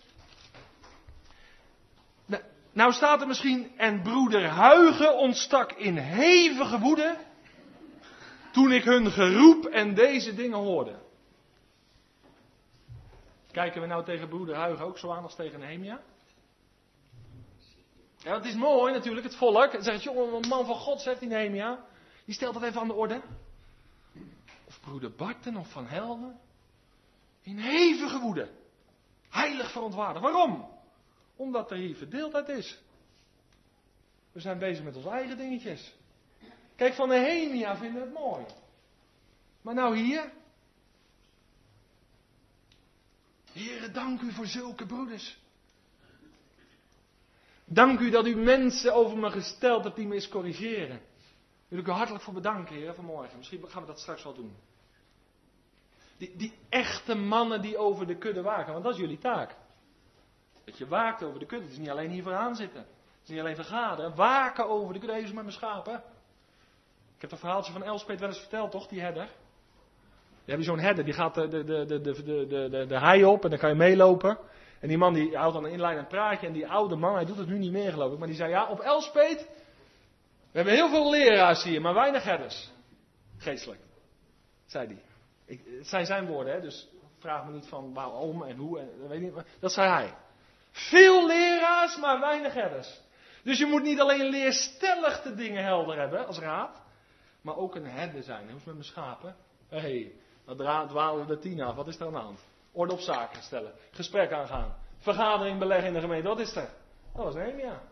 Nou, 2.79 2.93
staat 2.93 3.21
er 3.21 3.27
misschien, 3.27 3.73
en 3.77 4.03
broeder 4.03 4.49
Huigen 4.49 5.17
ontstak 5.17 5.73
in 5.73 5.97
hevige 5.97 6.79
woede, 6.79 7.17
toen 8.53 8.73
ik 8.73 8.85
hun 8.85 9.11
geroep 9.11 9.65
en 9.65 9.95
deze 9.95 10.35
dingen 10.35 10.59
hoorde. 10.59 10.99
Kijken 13.51 13.81
we 13.81 13.87
nou 13.87 14.05
tegen 14.05 14.29
broeder 14.29 14.55
Huigen 14.55 14.85
ook 14.85 14.99
zo 14.99 15.11
aan 15.11 15.23
als 15.23 15.35
tegen 15.35 15.61
Nehemia? 15.61 16.01
Ja, 18.17 18.35
het 18.35 18.45
is 18.45 18.55
mooi 18.55 18.93
natuurlijk, 18.93 19.27
het 19.27 19.37
volk. 19.37 19.73
Dan 19.73 19.83
zegt, 19.83 20.03
jongen, 20.03 20.35
een 20.35 20.49
man 20.49 20.67
van 20.67 20.77
God, 20.77 21.01
zegt 21.01 21.21
die 21.21 21.29
Nehemia. 21.29 21.85
Die 22.25 22.35
stelt 22.35 22.55
dat 22.55 22.63
even 22.63 22.81
aan 22.81 22.89
de 22.89 22.95
orde. 22.95 23.23
Of 24.67 24.81
broeder 24.81 25.13
Barten 25.13 25.57
of 25.57 25.71
Van 25.71 25.87
Helden. 25.87 26.41
In 27.43 27.59
hevige 27.59 28.19
woede. 28.19 28.51
Heilig 29.29 29.71
verontwaardigd. 29.71 30.25
Waarom? 30.25 30.78
Omdat 31.39 31.71
er 31.71 31.77
hier 31.77 31.97
verdeeldheid 31.97 32.49
is. 32.49 32.79
We 34.33 34.41
zijn 34.41 34.59
bezig 34.59 34.85
met 34.85 34.97
onze 34.97 35.09
eigen 35.09 35.37
dingetjes. 35.37 35.95
Kijk, 36.77 36.95
van 36.95 37.09
Nehemia 37.09 37.77
vinden 37.77 38.01
we 38.01 38.07
het 38.07 38.19
mooi. 38.19 38.45
Maar 39.63 39.75
nou 39.75 39.97
hier, 39.97 40.33
Heren, 43.53 43.93
dank 43.93 44.21
u 44.21 44.33
voor 44.33 44.47
zulke 44.47 44.87
broeders. 44.87 45.39
Dank 47.65 48.01
u 48.01 48.11
dat 48.11 48.27
u 48.27 48.37
mensen 48.37 48.95
over 48.95 49.19
me 49.19 49.31
gesteld 49.31 49.85
hebt 49.85 49.97
die 49.97 50.07
me 50.07 50.15
eens 50.15 50.29
corrigeren. 50.29 51.01
Wil 51.69 51.79
ik 51.79 51.87
u 51.87 51.91
hartelijk 51.91 52.25
voor 52.25 52.35
bedanken, 52.35 52.75
heren, 52.75 52.95
vanmorgen. 52.95 53.37
Misschien 53.37 53.69
gaan 53.69 53.83
we 53.83 53.89
dat 53.89 54.01
straks 54.01 54.23
wel 54.23 54.35
doen. 54.35 54.57
Die, 56.17 56.37
die 56.37 56.53
echte 56.69 57.15
mannen 57.15 57.63
die 57.63 57.77
over 57.77 58.07
de 58.07 58.17
kudde 58.17 58.43
waken, 58.43 58.73
want 58.73 58.85
dat 58.85 58.93
is 58.95 59.01
jullie 59.01 59.19
taak. 59.19 59.57
Dat 60.69 60.79
je 60.79 60.87
waakt 60.87 61.23
over 61.23 61.39
de 61.39 61.47
kudde. 61.47 61.65
Het 61.65 61.73
is 61.73 61.79
niet 61.79 61.91
alleen 61.91 62.11
hier 62.11 62.23
vooraan 62.23 62.57
zitten. 62.57 62.81
Het 62.81 63.23
is 63.23 63.29
niet 63.29 63.41
alleen 63.41 63.55
vergaderen. 63.55 64.15
Waken 64.15 64.69
over 64.69 64.93
de 64.93 64.99
kudde. 64.99 65.15
Even 65.15 65.35
met 65.35 65.45
mijn 65.45 65.57
schapen. 65.57 65.95
Ik 67.15 67.21
heb 67.21 67.31
het 67.31 67.41
verhaaltje 67.41 67.73
van 67.73 67.83
Elspet 67.83 68.21
wel 68.21 68.29
eens 68.29 68.39
verteld, 68.39 68.71
toch, 68.71 68.87
die 68.87 69.01
herder? 69.01 69.29
Je 70.45 70.63
zo'n 70.63 70.79
herder, 70.79 71.05
die 71.05 71.15
gaat 71.15 71.35
de, 71.35 71.49
de, 71.49 71.65
de, 71.65 71.87
de, 71.87 72.01
de, 72.01 72.23
de, 72.23 72.69
de, 72.71 72.87
de 72.87 72.99
hei 72.99 73.25
op 73.25 73.45
en 73.45 73.51
dan 73.51 73.59
kan 73.59 73.69
je 73.69 73.75
meelopen. 73.75 74.39
En 74.81 74.89
die 74.89 74.99
man 74.99 75.13
die 75.13 75.37
houdt 75.37 75.55
dan 75.55 75.65
een 75.65 75.81
een 75.81 76.07
praatje. 76.07 76.47
En 76.47 76.53
die 76.53 76.69
oude 76.69 76.97
man, 76.97 77.15
hij 77.15 77.25
doet 77.25 77.37
het 77.37 77.49
nu 77.49 77.59
niet 77.59 77.73
meer 77.73 77.93
geloof 77.93 78.13
ik. 78.13 78.19
Maar 78.19 78.29
die 78.29 78.37
zei, 78.37 78.51
ja, 78.51 78.69
op 78.69 78.81
Elspet, 78.81 79.49
we 80.51 80.57
hebben 80.57 80.75
heel 80.75 80.89
veel 80.89 81.11
leraars 81.11 81.63
hier, 81.63 81.81
maar 81.81 81.95
weinig 81.95 82.25
herders. 82.25 82.73
Geestelijk. 83.37 83.81
Zei 84.67 84.87
hij. 84.87 85.03
Ik, 85.45 85.61
het 85.79 85.89
zijn 85.89 86.07
zijn 86.07 86.27
woorden, 86.27 86.53
hè, 86.53 86.61
dus 86.61 86.89
vraag 87.19 87.45
me 87.45 87.53
niet 87.53 87.67
van 87.67 87.95
waarom 87.95 88.43
en 88.43 88.57
hoe. 88.57 88.79
En, 88.79 89.09
weet 89.09 89.21
niet, 89.21 89.33
dat 89.61 89.73
zei 89.73 89.89
hij. 89.89 90.15
Veel 90.79 91.27
leraars, 91.27 91.97
maar 91.97 92.21
weinig 92.21 92.55
herders. 92.55 93.01
Dus 93.43 93.59
je 93.59 93.67
moet 93.67 93.83
niet 93.83 94.01
alleen 94.01 94.25
leerstellig 94.25 95.23
de 95.23 95.35
dingen 95.35 95.65
helder 95.65 95.99
hebben 95.99 96.27
als 96.27 96.39
raad, 96.39 96.81
maar 97.41 97.57
ook 97.57 97.75
een 97.75 97.87
herder 97.87 98.23
zijn. 98.23 98.41
Hoe 98.43 98.49
is 98.49 98.55
het 98.55 98.65
met 98.65 98.75
mijn 98.75 98.87
schapen? 98.87 99.37
Hé, 99.69 99.79
hey, 99.79 100.13
dan 100.45 100.89
dwalen 100.89 101.27
de 101.27 101.39
tien 101.39 101.61
af. 101.61 101.75
Wat 101.75 101.89
is 101.89 102.01
er 102.01 102.07
aan 102.07 102.13
de 102.13 102.19
hand? 102.19 102.41
Orde 102.73 102.93
op 102.93 103.01
zaken 103.01 103.43
stellen. 103.43 103.73
Gesprek 103.91 104.33
aangaan. 104.33 104.77
Vergadering 104.99 105.59
beleggen 105.59 105.87
in 105.87 105.95
de 105.95 106.01
gemeente. 106.01 106.29
Wat 106.29 106.39
is 106.39 106.57
er? 106.57 106.71
Dat 107.15 107.25
was 107.25 107.35
Nehemia. 107.35 107.83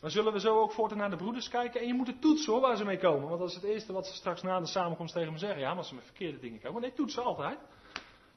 Dan 0.00 0.10
zullen 0.10 0.32
we 0.32 0.40
zo 0.40 0.60
ook 0.60 0.72
voortaan 0.72 0.98
naar 0.98 1.10
de 1.10 1.16
broeders 1.16 1.48
kijken. 1.48 1.80
En 1.80 1.86
je 1.86 1.94
moet 1.94 2.06
het 2.06 2.20
toetsen 2.20 2.52
hoor, 2.52 2.60
waar 2.60 2.76
ze 2.76 2.84
mee 2.84 2.98
komen. 2.98 3.28
Want 3.28 3.40
dat 3.40 3.48
is 3.48 3.54
het 3.54 3.64
eerste 3.64 3.92
wat 3.92 4.06
ze 4.06 4.14
straks 4.14 4.42
na 4.42 4.60
de 4.60 4.66
samenkomst 4.66 5.14
tegen 5.14 5.32
me 5.32 5.38
zeggen. 5.38 5.60
Ja, 5.60 5.74
maar 5.74 5.84
ze 5.84 5.94
met 5.94 6.04
verkeerde 6.04 6.38
dingen 6.38 6.60
komen. 6.60 6.80
Nee, 6.80 6.92
toetsen 6.92 7.24
altijd. 7.24 7.58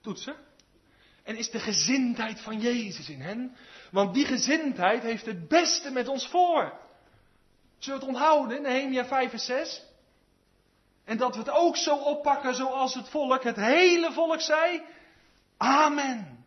Toetsen. 0.02 0.36
En 1.24 1.36
is 1.38 1.50
de 1.50 1.60
gezindheid 1.60 2.42
van 2.42 2.60
Jezus 2.60 3.10
in 3.10 3.22
hen? 3.22 3.56
Want 3.92 4.14
die 4.14 4.26
gezindheid 4.26 5.02
heeft 5.02 5.26
het 5.26 5.48
beste 5.48 5.92
met 5.92 6.08
ons 6.08 6.28
voor. 6.28 6.80
Zullen 7.78 8.00
we 8.00 8.06
het 8.06 8.16
onthouden, 8.16 8.62
Nehemia 8.62 9.06
5 9.06 9.32
en 9.32 9.40
6? 9.40 9.86
En 11.04 11.18
dat 11.18 11.34
we 11.34 11.40
het 11.40 11.50
ook 11.50 11.78
zo 11.78 11.96
oppakken 11.96 12.56
zoals 12.56 12.94
het 12.94 13.10
volk, 13.10 13.44
het 13.44 13.56
hele 13.56 14.12
volk 14.12 14.42
zei. 14.42 14.82
Amen. 15.58 16.46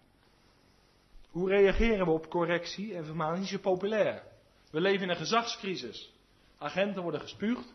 Hoe 1.31 1.49
reageren 1.49 2.07
we 2.07 2.13
op 2.13 2.31
correctie 2.31 2.95
en 2.95 3.05
vermaning? 3.05 3.41
Niet 3.41 3.49
zo 3.49 3.59
populair. 3.59 4.23
We 4.71 4.81
leven 4.81 5.03
in 5.03 5.09
een 5.09 5.17
gezagscrisis. 5.17 6.13
Agenten 6.59 7.03
worden 7.03 7.21
gespuugd. 7.21 7.73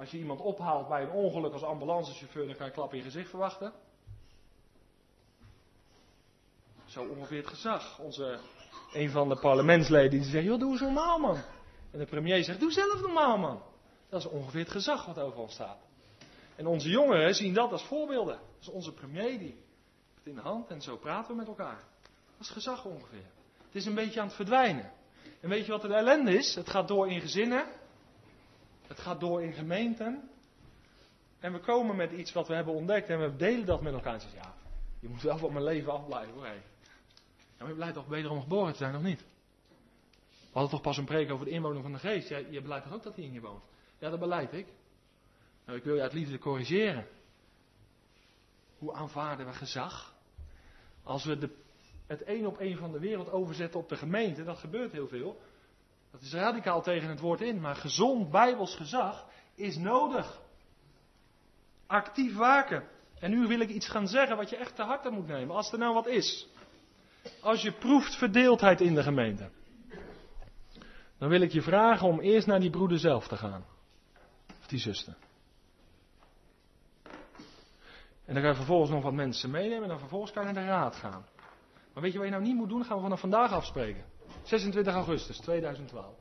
Als 0.00 0.10
je 0.10 0.18
iemand 0.18 0.40
ophaalt 0.40 0.88
bij 0.88 1.02
een 1.02 1.10
ongeluk 1.10 1.52
als 1.52 1.62
ambulancechauffeur, 1.62 2.46
dan 2.46 2.56
kan 2.56 2.66
je 2.66 2.72
klap 2.72 2.92
in 2.92 2.98
je 2.98 3.04
gezicht 3.04 3.30
verwachten. 3.30 3.72
Zo 6.84 7.02
ongeveer 7.04 7.38
het 7.38 7.46
gezag. 7.46 7.98
Onze, 7.98 8.38
een 8.92 9.10
van 9.10 9.28
de 9.28 9.36
parlementsleden 9.36 10.10
die 10.10 10.22
zegt, 10.22 10.44
joh, 10.44 10.58
doe 10.58 10.70
eens 10.70 10.80
normaal 10.80 11.18
man. 11.18 11.36
En 11.90 11.98
de 11.98 12.06
premier 12.06 12.44
zegt, 12.44 12.60
doe 12.60 12.72
zelf 12.72 13.00
normaal 13.00 13.38
man. 13.38 13.62
Dat 14.08 14.20
is 14.20 14.28
ongeveer 14.28 14.60
het 14.60 14.70
gezag 14.70 15.06
wat 15.06 15.18
over 15.18 15.38
ons 15.38 15.52
staat. 15.52 15.78
En 16.56 16.66
onze 16.66 16.88
jongeren 16.88 17.34
zien 17.34 17.54
dat 17.54 17.72
als 17.72 17.84
voorbeelden. 17.84 18.34
Dat 18.34 18.60
is 18.60 18.68
onze 18.68 18.92
premier 18.92 19.38
die 19.38 19.64
het 20.14 20.26
in 20.26 20.34
de 20.34 20.40
hand 20.40 20.70
en 20.70 20.80
zo 20.80 20.96
praten 20.96 21.30
we 21.30 21.36
met 21.36 21.46
elkaar. 21.46 21.84
Dat 22.36 22.46
is 22.46 22.50
gezag 22.50 22.84
ongeveer. 22.84 23.30
Het 23.66 23.74
is 23.74 23.86
een 23.86 23.94
beetje 23.94 24.20
aan 24.20 24.26
het 24.26 24.36
verdwijnen. 24.36 24.92
En 25.40 25.48
weet 25.48 25.66
je 25.66 25.72
wat 25.72 25.82
de 25.82 25.94
ellende 25.94 26.36
is? 26.36 26.54
Het 26.54 26.70
gaat 26.70 26.88
door 26.88 27.10
in 27.10 27.20
gezinnen. 27.20 27.78
Het 28.90 29.00
gaat 29.00 29.20
door 29.20 29.42
in 29.42 29.52
gemeenten. 29.52 30.30
En 31.38 31.52
we 31.52 31.60
komen 31.60 31.96
met 31.96 32.12
iets 32.12 32.32
wat 32.32 32.48
we 32.48 32.54
hebben 32.54 32.74
ontdekt 32.74 33.08
en 33.08 33.20
we 33.20 33.36
delen 33.36 33.66
dat 33.66 33.82
met 33.82 33.92
elkaar. 33.92 34.14
En 34.14 34.20
zeggen, 34.20 34.40
ja, 34.42 34.54
je 35.00 35.08
moet 35.08 35.22
wel 35.22 35.38
van 35.38 35.52
mijn 35.52 35.64
leven 35.64 35.92
afblijven 35.92 36.34
hoor. 36.34 36.46
Ja, 36.46 36.52
maar 37.58 37.68
je 37.68 37.74
blijft 37.74 37.94
toch 37.94 38.06
beter 38.06 38.30
om 38.30 38.40
geboren 38.40 38.72
te 38.72 38.78
zijn, 38.78 38.96
of 38.96 39.02
niet? 39.02 39.20
We 40.28 40.52
hadden 40.52 40.70
toch 40.70 40.80
pas 40.80 40.96
een 40.96 41.04
preek 41.04 41.30
over 41.30 41.44
de 41.44 41.50
inwoning 41.50 41.82
van 41.82 41.92
de 41.92 41.98
geest. 41.98 42.28
Ja, 42.28 42.36
je 42.50 42.60
beleidt 42.60 42.84
toch 42.84 42.94
ook 42.94 43.02
dat 43.02 43.16
hij 43.16 43.24
in 43.24 43.32
je 43.32 43.40
woont? 43.40 43.62
Ja, 43.98 44.10
dat 44.10 44.18
beleid 44.18 44.52
ik. 44.52 44.66
Nou, 45.64 45.78
ik 45.78 45.84
wil 45.84 45.94
je 45.94 46.02
uit 46.02 46.12
liefde 46.12 46.38
corrigeren. 46.38 47.06
Hoe 48.78 48.92
aanvaarden 48.92 49.46
we 49.46 49.52
gezag? 49.52 50.14
Als 51.02 51.24
we 51.24 51.38
de, 51.38 51.50
het 52.06 52.26
een 52.26 52.46
op 52.46 52.58
één 52.58 52.78
van 52.78 52.92
de 52.92 52.98
wereld 52.98 53.30
overzetten 53.30 53.80
op 53.80 53.88
de 53.88 53.96
gemeente, 53.96 54.44
dat 54.44 54.58
gebeurt 54.58 54.92
heel 54.92 55.08
veel. 55.08 55.40
Dat 56.10 56.20
is 56.20 56.32
radicaal 56.32 56.82
tegen 56.82 57.08
het 57.08 57.20
woord 57.20 57.40
in, 57.40 57.60
maar 57.60 57.76
gezond 57.76 58.30
bijbels 58.30 58.74
gezag 58.74 59.26
is 59.54 59.76
nodig. 59.76 60.40
Actief 61.86 62.36
waken. 62.36 62.88
En 63.18 63.30
nu 63.30 63.46
wil 63.46 63.60
ik 63.60 63.68
iets 63.68 63.88
gaan 63.88 64.08
zeggen 64.08 64.36
wat 64.36 64.50
je 64.50 64.56
echt 64.56 64.76
te 64.76 64.82
harte 64.82 65.10
moet 65.10 65.26
nemen. 65.26 65.56
Als 65.56 65.72
er 65.72 65.78
nou 65.78 65.94
wat 65.94 66.06
is. 66.06 66.48
Als 67.40 67.62
je 67.62 67.72
proeft 67.72 68.14
verdeeldheid 68.14 68.80
in 68.80 68.94
de 68.94 69.02
gemeente. 69.02 69.50
Dan 71.18 71.28
wil 71.28 71.40
ik 71.40 71.52
je 71.52 71.62
vragen 71.62 72.06
om 72.06 72.20
eerst 72.20 72.46
naar 72.46 72.60
die 72.60 72.70
broeder 72.70 72.98
zelf 72.98 73.28
te 73.28 73.36
gaan. 73.36 73.64
Of 74.60 74.66
die 74.66 74.78
zuster. 74.78 75.16
En 78.24 78.34
dan 78.34 78.42
ga 78.42 78.48
je 78.48 78.54
vervolgens 78.54 78.90
nog 78.90 79.02
wat 79.02 79.12
mensen 79.12 79.50
meenemen 79.50 79.82
en 79.82 79.88
dan 79.88 79.98
vervolgens 79.98 80.32
kan 80.32 80.46
je 80.46 80.52
naar 80.52 80.62
de 80.62 80.68
raad 80.68 80.96
gaan. 80.96 81.26
Maar 81.92 82.02
weet 82.02 82.12
je 82.12 82.18
wat 82.18 82.26
je 82.26 82.32
nou 82.32 82.44
niet 82.44 82.56
moet 82.56 82.68
doen? 82.68 82.84
Gaan 82.84 82.96
we 82.96 83.02
vanaf 83.02 83.20
vandaag 83.20 83.52
afspreken. 83.52 84.04
26 84.42 84.94
augustus 84.94 85.38
2012. 85.38 86.14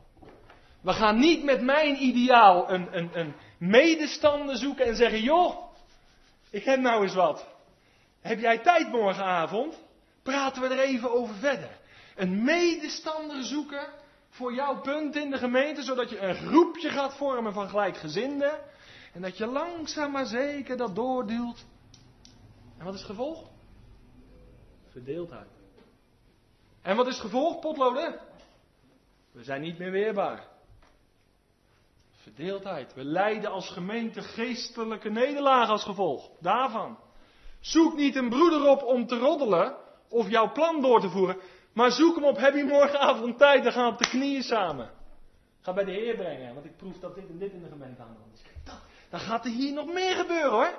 We 0.82 0.94
gaan 0.94 1.20
niet 1.20 1.44
met 1.44 1.62
mijn 1.62 2.04
ideaal 2.04 2.70
een, 2.72 2.98
een, 2.98 3.10
een 3.20 3.34
medestander 3.58 4.58
zoeken 4.58 4.86
en 4.86 4.96
zeggen: 4.96 5.22
joh, 5.22 5.56
ik 6.50 6.64
heb 6.64 6.80
nou 6.80 7.04
eens 7.04 7.14
wat. 7.14 7.48
Heb 8.22 8.40
jij 8.40 8.58
tijd 8.58 8.92
morgenavond? 8.92 9.80
Praten 10.24 10.62
we 10.62 10.68
er 10.68 10.80
even 10.80 11.12
over 11.12 11.36
verder. 11.36 11.78
Een 12.16 12.44
medestander 12.44 13.44
zoeken 13.44 13.88
voor 14.30 14.54
jouw 14.54 14.82
punt 14.82 15.16
in 15.16 15.30
de 15.30 15.38
gemeente, 15.38 15.84
zodat 15.84 16.10
je 16.10 16.20
een 16.20 16.36
groepje 16.36 16.90
gaat 16.90 17.16
vormen 17.16 17.54
van 17.54 17.70
gelijkgezinden. 17.70 18.60
En 19.14 19.22
dat 19.22 19.38
je 19.38 19.46
langzaam 19.46 20.12
maar 20.12 20.26
zeker 20.26 20.78
dat 20.78 20.96
doorduwt. 20.96 21.66
En 22.78 22.86
wat 22.86 22.94
is 22.94 23.00
het 23.00 23.10
gevolg? 23.10 23.48
Verdeeldheid. 24.92 25.59
En 26.90 26.96
wat 26.96 27.08
is 27.08 27.20
gevolg, 27.20 27.60
potloden? 27.60 28.20
We 29.32 29.44
zijn 29.44 29.62
niet 29.62 29.78
meer 29.78 29.92
weerbaar. 29.92 30.48
Verdeeldheid. 32.12 32.94
We 32.94 33.04
lijden 33.04 33.52
als 33.52 33.70
gemeente 33.70 34.22
geestelijke 34.22 35.10
nederlagen 35.10 35.72
als 35.72 35.84
gevolg 35.84 36.30
daarvan. 36.40 37.00
Zoek 37.60 37.96
niet 37.96 38.16
een 38.16 38.30
broeder 38.30 38.70
op 38.70 38.84
om 38.84 39.08
te 39.08 39.18
roddelen 39.18 39.76
of 40.08 40.30
jouw 40.30 40.52
plan 40.52 40.82
door 40.82 41.02
te 41.02 41.10
voeren. 41.10 41.38
Maar 41.74 41.92
zoek 41.92 42.16
hem 42.16 42.26
op, 42.26 42.38
heb 42.38 42.56
je 42.56 42.64
morgenavond 42.64 43.38
tijd, 43.38 43.64
dan 43.64 43.72
gaan 43.72 43.86
we 43.86 43.92
op 43.92 43.98
de 43.98 44.10
knieën 44.10 44.44
samen. 44.44 44.90
Ga 45.62 45.74
bij 45.74 45.84
de 45.84 45.92
Heer 45.92 46.16
brengen, 46.16 46.54
want 46.54 46.66
ik 46.66 46.78
proef 46.78 47.00
dat 47.00 47.16
dit 47.16 47.30
en 47.30 47.38
dit 47.38 47.52
in 47.52 47.64
de 47.64 47.70
gemeente 47.70 48.02
aan 48.02 48.18
de 48.18 48.34
is. 48.34 48.72
Dan 49.10 49.20
gaat 49.20 49.46
er 49.46 49.52
hier 49.52 49.74
nog 49.74 49.86
meer 49.94 50.16
gebeuren 50.16 50.52
hoor. 50.52 50.78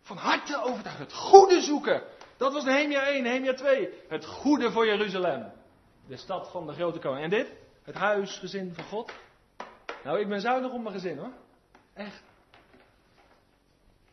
Van 0.00 0.16
harte 0.16 0.62
overtuigd, 0.62 0.98
het 0.98 1.12
goede 1.12 1.60
zoeken. 1.60 2.02
Dat 2.36 2.52
was 2.52 2.64
Nehemia 2.64 3.06
1, 3.06 3.22
Nehemia 3.22 3.54
2. 3.54 3.88
Het 4.08 4.26
goede 4.26 4.72
voor 4.72 4.86
Jeruzalem. 4.86 5.52
De 6.06 6.16
stad 6.16 6.50
van 6.50 6.66
de 6.66 6.72
grote 6.72 6.98
koning. 6.98 7.24
En 7.24 7.30
dit? 7.30 7.52
Het 7.82 7.94
huisgezin 7.94 8.74
van 8.74 8.84
God. 8.84 9.12
Nou, 10.04 10.20
ik 10.20 10.28
ben 10.28 10.40
zuinig 10.40 10.72
op 10.72 10.80
mijn 10.80 10.94
gezin 10.94 11.18
hoor. 11.18 11.32
Echt. 11.92 12.22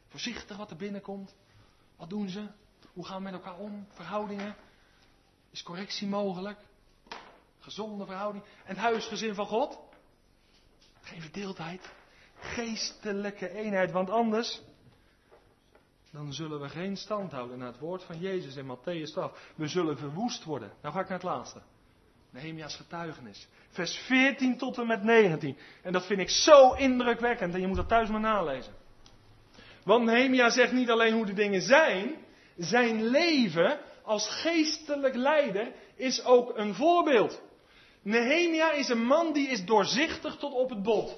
Voorzichtig 0.07 0.57
wat 0.57 0.69
er 0.69 0.75
binnenkomt. 0.75 1.35
Wat 1.97 2.09
doen 2.09 2.29
ze? 2.29 2.47
Hoe 2.93 3.05
gaan 3.05 3.17
we 3.17 3.23
met 3.23 3.33
elkaar 3.33 3.57
om? 3.57 3.87
Verhoudingen? 3.89 4.55
Is 5.51 5.63
correctie 5.63 6.07
mogelijk? 6.07 6.59
Gezonde 7.59 8.05
verhouding. 8.05 8.43
En 8.43 8.51
het 8.65 8.77
huisgezin 8.77 9.35
van 9.35 9.45
God? 9.45 9.79
Geen 11.01 11.21
verdeeldheid. 11.21 11.91
Geestelijke 12.35 13.49
eenheid. 13.49 13.91
Want 13.91 14.09
anders. 14.09 14.61
Dan 16.11 16.33
zullen 16.33 16.61
we 16.61 16.69
geen 16.69 16.97
stand 16.97 17.31
houden 17.31 17.57
naar 17.57 17.67
het 17.67 17.79
woord 17.79 18.03
van 18.03 18.19
Jezus 18.19 18.55
in 18.55 18.77
Matthäus 18.77 19.11
12. 19.11 19.51
We 19.55 19.67
zullen 19.67 19.97
verwoest 19.97 20.43
worden. 20.43 20.71
Nou 20.81 20.93
ga 20.93 20.99
ik 20.99 21.09
naar 21.09 21.17
het 21.17 21.27
laatste. 21.27 21.61
Nehemia's 22.29 22.75
getuigenis. 22.75 23.47
Vers 23.69 23.95
14 23.97 24.57
tot 24.57 24.77
en 24.77 24.87
met 24.87 25.03
19. 25.03 25.57
En 25.81 25.91
dat 25.91 26.05
vind 26.05 26.19
ik 26.19 26.29
zo 26.29 26.73
indrukwekkend 26.73 27.53
en 27.53 27.61
je 27.61 27.67
moet 27.67 27.75
dat 27.75 27.87
thuis 27.87 28.09
maar 28.09 28.19
nalezen. 28.19 28.73
Want 29.83 30.05
Nehemia 30.05 30.49
zegt 30.49 30.71
niet 30.71 30.89
alleen 30.89 31.13
hoe 31.13 31.25
de 31.25 31.33
dingen 31.33 31.61
zijn, 31.61 32.15
zijn 32.57 33.03
leven 33.03 33.79
als 34.03 34.41
geestelijk 34.41 35.15
leider 35.15 35.71
is 35.95 36.23
ook 36.23 36.57
een 36.57 36.73
voorbeeld. 36.73 37.41
Nehemia 38.01 38.71
is 38.71 38.89
een 38.89 39.05
man 39.05 39.33
die 39.33 39.47
is 39.47 39.65
doorzichtig 39.65 40.35
tot 40.35 40.53
op 40.53 40.69
het 40.69 40.83
bot. 40.83 41.17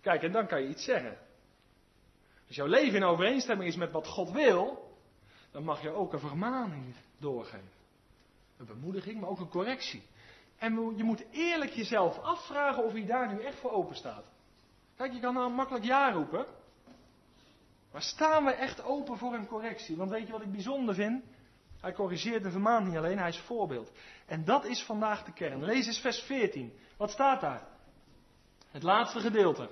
Kijk, 0.00 0.22
en 0.22 0.32
dan 0.32 0.46
kan 0.46 0.62
je 0.62 0.68
iets 0.68 0.84
zeggen. 0.84 1.18
Als 2.46 2.56
jouw 2.56 2.66
leven 2.66 2.96
in 2.96 3.04
overeenstemming 3.04 3.68
is 3.68 3.76
met 3.76 3.92
wat 3.92 4.06
God 4.06 4.30
wil, 4.30 4.90
dan 5.50 5.64
mag 5.64 5.82
je 5.82 5.90
ook 5.90 6.12
een 6.12 6.18
vermaning 6.18 6.94
doorgeven. 7.18 7.70
Een 8.56 8.66
bemoediging, 8.66 9.20
maar 9.20 9.30
ook 9.30 9.40
een 9.40 9.48
correctie. 9.48 10.02
En 10.58 10.96
je 10.96 11.04
moet 11.04 11.24
eerlijk 11.30 11.70
jezelf 11.70 12.18
afvragen 12.18 12.84
of 12.84 12.92
je 12.92 13.06
daar 13.06 13.34
nu 13.34 13.42
echt 13.42 13.58
voor 13.58 13.70
open 13.70 13.96
staat. 13.96 14.24
Kijk, 14.96 15.12
je 15.12 15.20
kan 15.20 15.34
nou 15.34 15.52
makkelijk 15.52 15.84
ja 15.84 16.10
roepen. 16.10 16.46
Maar 17.92 18.02
staan 18.02 18.44
we 18.44 18.50
echt 18.50 18.82
open 18.82 19.18
voor 19.18 19.34
een 19.34 19.46
correctie? 19.46 19.96
Want 19.96 20.10
weet 20.10 20.26
je 20.26 20.32
wat 20.32 20.42
ik 20.42 20.52
bijzonder 20.52 20.94
vind? 20.94 21.24
Hij 21.80 21.92
corrigeert 21.92 22.42
de 22.42 22.50
vermaning 22.50 22.88
niet 22.88 22.98
alleen, 22.98 23.18
hij 23.18 23.28
is 23.28 23.38
voorbeeld. 23.38 23.92
En 24.26 24.44
dat 24.44 24.64
is 24.64 24.82
vandaag 24.82 25.24
de 25.24 25.32
kern. 25.32 25.64
Lees 25.64 25.86
eens 25.86 26.00
vers 26.00 26.20
14. 26.20 26.78
Wat 26.96 27.10
staat 27.10 27.40
daar? 27.40 27.66
Het 28.70 28.82
laatste 28.82 29.20
gedeelte. 29.20 29.70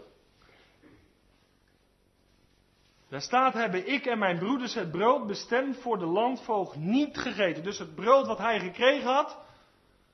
Daar 3.08 3.20
staat, 3.20 3.54
hebben 3.54 3.88
ik 3.88 4.06
en 4.06 4.18
mijn 4.18 4.38
broeders 4.38 4.74
het 4.74 4.90
brood 4.90 5.26
bestemd 5.26 5.78
voor 5.78 5.98
de 5.98 6.06
landvoogd 6.06 6.76
niet 6.76 7.18
gegeten. 7.18 7.62
Dus 7.62 7.78
het 7.78 7.94
brood 7.94 8.26
wat 8.26 8.38
hij 8.38 8.60
gekregen 8.60 9.10
had, 9.10 9.38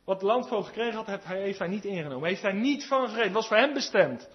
wat 0.05 0.21
de 0.21 0.27
landvoogd 0.27 0.67
gekregen 0.67 0.95
had, 0.95 1.07
heeft 1.07 1.25
hij, 1.25 1.55
hij 1.59 1.69
niet 1.69 1.85
ingenomen. 1.85 2.29
Heeft 2.29 2.43
hij 2.43 2.53
niet 2.53 2.87
van 2.87 3.03
gegeten. 3.03 3.23
Het 3.23 3.33
was 3.33 3.49
voor 3.49 3.57
hem 3.57 3.73
bestemd. 3.73 4.29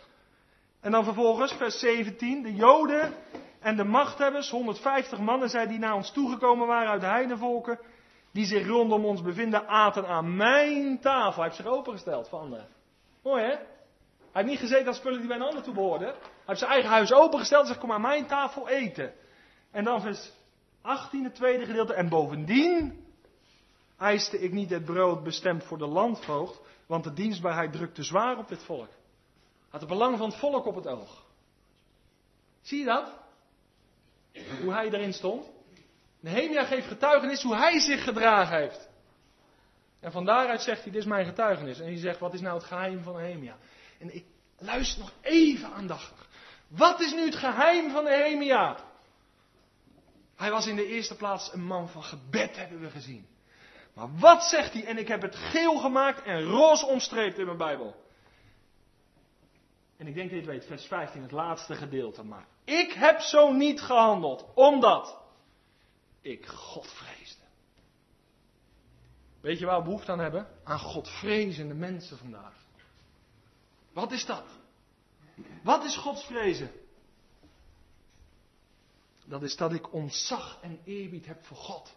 En 0.81 0.91
dan 0.91 1.03
vervolgens, 1.03 1.53
vers 1.53 1.79
17, 1.79 2.41
de 2.41 2.53
Joden 2.53 3.13
en 3.59 3.75
de 3.75 3.83
machthebbers, 3.83 4.49
150 4.49 5.19
mannen 5.19 5.49
zij 5.49 5.67
die 5.67 5.79
naar 5.79 5.95
ons 5.95 6.11
toegekomen 6.11 6.67
waren 6.67 6.89
uit 6.89 7.01
de 7.01 7.07
heidevolken, 7.07 7.79
die 8.31 8.45
zich 8.45 8.67
rondom 8.67 9.05
ons 9.05 9.21
bevinden, 9.21 9.67
aten 9.67 10.07
aan 10.07 10.35
mijn 10.35 10.99
tafel. 10.99 11.41
Hij 11.41 11.43
heeft 11.43 11.55
zich 11.55 11.65
opengesteld 11.65 12.29
voor 12.29 12.39
anderen. 12.39 12.67
Mooi 13.23 13.43
hè? 13.43 13.49
Hij 13.49 13.57
heeft 14.31 14.47
niet 14.47 14.59
gezeten 14.59 14.87
als 14.87 14.97
spullen 14.97 15.19
die 15.19 15.27
bij 15.27 15.37
een 15.37 15.43
ander 15.43 15.63
toe 15.63 15.73
behoorden. 15.73 16.15
Heeft 16.45 16.59
zijn 16.59 16.71
eigen 16.71 16.89
huis 16.89 17.13
opengesteld 17.13 17.61
en 17.61 17.67
zegt, 17.67 17.79
kom 17.79 17.91
aan 17.91 18.01
mijn 18.01 18.25
tafel 18.25 18.69
eten. 18.69 19.13
En 19.71 19.83
dan 19.83 20.01
vers 20.01 20.31
18, 20.81 21.23
het 21.23 21.35
tweede 21.35 21.65
gedeelte. 21.65 21.93
En 21.93 22.09
bovendien 22.09 23.05
eiste 23.97 24.39
ik 24.39 24.51
niet 24.51 24.69
het 24.69 24.85
brood 24.85 25.23
bestemd 25.23 25.63
voor 25.63 25.77
de 25.77 25.87
landvoogd, 25.87 26.59
want 26.85 27.03
de 27.03 27.13
dienstbaarheid 27.13 27.71
drukte 27.71 28.03
zwaar 28.03 28.37
op 28.37 28.47
dit 28.47 28.63
volk. 28.63 28.89
Had 29.69 29.81
het 29.81 29.89
belang 29.89 30.17
van 30.17 30.29
het 30.29 30.39
volk 30.39 30.65
op 30.65 30.75
het 30.75 30.87
oog. 30.87 31.23
Zie 32.61 32.79
je 32.79 32.85
dat? 32.85 33.13
Hoe 34.61 34.73
hij 34.73 34.91
erin 34.91 35.13
stond. 35.13 35.45
Nehemia 36.19 36.63
geeft 36.65 36.87
getuigenis 36.87 37.43
hoe 37.43 37.55
hij 37.55 37.79
zich 37.79 38.03
gedragen 38.03 38.57
heeft. 38.57 38.89
En 39.99 40.11
van 40.11 40.25
daaruit 40.25 40.61
zegt 40.61 40.83
hij, 40.83 40.91
dit 40.91 41.01
is 41.01 41.07
mijn 41.07 41.25
getuigenis. 41.25 41.79
En 41.79 41.85
hij 41.85 41.97
zegt, 41.97 42.19
wat 42.19 42.33
is 42.33 42.41
nou 42.41 42.55
het 42.55 42.65
geheim 42.65 43.03
van 43.03 43.15
Nehemia? 43.15 43.57
En 43.99 44.15
ik 44.15 44.25
luister 44.57 44.99
nog 44.99 45.11
even 45.21 45.73
aandachtig. 45.73 46.24
Wat 46.77 46.99
is 46.99 47.13
nu 47.13 47.25
het 47.25 47.35
geheim 47.35 47.91
van 47.91 48.03
Nehemia? 48.03 48.77
Hij 50.35 50.51
was 50.51 50.67
in 50.67 50.75
de 50.75 50.85
eerste 50.85 51.15
plaats 51.15 51.53
een 51.53 51.65
man 51.65 51.89
van 51.89 52.03
gebed, 52.03 52.55
hebben 52.55 52.79
we 52.79 52.89
gezien. 52.89 53.27
Maar 53.93 54.17
wat 54.17 54.43
zegt 54.43 54.73
hij? 54.73 54.85
En 54.85 54.97
ik 54.97 55.07
heb 55.07 55.21
het 55.21 55.35
geel 55.35 55.77
gemaakt 55.77 56.23
en 56.23 56.43
roze 56.43 56.85
omstreept 56.85 57.37
in 57.37 57.45
mijn 57.45 57.57
Bijbel. 57.57 58.03
En 59.97 60.07
ik 60.07 60.13
denk 60.13 60.29
dat 60.29 60.39
je 60.39 60.45
het 60.45 60.55
weet, 60.55 60.65
vers 60.65 60.85
15, 60.85 61.21
het 61.21 61.31
laatste 61.31 61.75
gedeelte. 61.75 62.23
Maar 62.23 62.45
ik 62.63 62.91
heb 62.91 63.19
zo 63.19 63.51
niet 63.51 63.81
gehandeld, 63.81 64.45
omdat 64.53 65.21
ik 66.21 66.45
God 66.45 66.87
vreesde. 66.87 67.43
Weet 69.41 69.59
je 69.59 69.65
waar 69.65 69.77
we 69.77 69.83
behoefte 69.83 70.11
aan 70.11 70.19
hebben? 70.19 70.47
Aan 70.63 70.79
Godvrezende 70.79 71.73
mensen 71.73 72.17
vandaag. 72.17 72.53
Wat 73.93 74.11
is 74.11 74.25
dat? 74.25 74.43
Wat 75.65 75.83
is 75.83 75.95
Gods 75.95 76.25
vrezen? 76.25 76.71
Dat 79.25 79.43
is 79.43 79.55
dat 79.55 79.73
ik 79.73 79.93
ontzag 79.93 80.59
en 80.61 80.79
eerbied 80.83 81.25
heb 81.25 81.45
voor 81.45 81.57
God. 81.57 81.95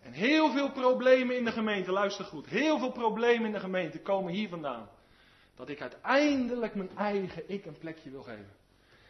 En 0.00 0.12
heel 0.12 0.52
veel 0.52 0.72
problemen 0.72 1.36
in 1.36 1.44
de 1.44 1.52
gemeente, 1.52 1.92
luister 1.92 2.24
goed, 2.24 2.46
heel 2.46 2.78
veel 2.78 2.92
problemen 2.92 3.46
in 3.46 3.52
de 3.52 3.60
gemeente 3.60 4.00
komen 4.00 4.32
hier 4.32 4.48
vandaan. 4.48 4.88
Dat 5.54 5.68
ik 5.68 5.80
uiteindelijk 5.80 6.74
mijn 6.74 6.96
eigen 6.96 7.50
ik 7.50 7.66
een 7.66 7.78
plekje 7.78 8.10
wil 8.10 8.22
geven. 8.22 8.56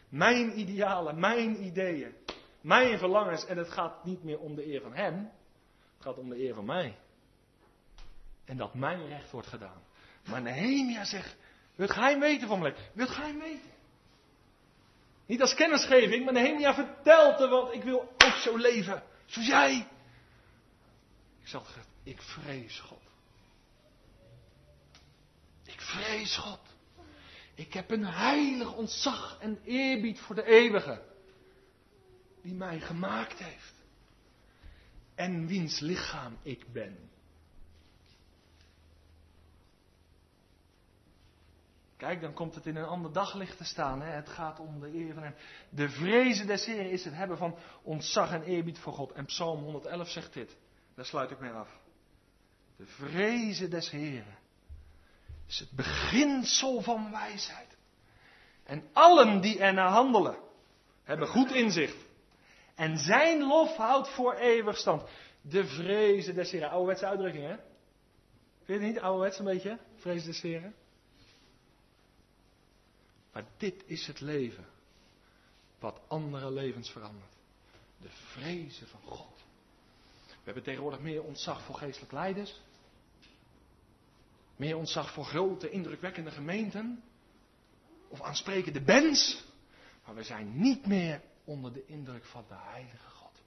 Mijn 0.09 0.59
idealen, 0.59 1.19
mijn 1.19 1.63
ideeën, 1.63 2.15
mijn 2.61 2.97
verlangens. 2.97 3.45
En 3.45 3.57
het 3.57 3.69
gaat 3.69 4.05
niet 4.05 4.23
meer 4.23 4.39
om 4.39 4.55
de 4.55 4.73
eer 4.73 4.81
van 4.81 4.93
hem, 4.93 5.15
het 5.93 6.03
gaat 6.03 6.17
om 6.17 6.29
de 6.29 6.43
eer 6.43 6.53
van 6.53 6.65
mij. 6.65 6.97
En 8.45 8.57
dat 8.57 8.73
mijn 8.73 9.07
recht 9.07 9.31
wordt 9.31 9.47
gedaan. 9.47 9.81
Maar 10.25 10.41
Nehemia 10.41 11.05
zegt, 11.05 11.35
wil 11.79 11.87
het 11.87 11.97
geheim 11.97 12.19
weten 12.19 12.47
van 12.47 12.59
mijn 12.59 12.73
leven? 12.73 12.89
Wil 12.93 13.05
het 13.05 13.15
geheim 13.15 13.39
weten? 13.39 13.71
Niet 15.25 15.41
als 15.41 15.53
kennisgeving, 15.53 16.25
maar 16.25 16.33
Nehemia 16.33 16.73
vertelt 16.73 17.39
er, 17.39 17.49
want 17.49 17.73
ik 17.73 17.83
wil 17.83 18.13
ook 18.17 18.33
zo 18.33 18.57
leven. 18.57 19.03
Zoals 19.25 19.47
jij. 19.47 19.87
Ik 21.41 21.47
zag 21.47 21.75
het, 21.75 21.87
ik 22.03 22.21
vrees 22.21 22.79
God. 22.79 23.01
Ik 25.65 25.81
vrees 25.81 26.37
God. 26.37 26.59
Ik 27.55 27.73
heb 27.73 27.91
een 27.91 28.05
heilig 28.05 28.73
ontzag 28.73 29.37
en 29.39 29.59
eerbied 29.63 30.19
voor 30.19 30.35
de 30.35 30.45
eeuwige. 30.45 31.01
Die 32.41 32.53
mij 32.53 32.79
gemaakt 32.79 33.39
heeft. 33.39 33.73
En 35.15 35.47
wiens 35.47 35.79
lichaam 35.79 36.37
ik 36.43 36.71
ben. 36.71 37.08
Kijk, 41.99 42.21
dan 42.21 42.33
komt 42.33 42.55
het 42.55 42.65
in 42.65 42.75
een 42.75 42.85
ander 42.85 43.11
daglicht 43.11 43.57
te 43.57 43.63
staan. 43.63 44.01
Hè? 44.01 44.11
Het 44.11 44.29
gaat 44.29 44.59
om 44.59 44.79
de 44.79 44.95
eer 44.95 45.13
van 45.13 45.23
hem. 45.23 45.35
De 45.69 45.89
vrezen 45.89 46.47
des 46.47 46.65
Heren 46.65 46.91
is 46.91 47.05
het 47.05 47.13
hebben 47.13 47.37
van 47.37 47.57
ontzag 47.81 48.31
en 48.31 48.43
eerbied 48.43 48.79
voor 48.79 48.93
God. 48.93 49.11
En 49.11 49.25
Psalm 49.25 49.63
111 49.63 50.09
zegt 50.09 50.33
dit. 50.33 50.57
Daar 50.95 51.05
sluit 51.05 51.31
ik 51.31 51.39
mee 51.39 51.51
af. 51.51 51.79
De 52.75 52.85
vrezen 52.85 53.69
des 53.69 53.89
Heren 53.89 54.37
is 55.47 55.59
het 55.59 55.71
beginsel 55.71 56.81
van 56.81 57.11
wijsheid. 57.11 57.77
En 58.63 58.83
allen 58.93 59.41
die 59.41 59.59
ernaar 59.59 59.89
handelen, 59.89 60.37
hebben 61.03 61.27
goed 61.27 61.51
inzicht. 61.51 61.97
En 62.75 62.97
zijn 62.97 63.43
lof 63.43 63.75
houdt 63.75 64.09
voor 64.09 64.33
eeuwig 64.33 64.77
stand. 64.77 65.03
De 65.41 65.65
vrezen 65.65 66.35
des 66.35 66.51
Heren. 66.51 66.69
Ouderwetse 66.69 67.05
uitdrukking, 67.05 67.43
hè? 67.43 67.55
Vind 68.63 68.79
je 68.81 68.85
het 68.85 68.93
niet 68.93 68.99
ouderwets 68.99 69.39
een 69.39 69.45
beetje? 69.45 69.79
Vrezen 69.95 70.27
des 70.27 70.41
Heren. 70.41 70.75
Maar 73.31 73.45
dit 73.57 73.83
is 73.85 74.07
het 74.07 74.19
leven 74.19 74.65
wat 75.79 76.01
andere 76.07 76.51
levens 76.51 76.89
verandert. 76.89 77.33
De 78.01 78.09
vrezen 78.09 78.87
van 78.87 79.01
God. 79.01 79.37
We 80.27 80.45
hebben 80.45 80.63
tegenwoordig 80.63 80.99
meer 80.99 81.23
ontzag 81.23 81.63
voor 81.63 81.75
geestelijk 81.75 82.11
leiders. 82.11 82.61
Meer 84.55 84.77
ontzag 84.77 85.13
voor 85.13 85.25
grote, 85.25 85.69
indrukwekkende 85.69 86.31
gemeenten. 86.31 87.03
Of 88.07 88.21
aansprekende 88.21 88.81
bands. 88.81 89.43
Maar 90.05 90.15
we 90.15 90.23
zijn 90.23 90.59
niet 90.59 90.85
meer 90.85 91.21
onder 91.43 91.73
de 91.73 91.85
indruk 91.85 92.25
van 92.25 92.45
de 92.47 92.55
Heilige 92.57 93.09
God. 93.09 93.41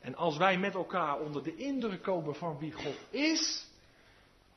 En 0.00 0.14
als 0.14 0.36
wij 0.36 0.58
met 0.58 0.74
elkaar 0.74 1.20
onder 1.20 1.42
de 1.42 1.56
indruk 1.56 2.02
komen 2.02 2.34
van 2.34 2.58
wie 2.58 2.72
God 2.72 2.98
is, 3.10 3.66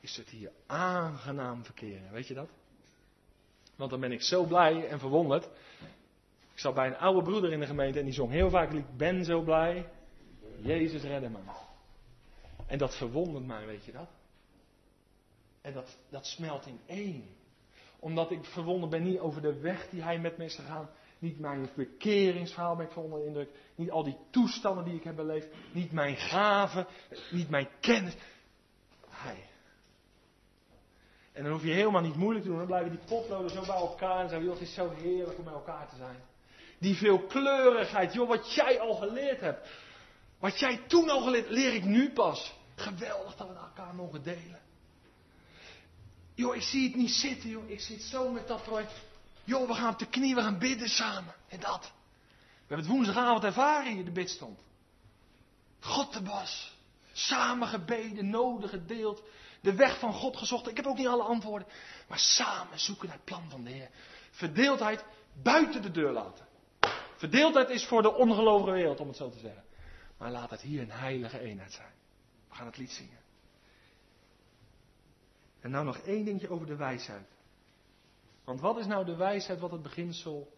is 0.00 0.16
het 0.16 0.28
hier 0.28 0.52
aangenaam 0.66 1.64
verkeren. 1.64 2.12
Weet 2.12 2.26
je 2.26 2.34
dat? 2.34 2.48
Want 3.82 3.94
dan 3.94 4.02
ben 4.02 4.12
ik 4.12 4.22
zo 4.22 4.44
blij 4.44 4.88
en 4.88 4.98
verwonderd. 4.98 5.44
Ik 6.52 6.58
zat 6.58 6.74
bij 6.74 6.86
een 6.86 6.96
oude 6.96 7.22
broeder 7.22 7.52
in 7.52 7.60
de 7.60 7.66
gemeente 7.66 7.98
en 7.98 8.04
die 8.04 8.14
zong 8.14 8.30
heel 8.30 8.50
vaak 8.50 8.72
ik 8.72 8.96
ben 8.96 9.24
zo 9.24 9.40
blij. 9.40 9.88
Jezus 10.60 11.02
redde 11.02 11.28
me. 11.28 11.38
En 12.66 12.78
dat 12.78 12.96
verwondert 12.96 13.46
mij, 13.46 13.66
weet 13.66 13.84
je 13.84 13.92
dat? 13.92 14.08
En 15.60 15.72
dat, 15.72 15.98
dat 16.08 16.26
smelt 16.26 16.66
in 16.66 16.80
één. 16.86 17.24
Omdat 17.98 18.30
ik 18.30 18.44
verwonderd 18.44 18.90
ben 18.90 19.02
niet 19.02 19.18
over 19.18 19.42
de 19.42 19.60
weg 19.60 19.88
die 19.88 20.02
hij 20.02 20.18
met 20.18 20.36
me 20.36 20.44
is 20.44 20.54
gegaan. 20.54 20.90
Niet 21.18 21.38
mijn 21.38 21.68
bekeringsverhaal 21.74 22.76
ben 22.76 22.86
ik 22.86 22.92
van 22.92 23.02
onder 23.02 23.24
indruk. 23.24 23.50
Niet 23.74 23.90
al 23.90 24.04
die 24.04 24.16
toestanden 24.30 24.84
die 24.84 24.94
ik 24.94 25.04
heb 25.04 25.16
beleefd. 25.16 25.48
Niet 25.72 25.92
mijn 25.92 26.16
gaven. 26.16 26.86
Niet 27.30 27.48
mijn 27.48 27.68
kennis. 27.80 28.14
En 31.32 31.42
dan 31.42 31.52
hoef 31.52 31.62
je 31.62 31.72
helemaal 31.72 32.00
niet 32.00 32.16
moeilijk 32.16 32.44
te 32.44 32.50
doen. 32.50 32.58
Dan 32.58 32.66
blijven 32.66 32.90
die 32.90 33.06
potloden 33.06 33.50
zo 33.50 33.60
bij 33.60 33.76
elkaar. 33.76 34.20
En 34.20 34.28
zeggen, 34.28 34.46
joh, 34.46 34.58
het 34.58 34.68
is 34.68 34.74
zo 34.74 34.90
heerlijk 34.90 35.38
om 35.38 35.44
bij 35.44 35.52
elkaar 35.52 35.88
te 35.88 35.96
zijn. 35.96 36.16
Die 36.78 36.96
veelkleurigheid, 36.96 38.12
joh, 38.12 38.28
wat 38.28 38.54
jij 38.54 38.80
al 38.80 38.94
geleerd 38.94 39.40
hebt. 39.40 39.68
Wat 40.38 40.58
jij 40.58 40.80
toen 40.86 41.10
al 41.10 41.22
geleerd, 41.22 41.50
leer 41.50 41.74
ik 41.74 41.84
nu 41.84 42.12
pas. 42.12 42.54
Geweldig 42.74 43.36
dat 43.36 43.48
we 43.48 43.54
elkaar 43.54 43.94
mogen 43.94 44.22
delen. 44.22 44.60
Joh, 46.34 46.54
ik 46.54 46.62
zie 46.62 46.86
het 46.88 46.96
niet 46.96 47.10
zitten, 47.10 47.50
joh. 47.50 47.70
Ik 47.70 47.80
zit 47.80 48.02
zo 48.02 48.30
met 48.30 48.48
dat 48.48 48.62
project. 48.62 48.92
Joh, 49.44 49.68
we 49.68 49.74
gaan 49.74 49.92
op 49.92 49.98
de 49.98 50.06
knie, 50.08 50.34
we 50.34 50.42
gaan 50.42 50.58
bidden 50.58 50.88
samen. 50.88 51.34
En 51.48 51.60
dat. 51.60 51.92
We 52.40 52.74
hebben 52.74 52.86
het 52.86 52.96
woensdagavond 52.96 53.44
ervaren 53.44 53.92
hier, 53.92 54.04
de 54.04 54.10
bidstond. 54.10 54.58
God 55.80 56.12
de 56.12 56.22
bas. 56.22 56.76
Samen 57.12 57.68
gebeden, 57.68 58.30
nodig 58.30 58.70
gedeeld 58.70 59.22
de 59.62 59.74
weg 59.74 59.98
van 59.98 60.12
God 60.12 60.36
gezocht. 60.36 60.68
Ik 60.68 60.76
heb 60.76 60.86
ook 60.86 60.96
niet 60.96 61.06
alle 61.06 61.22
antwoorden. 61.22 61.68
Maar 62.08 62.18
samen 62.18 62.80
zoeken 62.80 63.06
naar 63.06 63.16
het 63.16 63.24
plan 63.24 63.50
van 63.50 63.64
de 63.64 63.70
Heer. 63.70 63.90
Verdeeldheid 64.30 65.04
buiten 65.42 65.82
de 65.82 65.90
deur 65.90 66.12
laten. 66.12 66.46
Verdeeldheid 67.16 67.68
is 67.68 67.86
voor 67.86 68.02
de 68.02 68.14
ongelovige 68.14 68.70
wereld, 68.72 69.00
om 69.00 69.08
het 69.08 69.16
zo 69.16 69.30
te 69.30 69.38
zeggen. 69.38 69.64
Maar 70.18 70.30
laat 70.30 70.50
het 70.50 70.60
hier 70.60 70.82
een 70.82 70.90
heilige 70.90 71.40
eenheid 71.40 71.72
zijn. 71.72 71.92
We 72.48 72.54
gaan 72.54 72.66
het 72.66 72.76
lied 72.76 72.90
zingen. 72.90 73.20
En 75.60 75.70
nou 75.70 75.84
nog 75.84 75.98
één 75.98 76.24
dingetje 76.24 76.50
over 76.50 76.66
de 76.66 76.76
wijsheid. 76.76 77.26
Want 78.44 78.60
wat 78.60 78.78
is 78.78 78.86
nou 78.86 79.04
de 79.04 79.16
wijsheid 79.16 79.60
wat 79.60 79.70
het 79.70 79.82
beginsel, 79.82 80.52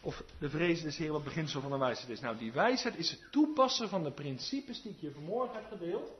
of 0.00 0.22
de 0.38 0.50
vrees 0.50 0.82
des 0.82 0.96
Heer 0.96 1.12
wat 1.12 1.20
het 1.20 1.28
beginsel 1.28 1.60
van 1.60 1.70
de 1.70 1.78
wijsheid 1.78 2.08
is? 2.10 2.20
Nou, 2.20 2.36
die 2.36 2.52
wijsheid 2.52 2.96
is 2.96 3.10
het 3.10 3.32
toepassen 3.32 3.88
van 3.88 4.02
de 4.02 4.12
principes 4.12 4.82
die 4.82 4.92
ik 4.92 5.00
je 5.00 5.12
vanmorgen 5.12 5.54
heb 5.54 5.66
gedeeld 5.68 6.10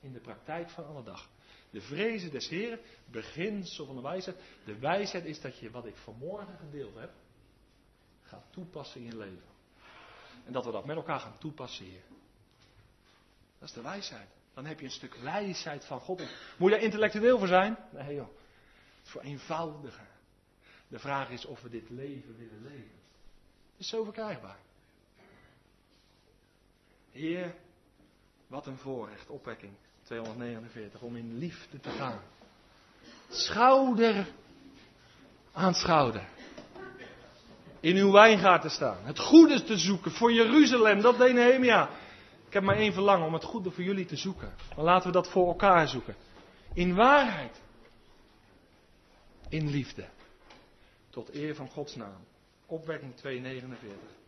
in 0.00 0.12
de 0.12 0.20
praktijk 0.20 0.70
van 0.70 0.86
alle 0.86 1.02
dag. 1.02 1.28
De 1.72 1.80
vrezen 1.80 2.30
des 2.30 2.48
Heren, 2.48 2.80
beginsel 3.10 3.86
van 3.86 3.96
de 3.96 4.02
wijsheid. 4.02 4.36
De 4.64 4.78
wijsheid 4.78 5.24
is 5.24 5.40
dat 5.40 5.58
je 5.58 5.70
wat 5.70 5.86
ik 5.86 5.96
vanmorgen 5.96 6.58
gedeeld 6.58 6.94
heb, 6.94 7.12
gaat 8.22 8.44
toepassen 8.50 9.00
in 9.00 9.06
je 9.06 9.16
leven. 9.16 9.50
En 10.44 10.52
dat 10.52 10.64
we 10.64 10.72
dat 10.72 10.84
met 10.84 10.96
elkaar 10.96 11.20
gaan 11.20 11.38
toepassen 11.38 11.84
hier. 11.84 12.02
Dat 13.58 13.68
is 13.68 13.74
de 13.74 13.82
wijsheid. 13.82 14.28
Dan 14.54 14.66
heb 14.66 14.78
je 14.78 14.84
een 14.84 14.90
stuk 14.90 15.14
wijsheid 15.14 15.84
van 15.84 16.00
God. 16.00 16.18
Moet 16.58 16.70
je 16.70 16.76
daar 16.76 16.84
intellectueel 16.84 17.38
voor 17.38 17.48
zijn? 17.48 17.76
Nee 17.92 18.14
joh. 18.14 18.28
Het 18.28 19.04
is 19.04 19.10
voor 19.10 19.22
eenvoudiger. 19.22 20.08
De 20.88 20.98
vraag 20.98 21.30
is 21.30 21.44
of 21.44 21.62
we 21.62 21.68
dit 21.68 21.90
leven 21.90 22.36
willen 22.36 22.62
leven. 22.62 23.00
Het 23.72 23.80
is 23.80 23.88
zo 23.88 24.04
verkrijgbaar. 24.04 24.58
Heer, 27.10 27.54
wat 28.46 28.66
een 28.66 28.78
voorrecht, 28.78 29.28
opwekking. 29.30 29.76
249, 30.02 31.00
om 31.00 31.16
in 31.16 31.38
liefde 31.38 31.80
te 31.80 31.90
gaan. 31.90 32.20
Schouder 33.28 34.26
aan 35.52 35.74
schouder. 35.74 36.28
In 37.80 37.96
uw 37.96 38.12
wijngaard 38.12 38.62
te 38.62 38.68
staan. 38.68 39.04
Het 39.04 39.18
goede 39.18 39.62
te 39.62 39.76
zoeken 39.76 40.10
voor 40.10 40.32
Jeruzalem. 40.32 41.00
Dat 41.00 41.18
deed 41.18 41.34
Nehemia. 41.34 41.90
Ik 42.46 42.52
heb 42.52 42.62
maar 42.62 42.76
één 42.76 42.92
verlangen 42.92 43.26
om 43.26 43.32
het 43.32 43.44
goede 43.44 43.70
voor 43.70 43.84
jullie 43.84 44.04
te 44.04 44.16
zoeken. 44.16 44.54
Maar 44.76 44.84
laten 44.84 45.06
we 45.06 45.12
dat 45.12 45.28
voor 45.28 45.46
elkaar 45.46 45.88
zoeken. 45.88 46.16
In 46.74 46.94
waarheid. 46.94 47.60
In 49.48 49.70
liefde. 49.70 50.08
Tot 51.10 51.34
eer 51.34 51.54
van 51.54 51.68
Gods 51.68 51.96
naam. 51.96 52.24
Opwekking 52.66 53.16
249. 53.16 54.21